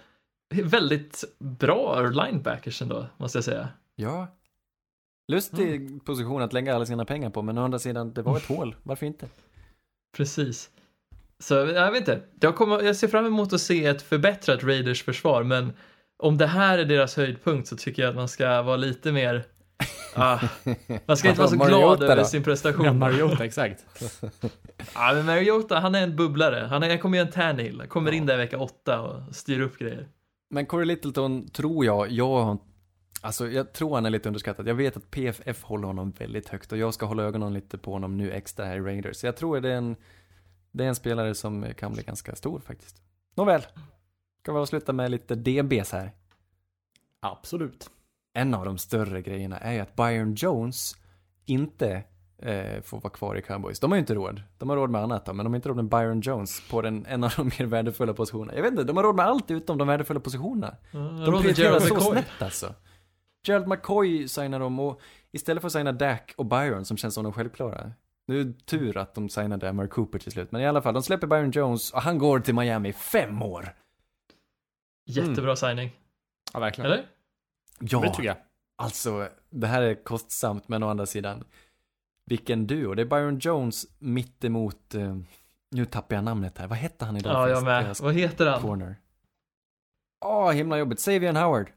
[0.64, 3.70] väldigt bra linebackers ändå, måste jag säga.
[3.96, 4.28] Ja.
[5.32, 8.46] Lustig position att lägga alla sina pengar på, men å andra sidan, det var ett
[8.46, 8.76] hål.
[8.84, 9.28] Varför inte?
[10.18, 10.70] Precis.
[11.40, 15.04] Så jag vet inte, jag, kommer, jag ser fram emot att se ett förbättrat Raiders
[15.04, 15.74] försvar, men
[16.24, 19.44] om det här är deras höjdpunkt så tycker jag att man ska vara lite mer
[20.16, 20.40] Ah,
[21.06, 22.26] man ska inte vara så glad över då?
[22.26, 22.86] sin prestation.
[22.86, 23.86] Ja, Mariota, exakt.
[24.96, 26.68] Ja, men Mariota, han är en bubblare.
[26.70, 27.80] Han, är, han kommer göra en Tannehill.
[27.80, 30.08] Han kommer in där i vecka åtta och styr upp grejer.
[30.50, 32.58] Men Corey Littleton tror jag, jag har
[33.24, 34.68] Alltså jag tror han är lite underskattad.
[34.68, 37.92] Jag vet att PFF håller honom väldigt högt och jag ska hålla ögonen lite på
[37.92, 39.18] honom nu extra här i Raiders.
[39.18, 39.96] Så jag tror det är en,
[40.72, 43.02] det är en spelare som kan bli ganska stor faktiskt.
[43.36, 43.62] Nåväl,
[44.42, 46.12] ska vi avsluta med lite DBs här.
[47.20, 47.90] Absolut.
[48.34, 50.96] En av de större grejerna är ju att Byron Jones
[51.46, 52.04] inte
[52.38, 53.80] eh, får vara kvar i Cowboys.
[53.80, 54.42] De har ju inte råd.
[54.58, 56.82] De har råd med annat då, men de har inte råd med Byron Jones på
[56.82, 58.56] den, en av de mer värdefulla positionerna.
[58.56, 60.76] Jag vet inte, de har råd med allt utom de värdefulla positionerna.
[60.92, 62.76] De De prioriterar så snett alltså.
[63.48, 65.02] Gerald McCoy signar de och
[65.32, 67.92] istället för att signa Dak och Byron som känns som de självklara.
[68.28, 70.52] Det är tur att de signade Amari Cooper till slut.
[70.52, 73.76] Men i alla fall, de släpper Byron Jones och han går till Miami fem år.
[75.06, 75.92] Jättebra signing.
[76.54, 76.92] Ja, verkligen.
[76.92, 77.06] Eller?
[77.82, 78.38] Ja, Det tycker jag.
[78.78, 81.44] alltså det här är kostsamt men å andra sidan.
[82.26, 82.94] Vilken duo.
[82.96, 85.18] Det är Byron Jones mittemot, eh,
[85.72, 86.68] nu tappar jag namnet här.
[86.68, 87.96] Vad hette han i Ja, jag med.
[88.02, 88.62] Vad heter han?
[88.62, 88.96] Corner.
[90.26, 91.00] Åh, himla jobbigt.
[91.00, 91.72] Savian Howard.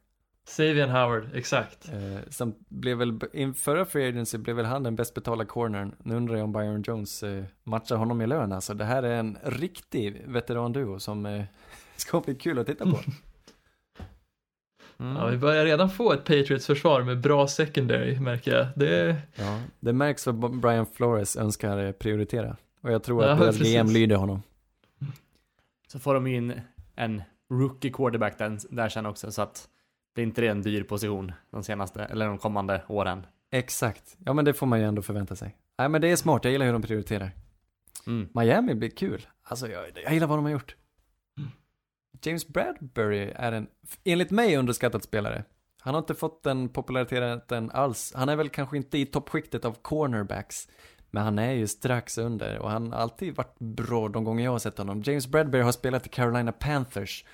[0.48, 1.88] Savian Howard, exakt.
[1.88, 3.20] Eh, som blev väl,
[3.55, 5.94] förra free agency blev väl han den bäst betalda cornern.
[5.98, 8.52] Nu undrar jag om Byron Jones eh, matchar honom i lön.
[8.52, 11.44] Alltså det här är en riktig veteranduo som eh,
[11.96, 12.98] ska bli kul att titta på.
[14.99, 15.16] Mm.
[15.16, 18.66] Ja, vi börjar redan få ett Patriots-försvar med bra secondary, märker jag.
[18.76, 22.57] Det, Ja, det märks vad Brian Flores önskar prioritera.
[22.80, 23.74] Och jag tror Ja, att deras precis.
[23.74, 24.42] GM lyder honom.
[25.88, 26.61] Så får de in
[26.95, 29.68] en rookie quarterback där, där sen också så att
[30.14, 33.26] det inte är en dyr position de senaste, eller de kommande åren.
[33.51, 34.16] Exakt.
[34.24, 35.57] Ja men det får man ju ändå förvänta sig.
[35.78, 37.30] Nej men det är smart, jag gillar hur de prioriterar.
[38.07, 38.28] Mm.
[38.34, 39.26] Miami blir kul.
[39.42, 40.76] Alltså jag, jag gillar vad de har gjort.
[42.22, 43.66] James Bradbury är en,
[44.04, 45.44] enligt mig, underskattad spelare.
[45.80, 48.12] Han har inte fått den populariteten alls.
[48.16, 50.68] Han är väl kanske inte i toppskiktet av cornerbacks.
[51.10, 54.50] Men han är ju strax under och han har alltid varit bra de gånger jag
[54.50, 55.02] har sett honom.
[55.02, 57.24] James Bradbury har spelat i Carolina Panthers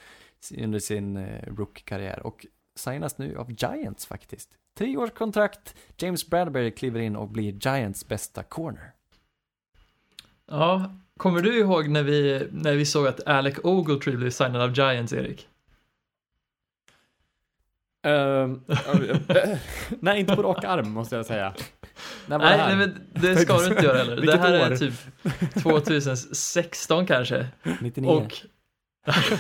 [0.59, 2.47] under sin eh, rookie-karriär och
[2.79, 4.51] signas nu av Giants faktiskt.
[4.79, 8.93] Tre års kontrakt, James Bradbury kliver in och blir Giants bästa corner.
[10.47, 14.73] ja, kommer du ihåg när vi, när vi såg att Alec Ogletree blev signad av
[14.73, 15.49] Giants, Erik?
[18.07, 18.49] Eh,
[20.01, 21.55] nej, inte på rak arm måste jag säga.
[22.27, 24.17] Nej, nej, men det ska du inte göra heller.
[24.27, 24.77] Det här är år?
[24.77, 24.95] typ
[25.63, 27.47] 2016 kanske.
[27.81, 28.09] 99.
[28.09, 28.37] Och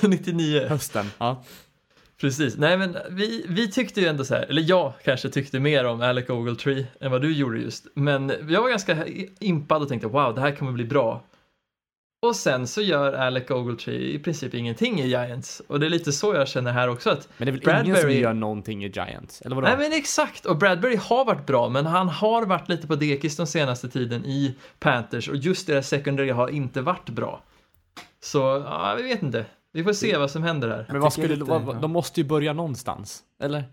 [0.08, 0.66] 99.
[0.68, 1.06] Hösten.
[1.18, 1.44] Ja.
[2.20, 2.56] Precis.
[2.56, 6.00] Nej, men vi, vi tyckte ju ändå så här, eller jag kanske tyckte mer om
[6.00, 7.86] Alec Ogletree än vad du gjorde just.
[7.94, 9.06] Men jag var ganska
[9.40, 11.22] impad och tänkte wow, det här kommer bli bra.
[12.22, 15.62] Och sen så gör Alec Ogletree i princip ingenting i Giants.
[15.66, 17.96] Och det är lite så jag känner här också att Men det är väl ingen
[17.96, 19.42] som Bradbury- gör någonting i Giants?
[19.42, 19.68] Eller vadå?
[19.68, 23.36] Nej men exakt, och Bradbury har varit bra men han har varit lite på dekis
[23.36, 27.42] den senaste tiden i Panthers och just deras secondary har inte varit bra.
[28.22, 29.44] Så, ja, vi vet inte.
[29.72, 30.86] Vi får se vad som händer här.
[30.88, 33.22] men vad skulle, lite- vad, de måste ju börja någonstans.
[33.42, 33.64] Eller?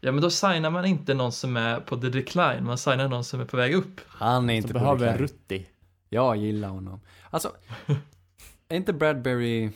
[0.00, 3.24] Ja men då signar man inte någon som är på the decline, man signar någon
[3.24, 4.00] som är på väg upp.
[4.08, 5.66] Han är inte på behöver en rutti.
[6.12, 7.00] Jag gillar honom.
[7.30, 7.52] Alltså,
[8.68, 9.70] är inte Bradbury...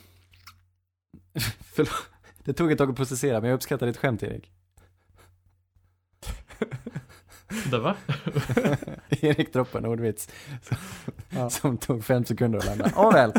[1.61, 2.09] Förlåt.
[2.45, 4.51] Det tog ett tag att processera, men jag uppskattar ditt skämt, Erik.
[7.71, 7.97] Det va?
[9.09, 10.29] Erik droppade en ordvits.
[10.63, 10.77] Som,
[11.31, 11.51] Ja.
[11.51, 12.93] som tog fem sekunder att landa.
[12.97, 13.33] Åh väl.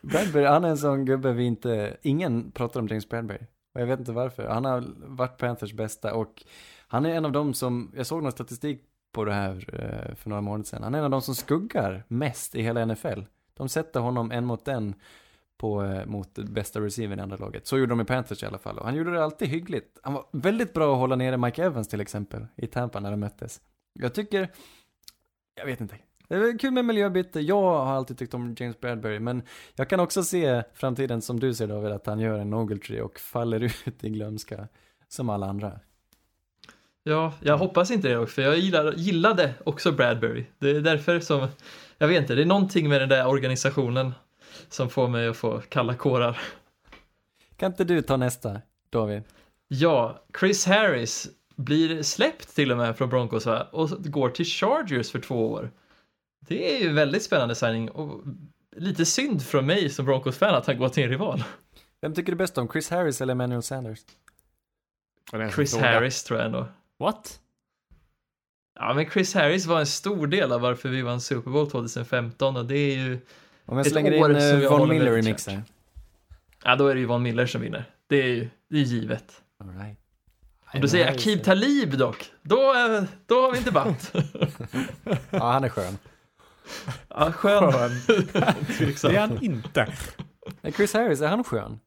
[0.00, 1.96] Bradbury, han är en sån gubbe vi inte...
[2.02, 3.40] Ingen pratar om James Bradbury.
[3.74, 4.48] Och jag vet inte varför.
[4.48, 6.42] Han har varit Panthers bästa och
[6.88, 7.92] han är en av dem som...
[7.96, 8.82] Jag såg någon statistik
[9.16, 10.82] på det här eh, för några månader sedan.
[10.82, 13.20] Han är en av de som skuggar mest i hela NFL.
[13.54, 14.94] De sätter honom en mot en
[15.56, 17.66] på, eh, mot bästa receivern i andra laget.
[17.66, 18.78] Så gjorde de i Panthers i alla fall.
[18.78, 19.98] Och han gjorde det alltid hyggligt.
[20.02, 23.20] Han var väldigt bra att hålla nere Mike Evans till exempel i Tampa när de
[23.20, 23.60] möttes.
[23.92, 24.52] Jag tycker,
[25.54, 25.96] jag vet inte.
[26.28, 27.40] Det är kul med miljöbyte.
[27.40, 29.42] Jag har alltid tyckt om James Bradbury, men
[29.74, 33.18] jag kan också se framtiden som du ser David, att han gör en Ogletree och
[33.18, 34.68] faller ut i glömska
[35.08, 35.80] som alla andra.
[37.08, 40.44] Ja, jag hoppas inte det också, för jag gillar, gillade också Bradbury.
[40.58, 41.48] Det är därför som,
[41.98, 44.14] jag vet inte, det är någonting med den där organisationen
[44.68, 46.38] som får mig att få kalla kårar.
[47.56, 49.22] Kan inte du ta nästa, David?
[49.68, 53.68] Ja, Chris Harris blir släppt till och med från Broncos va?
[53.72, 55.70] och går till Chargers för två år.
[56.40, 58.22] Det är ju väldigt spännande signing och
[58.76, 61.44] lite synd från mig som Broncos-fan att han går till en rival.
[62.00, 64.00] Vem tycker du bäst om, Chris Harris eller Emmanuel Sanders?
[65.54, 65.76] Chris.
[65.76, 66.66] Harris tror jag ändå.
[66.98, 67.40] What?
[68.78, 72.56] Ja, men Chris Harris var en stor del av varför vi vann Super Bowl 2015
[72.56, 73.20] och det är ju,
[73.66, 75.62] Om jag Ett slänger år in som eh, jag Von Miller i mixen.
[76.64, 77.84] ja då är det ju Von Miller som vinner.
[78.06, 79.42] Det är ju, det är givet.
[79.60, 79.98] All right.
[80.74, 84.14] Om du säger Akib Talib dock, då, eh, då har vi inte debatt.
[85.30, 85.98] Ja, han är skön.
[87.08, 87.72] Ja, skön.
[88.78, 89.10] Tveksam.
[89.12, 89.92] Det är han inte.
[90.74, 91.80] Chris Harris, är han skön?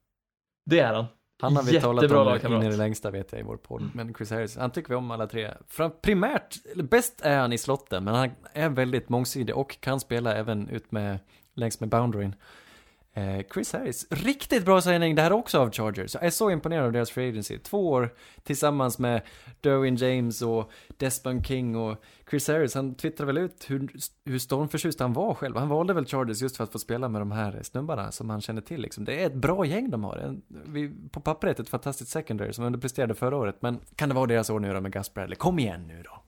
[0.65, 1.05] Det är han.
[1.41, 3.89] Han har vi Jättebra talat om in i det längsta vet jag i vår podd.
[3.93, 5.53] Men Chris Harris, han tycker vi om alla tre.
[5.67, 10.35] Fram, primärt, bäst är han i slotten, men han är väldigt mångsidig och kan spela
[10.35, 11.19] även ut med,
[11.53, 12.35] längs med boundaryn.
[13.13, 16.13] Eh, Chris Harris, riktigt bra signing det här också av Chargers.
[16.13, 17.57] Jag är så imponerad av deras free agency.
[17.57, 19.21] Två år tillsammans med
[19.61, 23.89] Derwin James och Desmond King och Chris Harris, han twittrade väl ut hur,
[24.25, 25.55] hur stormförtjust han var själv.
[25.55, 28.41] Han valde väl Chargers just för att få spela med de här snubbarna som han
[28.41, 29.05] känner till liksom.
[29.05, 30.17] Det är ett bra gäng de har.
[30.17, 33.55] En, vi, på pappret ett fantastiskt secondary som underpresterade förra året.
[33.59, 35.35] Men kan det vara deras år nu då med Gus Bradley?
[35.35, 36.23] Kom igen nu då.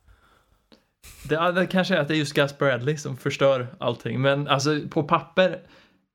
[1.30, 4.80] Det, det kanske är att det är just Gus Bradley som förstör allting, men alltså
[4.90, 5.62] på papper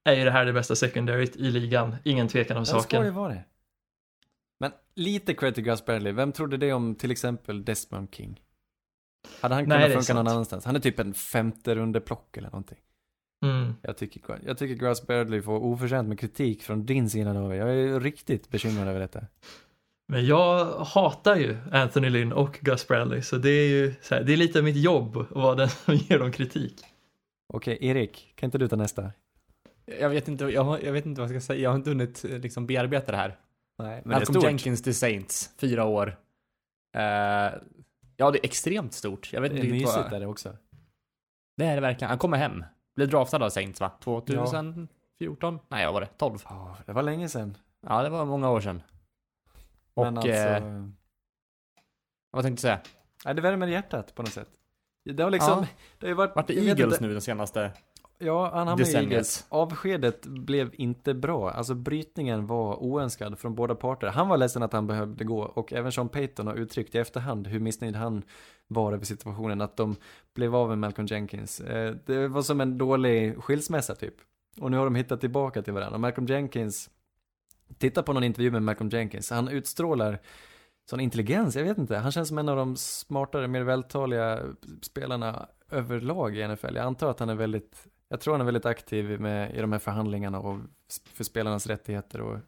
[0.06, 2.82] är ju det här det bästa secondaryt i ligan, ingen tvekan om Den ska ju
[2.82, 3.14] saken.
[3.14, 3.44] vara det.
[4.60, 6.12] Men lite cred till Gus Bradley.
[6.12, 8.40] Vem trodde det om till exempel Desmond King?
[9.40, 10.64] Hade han Nej, kunnat det är funka någon annanstans?
[10.64, 12.78] Han är typ en femte rundeplock eller någonting.
[13.44, 13.74] Mm.
[13.82, 17.60] Jag tycker, jag tycker Gus Bradley får oförtjänt med kritik från din sida David.
[17.60, 19.26] Jag är riktigt bekymrad över detta.
[20.08, 24.32] Men jag hatar ju Anthony Lynn och Gus Bradley, så det är ju här, det
[24.32, 26.84] är lite mitt jobb att vara den som ger dem kritik.
[27.52, 29.12] Okej, Erik, kan inte du ta nästa?
[29.86, 31.60] Jag vet inte, jag, jag vet inte vad jag ska säga.
[31.62, 33.38] Jag har inte hunnit eh, liksom bearbeta det här.
[33.78, 34.40] Nej, men det är Malcolm.
[34.44, 36.16] Jenkins till Saints, fyra år.
[36.96, 37.02] Eh,
[38.16, 39.32] ja, det är extremt stort.
[39.32, 40.12] Jag vet Det inte är riktigt mysigt vad...
[40.12, 40.56] är det också.
[41.56, 42.08] Det är det verkligen.
[42.08, 42.64] Han kommer hem.
[42.96, 43.90] Blev draftad av Saints va?
[44.04, 45.58] 2014?
[45.68, 46.08] Nej, vad var det?
[46.18, 46.38] 12?
[46.44, 47.56] Ja, det var länge sedan.
[47.86, 48.82] Ja, det var många år sedan.
[49.94, 50.84] Och, Men alltså, eh,
[52.30, 52.92] vad tänkte jag säga?
[53.24, 54.48] nej, det värmer hjärtat på något sätt.
[55.04, 55.66] Det har liksom, Ja.
[55.98, 56.36] det har ju varit...
[56.36, 57.72] Vart det Eagles inte- nu den senaste?
[58.18, 58.94] Ja, han hamnade i?
[58.94, 59.46] Eagles.
[59.48, 61.50] Avskedet blev inte bra.
[61.50, 64.06] Alltså brytningen var oönskad från båda parter.
[64.06, 67.46] Han var ledsen att han behövde gå och även Sean Payton har uttryckt i efterhand
[67.46, 68.22] hur missnöjd han
[68.66, 69.96] var över situationen att de
[70.34, 71.60] blev av med Malcolm Jenkins.
[71.60, 74.14] Eh, Det var som en dålig skilsmässa typ.
[74.60, 75.94] Och nu har de hittat tillbaka till varandra.
[75.94, 76.90] Och Malcolm Jenkins,
[77.78, 80.18] titta på någon intervju med Malcolm Jenkins, han utstrålar
[80.90, 81.96] sån intelligens, jag vet inte.
[81.96, 84.40] Han känns som en av de smartare, mer vältaliga
[84.82, 86.76] spelarna överlag i NFL.
[86.76, 89.72] Jag antar att han är väldigt, jag tror han är väldigt aktiv med, i de
[89.72, 90.58] här förhandlingarna och
[91.14, 92.38] för spelarnas rättigheter och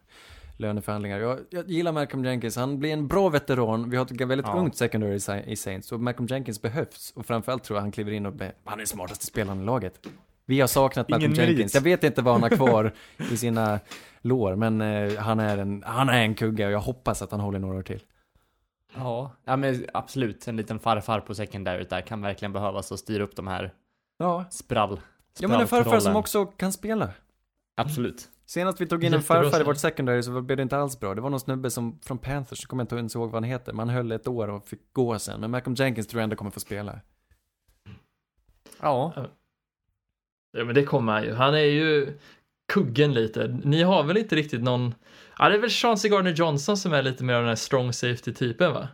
[0.57, 1.19] löneförhandlingar.
[1.19, 3.89] Jag, jag gillar Malcolm Jenkins, han blir en bra veteran.
[3.89, 4.53] Vi har ett väldigt Ja.
[4.57, 7.11] ungt secondary i Sa- i Saints och Malcolm Jenkins behövs.
[7.15, 10.07] Och framförallt tror jag han kliver in och blir, han är smartaste spelaren i laget.
[10.45, 11.49] Vi har saknat Malcolm Ingen merit.
[11.49, 11.75] Jenkins.
[11.75, 12.93] Jag vet inte vad han har kvar
[13.31, 13.79] i sina
[14.21, 17.39] lår, men eh, han, är en, han är en kugge och jag hoppas att han
[17.39, 18.03] håller några år till.
[18.95, 20.47] Ja, ja men absolut.
[20.47, 23.73] En liten farfar på secondary där kan verkligen behövas och styra upp de här
[24.17, 24.99] Ja, sprall.
[25.39, 27.09] Ja men en farfar som också kan spela.
[27.77, 28.29] Absolut.
[28.45, 31.15] Senast vi tog in en farfar i vårt secondary så blev det inte alls bra.
[31.15, 33.73] Det var någon snubbe som, från Panthers, jag kommer inte ens ihåg vad han heter,
[33.73, 35.41] man höll ett år och fick gå sen.
[35.41, 36.99] Men Malcolm Jenkins tror jag ändå kommer få spela.
[38.79, 39.13] Ja.
[40.51, 41.33] Ja, men det kommer han ju.
[41.33, 42.17] Han är ju
[42.73, 43.59] kuggen lite.
[43.63, 44.95] Ni har väl inte riktigt någon...
[45.37, 47.93] Ja, det är väl Chauncey Gardner Johnson som är lite mer av den här strong
[47.93, 48.87] safety-typen, va?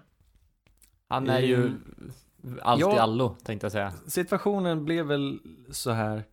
[1.09, 1.71] Han är ju
[2.61, 2.95] allt Ja.
[2.95, 3.93] i allo, tänkte jag säga.
[4.07, 5.39] Situationen blev väl
[5.71, 6.23] så här.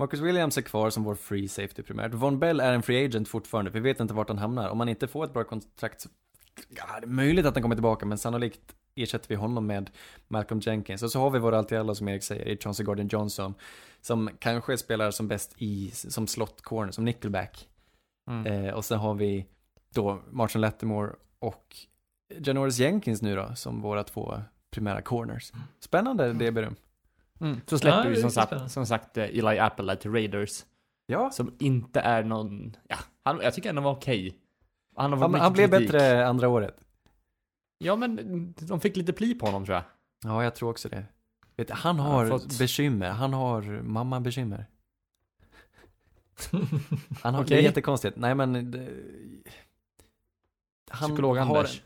[0.00, 2.14] Marcus Williams är kvar som vår free safety primärt.
[2.14, 3.70] Von Bell är en free agent fortfarande.
[3.70, 4.68] Vi vet inte vart han hamnar.
[4.68, 6.08] Om han inte får ett bra kontrakt så...
[6.68, 9.90] Ja, det är möjligt att han kommer tillbaka, men sannolikt ersätter vi honom med
[10.28, 11.02] Malcolm Jenkins.
[11.02, 13.54] Och så har vi våra allt i alla som Erik säger, i Chauncey Gordon Johnson.
[14.00, 17.68] Som kanske spelar som bäst i, som slot corner, som nickelback.
[18.30, 18.46] Mm.
[18.46, 19.46] Eh, och sen har vi
[19.94, 21.76] då Martin Lattimore och
[22.38, 25.52] Janoris Jenkins nu då, som våra två primära corners.
[25.80, 26.76] Spännande det beröm.
[27.40, 27.60] Mm.
[27.66, 30.64] Så släpper Ja, vi som sagt, som sagt eh, Eli Apple till Raiders.
[31.06, 34.38] Ja, Som inte är någon, ja, han, jag tycker ändå var okej.
[34.96, 35.92] Han, fått han, mycket han blev kritik.
[35.92, 36.80] bättre andra året.
[37.78, 39.84] Ja men de fick lite pli på honom tror jag.
[40.24, 41.04] Ja, jag tror också det.
[41.56, 44.66] Vet, han Han har har fått- bekymmer, han har mamma-bekymmer.
[47.22, 48.16] Han har, det är jättekonstigt.
[48.16, 48.70] Nej men...
[48.70, 48.88] Det,
[50.90, 51.82] han Psykolog har- Anders.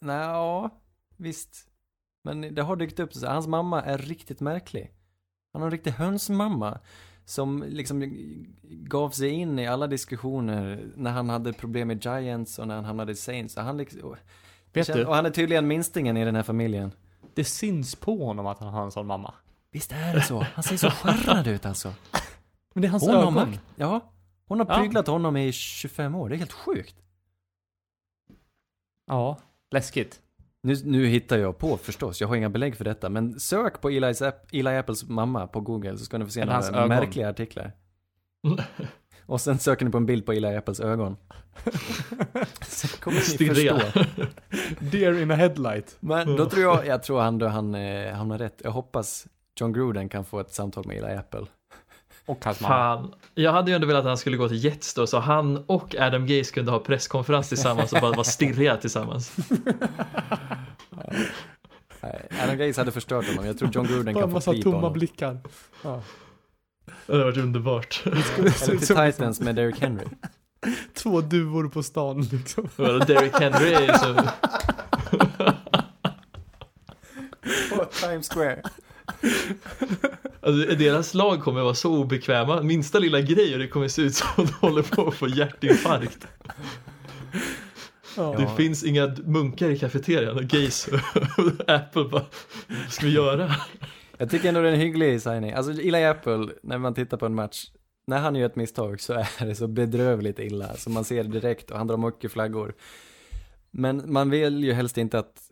[0.00, 0.70] Nej, ja,
[1.16, 1.67] visst.
[2.34, 4.90] Men det har dykt upp så hans mamma är riktigt märklig.
[5.52, 6.78] Han har en riktig hönsmamma.
[7.24, 8.02] Som liksom
[8.62, 12.84] gav sig in i alla diskussioner när han hade problem med Giants och när han
[12.84, 13.54] hamnade i Saints.
[13.54, 14.16] Så han liksom, och,
[14.72, 16.92] Vet du, och han är tydligen minstingen i den här familjen.
[17.34, 19.34] det syns på honom att han har en sån mamma.
[19.70, 20.46] Visst är det så?
[20.54, 21.94] Han ser så skärrad ut alltså.
[22.74, 23.34] Men det är hans Hon har ögon.
[23.34, 23.60] makt.
[23.76, 24.12] Ja.
[24.46, 24.78] Hon har Ja.
[24.78, 26.28] pryglat honom i 25 år.
[26.28, 26.96] Det är helt sjukt.
[29.06, 29.38] Ja,
[29.70, 30.20] läskigt.
[30.62, 33.90] Nu, nu hittar jag på förstås, jag har inga belägg för detta, men sök på
[33.90, 36.88] Eli's App, Eli Apples mamma på Google så ska ni få se några ögon.
[36.88, 37.72] märkliga artiklar.
[39.26, 41.16] Och sen söker ni på en bild på Eli Apples ögon.
[42.60, 43.78] sen kommer ni Stirriga.
[43.78, 44.04] förstå.
[44.80, 45.96] Deer in a headlight.
[46.00, 48.60] Men då tror jag, jag tror han, då han eh, hamnar rätt.
[48.64, 49.26] Jag hoppas
[49.60, 51.46] John Gruden kan få ett samtal med Eli Apple.
[52.26, 52.74] Och hans mamma.
[52.74, 53.14] Fan.
[53.34, 55.96] Jag hade ju ändå velat att han skulle gå till Jets då, så han och
[55.98, 59.36] Adam Gase kunde ha presskonferens tillsammans och bara vara stirriga tillsammans.
[62.00, 63.46] Nej, Adam Gaze hade förstört honom.
[63.46, 64.92] Jag tror John Gruden kan få massa tomma honom.
[64.92, 65.40] blickar.
[65.82, 66.02] Ja.
[67.06, 68.02] Det hade varit underbart.
[68.06, 70.06] Eller till Titans med Derrick Henry.
[70.94, 72.68] Två duvor på stan liksom.
[72.76, 74.14] Och Derrick Henry är ju så...
[77.76, 78.62] På Times Square.
[80.40, 82.62] Alltså, deras lag kommer vara så obekväma.
[82.62, 85.28] Minsta lilla grej och det kommer se ut som att de håller på att få
[85.28, 86.26] hjärtinfarkt.
[88.18, 90.88] Det finns inga munkar i kafeterian och gays
[91.66, 92.24] Apple bara,
[92.68, 93.56] vad ska vi göra?
[94.18, 95.52] Jag tycker ändå det är en hygglig signing.
[95.52, 97.66] Alltså Eli Apple, när man tittar på en match,
[98.06, 100.76] när han gör ett misstag så är det så bedrövligt illa.
[100.76, 102.74] Så man ser det direkt och han drar mycket flaggor.
[103.70, 105.47] Men man vill ju helst inte att,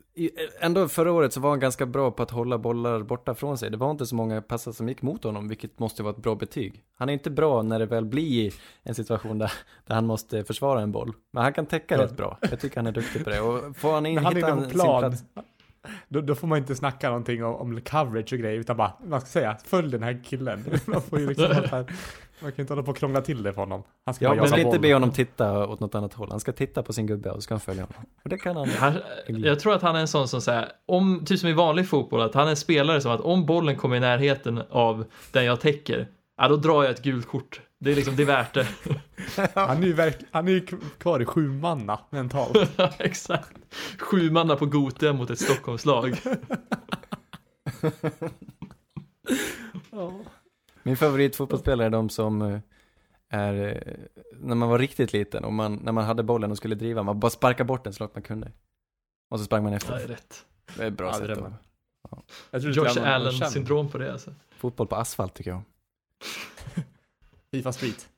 [0.59, 3.69] ändå förra året så var han ganska bra på att hålla bollar borta från sig.
[3.71, 6.35] Det var inte så många passar som gick mot honom, vilket måste vara ett bra
[6.35, 6.83] betyg.
[6.97, 8.53] Han är inte bra när det väl blir
[8.83, 9.51] en situation där,
[9.85, 11.13] där han måste försvara en boll.
[11.31, 12.03] Men han kan täcka Ja.
[12.03, 12.37] rätt bra.
[12.41, 13.39] Jag tycker han är duktig på det.
[13.41, 15.23] Och får han in, han hittar han sin plan, plats.
[16.07, 19.21] Då, då får man inte snacka någonting om, om coverage och grejer, utan bara, vad
[19.21, 20.65] ska säga, följ den här killen.
[20.85, 21.85] Man får ju liksom han,
[22.39, 23.83] man kan inte hålla på och krångla till det för honom.
[24.05, 24.81] Han ska Ja, bara man jaga inte boll.
[24.81, 26.27] be honom titta åt något annat håll.
[26.31, 28.01] Han ska titta på sin gubbe och så ska han följa honom.
[28.23, 28.69] Och det kan han.
[28.69, 28.93] Han,
[29.27, 32.21] jag tror att han är en sån som säger, om, typ som i vanlig fotboll,
[32.21, 35.59] att han är en spelare som att om bollen kommer i närheten av den jag
[35.59, 36.07] täcker,
[36.37, 37.61] ja då drar jag ett gult kort.
[37.79, 38.67] Det är liksom, det är värt det.
[39.55, 40.65] Han är ju verk, han är ju
[40.97, 42.79] kvar i sju manna mentalt.
[42.99, 43.57] Exakt.
[43.99, 46.17] Sju manna på Gothia mot ett Stockholmslag.
[50.83, 52.59] Min favoritfotbollsspelare är de som eh,
[53.29, 53.53] är,
[53.87, 53.93] eh,
[54.39, 57.19] när man var riktigt liten och man, när man hade bollen och skulle driva, man
[57.19, 58.51] bara sparkade bort den så långt man kunde.
[59.29, 59.95] Och så sprang man Ja, efter.
[59.95, 60.45] det är rätt.
[60.77, 61.31] Det är ett bra Ja, sätt är
[62.51, 64.33] att tror Josh Allen syndrom på det alltså.
[64.57, 65.61] Fotboll på asfalt tycker jag.
[67.51, 68.09] Fifa Street.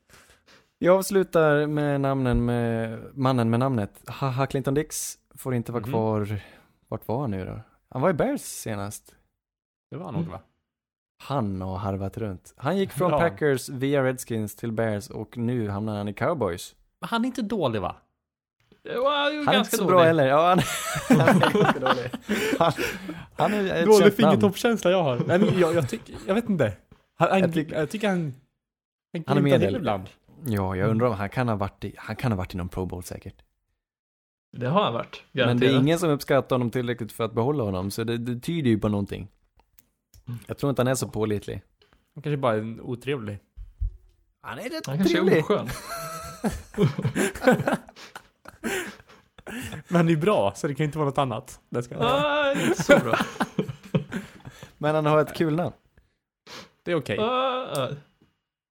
[0.78, 4.02] Jag avslutar med namnen med, mannen med namnet.
[4.06, 5.90] Haha Clinton Dix får inte vara Mhm.
[5.92, 6.40] kvar.
[6.88, 7.60] Vart var han nu då?
[7.90, 9.14] Han var i Bears senast.
[9.90, 10.40] Det var han nog va?
[11.22, 12.54] Han har harvat runt.
[12.56, 13.18] Han gick från Ja.
[13.18, 16.74] Packers via Redskins till Bears och nu hamnar han i Cowboys.
[17.00, 17.96] Men han är inte dålig va?
[18.84, 19.94] Var ju Han är ganska inte så dålig.
[19.96, 20.26] bra heller.
[20.26, 20.60] Ja, han,
[21.18, 22.10] han är ganska dålig.
[22.58, 22.72] Han,
[23.36, 25.16] han är ett Dålig fingertoppskänsla jag har.
[25.26, 26.72] Nej, men jag, jag, tycker, jag vet inte.
[27.18, 28.34] Han, Jag jag, tycker- tycker, han...
[29.12, 29.76] Han, Han är medel.
[29.76, 30.08] ibland.
[30.46, 32.68] Ja, jag undrar om han kan ha varit i, han kan ha varit i någon
[32.68, 33.34] Pro Bowl säkert.
[34.56, 35.22] Det har han varit.
[35.32, 35.82] Men det är Garanterat.
[35.82, 38.88] ingen som uppskattar honom tillräckligt för att behålla honom, så det, det tyder ju på
[38.88, 39.28] någonting.
[40.46, 41.62] Jag tror inte han är så pålitlig.
[42.14, 43.38] Han kanske bara är otrevlig.
[44.40, 45.44] Han är rätt Han kanske är trevlig.
[45.44, 45.68] oskön.
[49.88, 51.60] Men han är ju bra, så det kan inte vara något annat.
[51.68, 53.18] Det ska Ah, inte så bra.
[54.78, 55.72] Men han har ett kul namn.
[56.82, 57.18] Det är okej.
[57.18, 57.88] Ah, ah.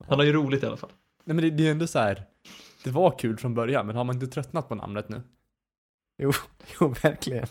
[0.09, 0.91] Han har ju roligt i alla fall.
[1.23, 2.25] Nej men det, det är ändå så här.
[2.83, 5.21] Det var kul från början, men har man inte tröttnat på namnet nu?
[6.17, 6.31] Jo,
[6.79, 7.47] jo verkligen.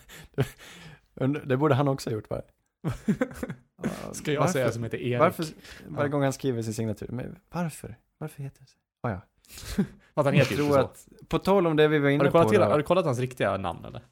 [1.44, 2.42] Det, borde han också ha gjort va?
[4.12, 4.52] Ska jag Varför?
[4.52, 5.20] säga som heter Erik?
[5.20, 5.46] Varför,
[5.88, 7.96] varje gång han skriver sin signatur, men varför?
[8.18, 8.78] Varför heter det så?
[9.00, 9.20] Ah, ja.
[10.14, 10.78] Att han heter ju tror så.
[10.80, 12.84] att, på tal om det vi var Har inne du, på kollat till, har du
[12.84, 14.02] kollat hans riktiga namn eller?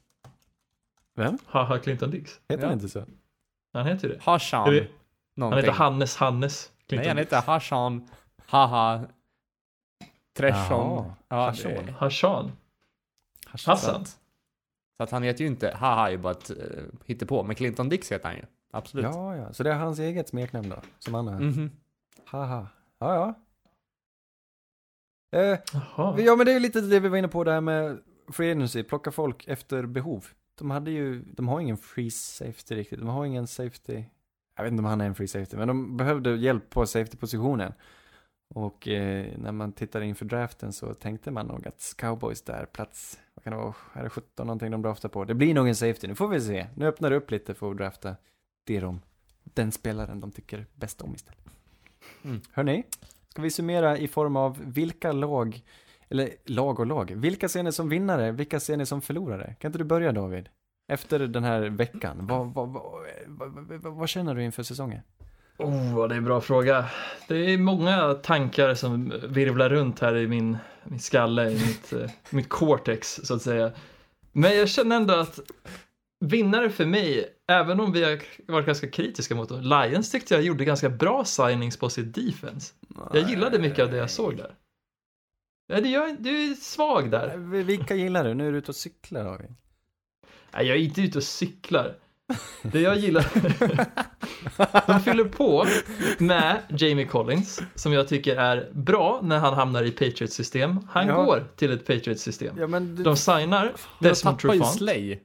[1.15, 1.37] Vem?
[1.45, 2.39] Haha Clinton Dix.
[2.49, 2.67] Heter Ja.
[2.69, 3.05] han inte så?
[3.73, 4.19] Han heter ju det.
[4.23, 4.79] Hashan.
[5.39, 6.71] Han heter Hannes Hannes.
[6.87, 8.09] Clinton Nej, han heter Hashan.
[8.47, 9.07] Haha.
[10.33, 11.11] Treshon.
[11.27, 11.89] Ja, Hashan.
[11.89, 12.51] Hashan.
[13.55, 14.01] Så Hassan.
[14.01, 14.07] att,
[14.97, 17.89] så att han heter ju inte, haha är ju bara ett uh, hittepå, men Clinton
[17.89, 18.43] Dix heter han ju.
[18.71, 19.05] Absolut.
[19.05, 21.39] Ja, ja, så det är hans eget smeknamn då, som han har.
[21.39, 21.71] Mhm.
[22.25, 22.67] Haha.
[22.99, 23.33] Ja, ja.
[25.39, 25.59] Eh,
[25.97, 27.99] ja, men det är ju lite det vi var inne på det här med
[28.31, 30.25] free agency, plocka folk efter behov.
[30.55, 34.03] De hade ju, de har ingen free safety riktigt, de har ingen safety.
[34.55, 37.73] Jag vet inte om han är en free safety, men de behövde hjälp på safety-positionen.
[38.49, 43.19] Och eh, när man tittar inför draften så tänkte man nog att cowboys där, plats,
[43.33, 45.25] vad kan det vara, är det 17 någonting de draftar på?
[45.25, 46.67] Det blir nog en safety, nu får vi se.
[46.75, 48.15] Nu öppnar det upp lite för att drafta
[48.63, 49.01] det de,
[49.43, 51.45] den spelaren de tycker bäst om istället.
[52.23, 52.41] Mm.
[52.51, 52.83] Hörni,
[53.29, 55.63] ska vi summera i form av vilka lag,
[56.09, 59.55] eller lag och lag, vilka ser ni som vinnare, vilka ser ni som förlorare?
[59.59, 60.49] Kan inte du börja David?
[60.87, 62.83] Efter den här veckan, vad, vad, vad,
[63.27, 65.01] vad, vad, vad känner du inför säsongen?
[65.57, 66.85] Oh, det är en bra fråga.
[67.27, 72.11] Det är många tankar som virvlar runt här i min, min skalle, i mitt, eh,
[72.29, 73.71] mitt cortex så att säga.
[74.31, 75.39] Men jag känner ändå att
[76.25, 80.43] vinnare för mig, även om vi har varit ganska kritiska mot dem, Lions tyckte jag
[80.43, 82.73] gjorde ganska bra signings på sitt defense.
[83.13, 84.55] Jag gillade mycket av det jag såg där.
[85.69, 87.37] Nej, det gör, du är svag där.
[87.63, 88.33] Vilka gillar du?
[88.33, 89.55] Nu är du ute och cyklar David.
[90.53, 91.95] Nej, jag är inte ute och cyklar.
[92.61, 93.25] Det jag gillar...
[94.87, 95.65] De fyller på
[96.17, 100.79] med Jamie Collins, som jag tycker är bra när han hamnar i Patriots-system.
[100.89, 101.23] Han Ja.
[101.23, 102.55] går till ett Patriots-system.
[102.59, 104.77] Ja du, De signar De Desmond tappar ju Trufant.
[104.77, 105.19] Slay.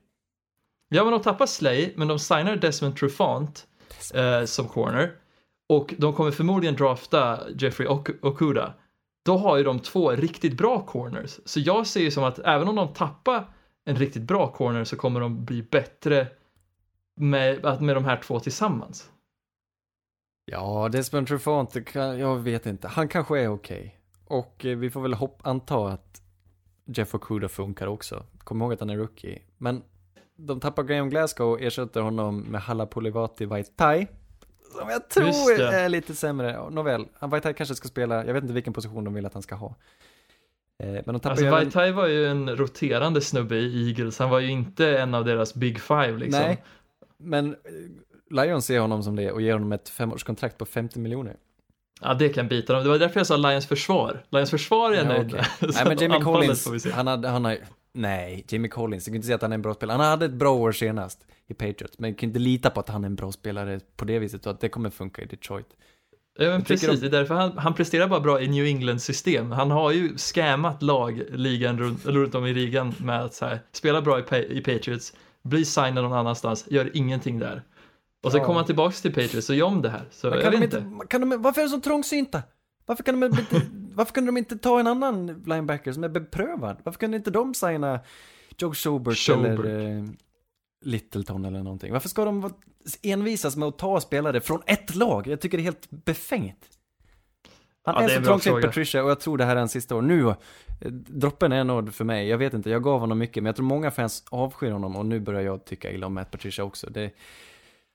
[0.88, 3.66] Ja, men de tappar Slay, men de signar Desmond Trufant
[4.14, 5.12] eh, som corner.
[5.68, 8.74] Och de kommer förmodligen drafta Jeffrey ok- Okuda.
[9.24, 11.38] Då har ju de två riktigt bra corners.
[11.44, 13.44] Så jag ser ju som att även om de tappar
[13.84, 16.26] en riktigt bra corner så kommer de bli bättre
[17.16, 19.10] med, med de här två tillsammans.
[20.44, 22.88] Ja, Desmond Trufant, jag vet inte.
[22.88, 23.98] Han kanske är okej.
[24.24, 26.22] Och eh, vi får väl hopp, anta att
[26.84, 28.26] Jeff Okuda funkar också.
[28.38, 29.42] Kom ihåg att han är rookie.
[29.58, 29.82] Men
[30.36, 34.06] de tappar Graham Glasgow och ersätter honom med Halapulivati Vaitai.
[34.72, 36.70] Som jag tror är lite sämre.
[36.70, 39.54] Nåväl, Vaitai kanske ska spela, jag vet inte vilken position de vill att han ska
[39.54, 39.74] ha.
[40.82, 41.50] Eh, Men de Alltså även...
[41.50, 45.54] Vaitai var ju en roterande snubbe i Eagles, han var ju inte en av deras
[45.54, 46.42] big five liksom.
[46.42, 46.62] Nej,
[47.24, 47.56] men eh,
[48.30, 51.36] Lions ser honom som det och ger honom ett femårskontrakt på 50 miljoner.
[52.00, 52.82] Ja, det kan bita dem.
[52.82, 54.24] Det var därför jag sa Lions försvar.
[54.30, 55.46] Lions försvar är jag Ja, nöjd med.
[55.60, 56.24] Nej men anfallet
[56.64, 57.58] Collins, han hade, han har,
[57.92, 59.96] nej, Jamie Collins, jag kan inte säga att han är en bra spelare.
[59.96, 62.88] Han hade ett bra år senast i Patriots, men jag kan inte lita på att
[62.88, 65.66] han är en bra spelare på det viset och att det kommer funka i Detroit.
[66.38, 68.64] Ja, men Jag precis, de- det är därför han, han presterar bara bra i New
[68.66, 69.50] England system.
[69.52, 73.58] Han har ju scammat lag ligan runt, runt om i ligan med att så här,
[73.72, 74.22] spela bra i,
[74.58, 75.12] i Patriots,
[75.42, 77.62] bli signad någon annanstans, gör ingenting där.
[78.22, 78.44] Och så Ja.
[78.44, 80.04] kommer han tillbaks till Patriots och gör om det här.
[80.10, 80.88] Så Men jag kan vet de inte.
[80.94, 82.42] inte, kan de, varför är de så trångsynta?
[82.86, 83.62] Varför kan, de inte,
[83.94, 86.76] varför kan de inte ta en annan linebacker som är beprövad?
[86.84, 88.00] Varför kan inte de signa
[88.58, 89.58] Joe Schobert, Schobert.
[89.58, 90.04] eller eh,
[90.84, 91.92] Littleton eller någonting?
[91.92, 92.52] Varför ska de
[93.02, 95.26] envisas med att ta spelare från ett lag?
[95.26, 96.68] Jag tycker det är helt befängt.
[97.84, 98.62] Han Ja, är är så trångsynt.
[98.62, 100.02] Patricia och jag tror det här är hans sista år.
[100.02, 100.34] Nu,
[100.90, 102.28] droppen är nådd för mig.
[102.28, 105.06] Jag vet inte, jag gav honom mycket, men jag tror många fans avskyr honom och
[105.06, 106.90] nu börjar jag tycka illa om Matt Patricia också.
[106.90, 107.10] Det,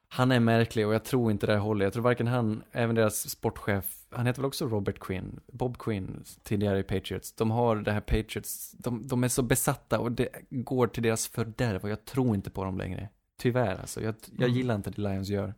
[0.09, 1.85] han är märklig och jag tror inte det här håller.
[1.85, 6.23] Jag tror varken han, även deras sportchef, han heter väl också Robert Quinn, Bob Quinn,
[6.43, 7.34] tidigare i Patriots.
[7.34, 11.27] De har det här Patriots, de, de är så besatta och det går till deras
[11.27, 13.09] fördärv och jag tror inte på dem längre.
[13.41, 14.57] Tyvärr alltså, jag, jag Mm.
[14.57, 15.53] gillar inte det Lions gör.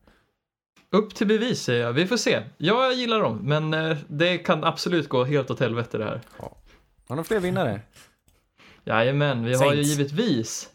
[0.92, 2.44] Upp till bevis säger jag, vi får se.
[2.58, 6.22] Ja, jag gillar dem, men eh, det kan absolut gå helt åt helvete det här.
[7.10, 7.82] Har de fler vinnare?
[8.84, 9.90] Jajamän, vi har ju Saints.
[9.90, 10.70] givetvis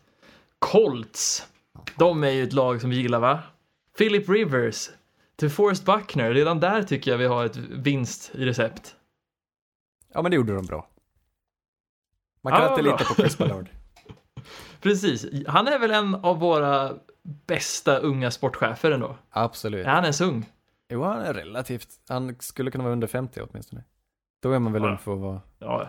[0.59, 1.47] Colts.
[1.99, 3.43] De är ju ett lag som vi gillar va?
[3.99, 4.91] Philip Rivers
[5.37, 8.97] till Forrest Buckner, redan där tycker jag vi har ett vinst i recept.
[10.15, 10.89] Ja men det gjorde de bra.
[12.43, 13.69] Man kan Ja, alltid lita på Chris Ballard.
[14.81, 16.93] Precis, han är väl en av våra
[17.47, 19.17] bästa unga sportchefer ändå.
[19.31, 19.87] Absolut.
[19.87, 20.47] Är han ens ung?
[20.89, 23.85] Jo, han är relativt, han skulle kunna vara under 50 åtminstone.
[24.43, 24.89] Då är man väl Ja.
[24.91, 25.41] ung för att vara...
[25.59, 25.89] Ja,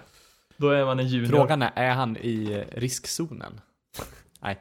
[0.57, 1.29] då är man en junior.
[1.29, 3.61] Frågan är, är han i riskzonen?
[4.41, 4.57] Nej,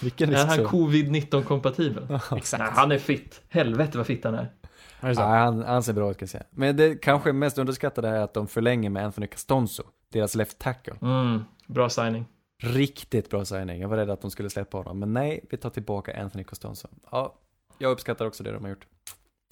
[0.00, 0.66] Vilken är han riskzon.
[0.90, 2.18] covid-19 kompatibel?
[2.36, 2.62] exakt.
[2.62, 3.42] Nej, han är fit.
[3.48, 4.52] Helvete vad fit han är.
[5.00, 6.44] Ja, han, han ser bra ut kan jag säga.
[6.50, 9.82] Men det kanske mest underskattade är att de förlänger med Anthony Castonzo,
[10.12, 10.94] deras left tackle.
[11.02, 12.26] Mm, bra signing.
[12.62, 13.80] Riktigt bra signing.
[13.80, 14.98] Jag var rädd att de skulle släppa honom.
[14.98, 16.88] Men nej, vi tar tillbaka Anthony Castonzo.
[17.10, 17.34] Ja,
[17.78, 18.86] jag uppskattar också det de har gjort.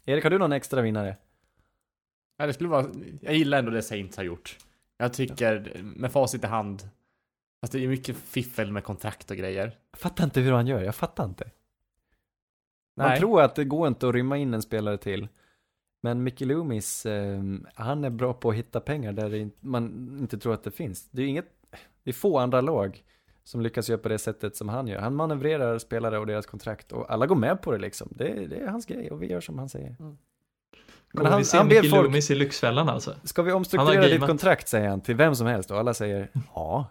[0.05, 1.17] Erik, har du någon extra vinnare?
[2.43, 2.87] Ja, det skulle vara,
[3.21, 4.59] jag gillar ändå det Saints har gjort.
[4.99, 6.89] Jag tycker, med facit i hand,
[7.61, 9.79] fast det är mycket fiffel med kontrakt och grejer.
[9.91, 11.51] Jag fattar inte hur han gör, jag fattar inte.
[12.97, 13.19] Man Nej.
[13.19, 15.29] tror att det går inte att rymma in en spelare till.
[16.01, 17.43] Men Mickey Loomis, eh,
[17.75, 21.09] han är bra på att hitta pengar där in- man inte tror att det finns.
[21.11, 21.49] Det är inget,
[22.03, 23.05] det är få andra lag
[23.45, 25.01] som lyckas göra på det sättet som han gör.
[25.01, 28.09] Han manövrerar spelare och deras kontrakt och alla går med på det liksom.
[28.17, 29.97] Det, det är hans grej och vi gör som han säger.
[30.01, 30.17] Mm.
[31.13, 33.15] Kommer han- vi se han ber folk- Loomis i Lyxfällan alltså?
[33.25, 36.87] Ska vi omstrukturera ditt kontrakt säger han till vem som helst och alla säger ja.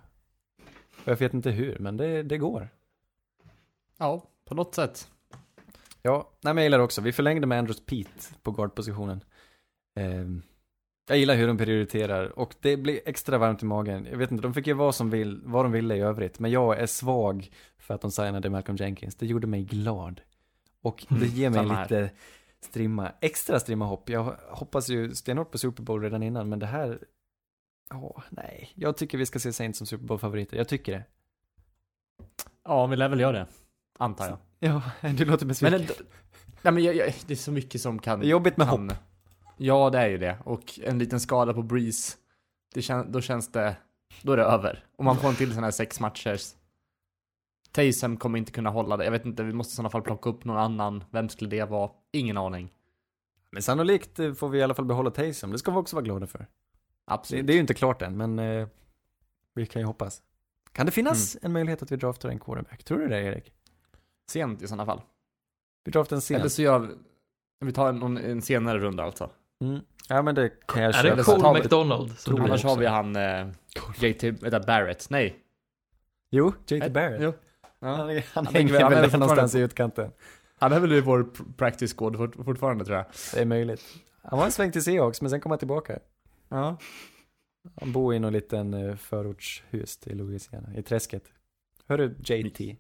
[1.04, 2.70] Och jag vet inte hur, men det, det går.
[3.98, 5.08] Ja, på något sätt.
[6.02, 7.02] Ja, nej men jag gillar det också.
[7.02, 9.24] Vi förlängde med Andrews Pete på guardpositionen.
[9.96, 10.42] Ehm,
[11.08, 14.08] jag gillar hur de prioriterar och det blir extra varmt i magen.
[14.12, 16.52] Jag vet inte, de fick ju vad, som vill, vad de ville i övrigt, men
[16.52, 19.16] jag är svag för att de signade Malcolm Jenkins.
[19.16, 20.22] Det gjorde mig glad.
[20.82, 21.84] Och det ger mig här.
[21.84, 22.10] lite
[22.62, 24.10] strimma, extra strimma hopp.
[24.10, 27.00] Jag hoppas ju stenhårt på Super Bowl redan innan, men det här,
[27.94, 28.72] åh nej.
[28.76, 30.58] Jag tycker vi ska se Saints som Super Bowl-favoriter.
[30.58, 31.04] Jag tycker det.
[32.64, 33.48] Ja, vi lär väl göra det.
[34.00, 34.38] Antar jag.
[34.60, 35.82] Ja, du låter Men besviken.
[35.82, 35.94] det,
[36.62, 38.20] nej, men jag, jag, det är så mycket som kan...
[38.20, 38.98] Det är jobbigt med kan, hopp.
[39.58, 40.38] Ja, det är ju det.
[40.46, 42.18] Och en liten skada på Breeze,
[42.74, 43.76] det kän, då känns det...
[44.22, 44.86] Då är det över.
[44.98, 46.54] Om man får en till sån här sex matchers.
[47.72, 49.04] Taysom kommer inte kunna hålla det.
[49.04, 51.04] Jag vet inte, vi måste i sådana fall plocka upp någon annan.
[51.12, 51.92] Vem skulle det vara?
[52.12, 52.74] Ingen aning.
[53.52, 55.52] Men sannolikt eh, får vi i alla fall behålla Taysom.
[55.52, 56.40] Det ska vi också vara glada för.
[56.40, 56.48] Det,
[57.06, 57.48] Absolut.
[57.48, 58.68] det är ju inte klart än, men eh,
[59.56, 60.22] vi kan ju hoppas.
[60.72, 62.84] Kan det finnas en möjlighet att vi draftar en quarterback?
[62.84, 63.54] Tror du det, Erik?
[64.32, 65.02] Sent i sådana fall.
[65.84, 66.40] Vi draftar en sen.
[66.40, 66.88] Eller så gör vi...
[67.60, 69.30] Vi tar en, en senare runda alltså.
[69.62, 69.80] Mm.
[70.10, 72.16] Ja, men det kan jag Är det Cole McDonald?
[72.26, 72.42] det?
[72.42, 73.16] Annars har vi han...
[73.16, 73.48] Eh,
[74.00, 74.24] JT...
[74.24, 75.10] Vänta, Barrett.
[75.10, 75.40] Nej.
[76.30, 77.22] Jo, JT Barrett.
[77.22, 77.34] Jo.
[77.82, 78.22] Han, Ja.
[78.34, 80.12] han Han hänger väl- han väl någonstans i utkanten.
[80.60, 83.06] Han är väl i vår pr- practice squad fort, fortfarande tror jag.
[83.34, 83.82] Det är möjligt.
[84.24, 86.00] Han var en sväng till Seahawks, men sen kom han tillbaka.
[86.50, 86.78] Ja.
[87.80, 91.24] Han bor i någon liten eh, förortshus till Louisiana, i träsket.
[91.88, 92.78] Hörru, JT.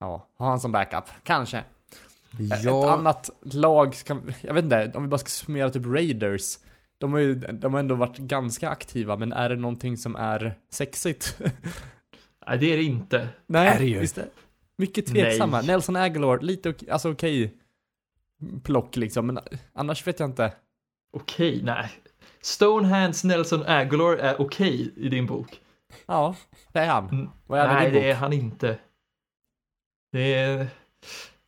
[0.00, 1.04] Ja, ha han som backup.
[1.22, 1.58] Kanske.
[1.58, 6.58] Ett Ja, annat lag, kan, jag vet inte, om vi bara ska summera typ Raiders.
[6.98, 10.58] De har ju de har ändå varit ganska aktiva, men är det någonting som är
[10.70, 11.40] sexigt?
[12.48, 13.28] Nej, det är det inte.
[13.46, 13.98] Nej, Är det ju.
[13.98, 14.28] visst är
[14.76, 15.56] Mycket tveksamma.
[15.58, 15.66] Nej.
[15.66, 17.54] Nelson Aguilar, lite ok- alltså okej
[18.62, 19.38] plock liksom, men
[19.72, 20.52] annars vet jag inte.
[21.12, 21.90] Okej, nej.
[22.40, 25.60] Stonehands Nelson Aguilar är okej i din bok.
[26.06, 26.36] Ja,
[26.72, 27.08] det är han.
[27.08, 27.28] Mm.
[27.46, 28.78] Vad är det nej, din det är han inte.
[30.12, 30.66] Det är...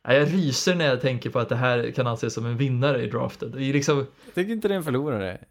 [0.07, 3.03] Nej, jag ryser när jag tänker på att det här kan anses som en vinnare
[3.03, 3.51] i draften.
[3.51, 3.97] Det är liksom...
[4.25, 5.45] Jag tycker inte det är en förlorare.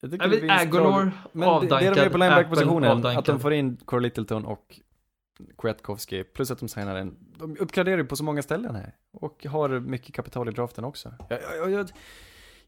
[0.00, 1.80] Jag tycker Jag det vet, drag- Men det, avdankad.
[1.92, 4.80] det de gör på linebacker-positionen, Apple, att de får in Core Littleton och
[5.58, 7.16] Kwiatkowski, plus att de signar en.
[7.38, 8.94] De uppgraderar ju på så många ställen här.
[9.12, 11.14] Och har mycket kapital i draften också.
[11.28, 11.90] Jag, jag, jag, jag,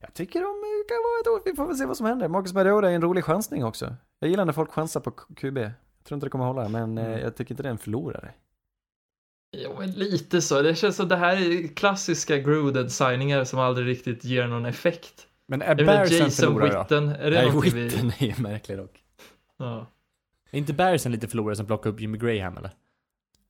[0.00, 0.46] jag tycker de
[0.88, 2.28] kan vara ett år, vi får väl se vad som händer.
[2.28, 3.94] Marcus Mariota är en rolig chansning också.
[4.18, 5.58] Jag gillar när folk chansar på QB.
[5.58, 5.72] Jag
[6.04, 7.12] tror inte det kommer hålla, men Mm.
[7.12, 8.34] eh, jag tycker inte det är en förlorare.
[9.56, 10.62] Jo, men lite så.
[10.62, 15.27] Det känns som det här är klassiska Gruden-signingar som aldrig riktigt ger någon effekt.
[15.48, 16.82] Men är Jag menar, Bears en Jason förlorare då?
[16.82, 17.84] Witten, är det Nej, någonting vi...
[17.84, 19.04] Witten är ju märklig dock.
[19.56, 19.86] Ja.
[20.50, 22.70] Är inte Bears en lite förlorare som plockar upp Jimmy Graham eller?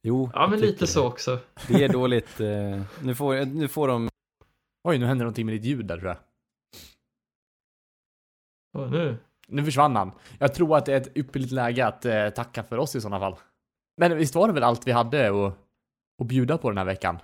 [0.03, 0.87] Jo, ja, men lite det.
[0.87, 1.39] så också.
[1.69, 2.41] Det är dåligt.
[2.41, 4.09] Eh, nu, får, nu får de
[4.85, 6.19] Oj, nu händer någonting med ditt ljud där tror jag.
[8.83, 9.17] Och nu.
[9.49, 10.13] Nu försvann han.
[10.39, 13.21] Jag tror att det är ett ypperligt läge att eh, tacka för oss i sådana
[13.21, 13.37] fall.
[13.97, 15.59] Men visst var det väl allt vi hade att,
[16.23, 17.19] att bjuda på den här veckan?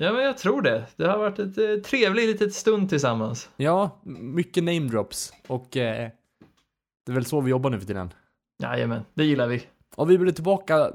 [0.00, 0.86] Ja, men jag tror det.
[0.96, 3.50] Det har varit ett eh, trevligt litet stund tillsammans.
[3.56, 6.10] Ja, mycket name drops och eh,
[7.06, 8.12] det är väl så vi jobbar nu för tiden.
[8.62, 9.62] Jajamän, det gillar vi.
[9.96, 10.92] Och vi blir tillbaka,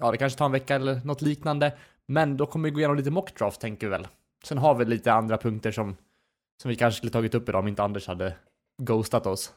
[0.00, 1.72] ja det kanske tar en vecka eller något liknande,
[2.06, 4.08] men då kommer vi gå igenom lite mock draft tänker vi väl.
[4.44, 5.96] Sen har vi lite andra punkter som,
[6.62, 8.34] som vi kanske skulle tagit upp idag om inte Anders hade
[8.82, 9.54] ghostat oss.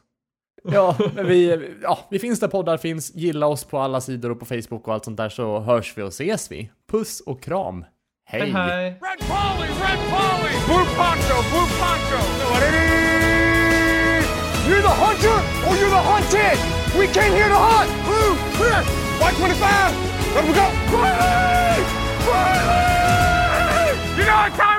[0.64, 4.38] Ja, men vi, ja, vi finns där poddar finns, gilla oss på alla sidor och
[4.38, 6.70] på Facebook och allt sånt där så hörs vi och ses vi.
[6.86, 7.84] Puss och kram.
[8.26, 8.96] Hey, hi.
[9.00, 10.50] Red Polly, Red Polly!
[10.64, 12.16] Blue Poncho, Blue Poncho!
[12.48, 14.24] What it is!
[14.66, 15.38] You're the hunter
[15.68, 16.56] or you're the hunted!
[16.98, 17.92] We came here to hunt!
[18.08, 18.32] Blue,
[18.64, 18.84] red,
[19.20, 19.60] Y25!
[20.34, 20.72] Let we go!
[20.96, 21.84] Riley!
[22.24, 23.92] Riley!
[24.16, 24.73] You know what time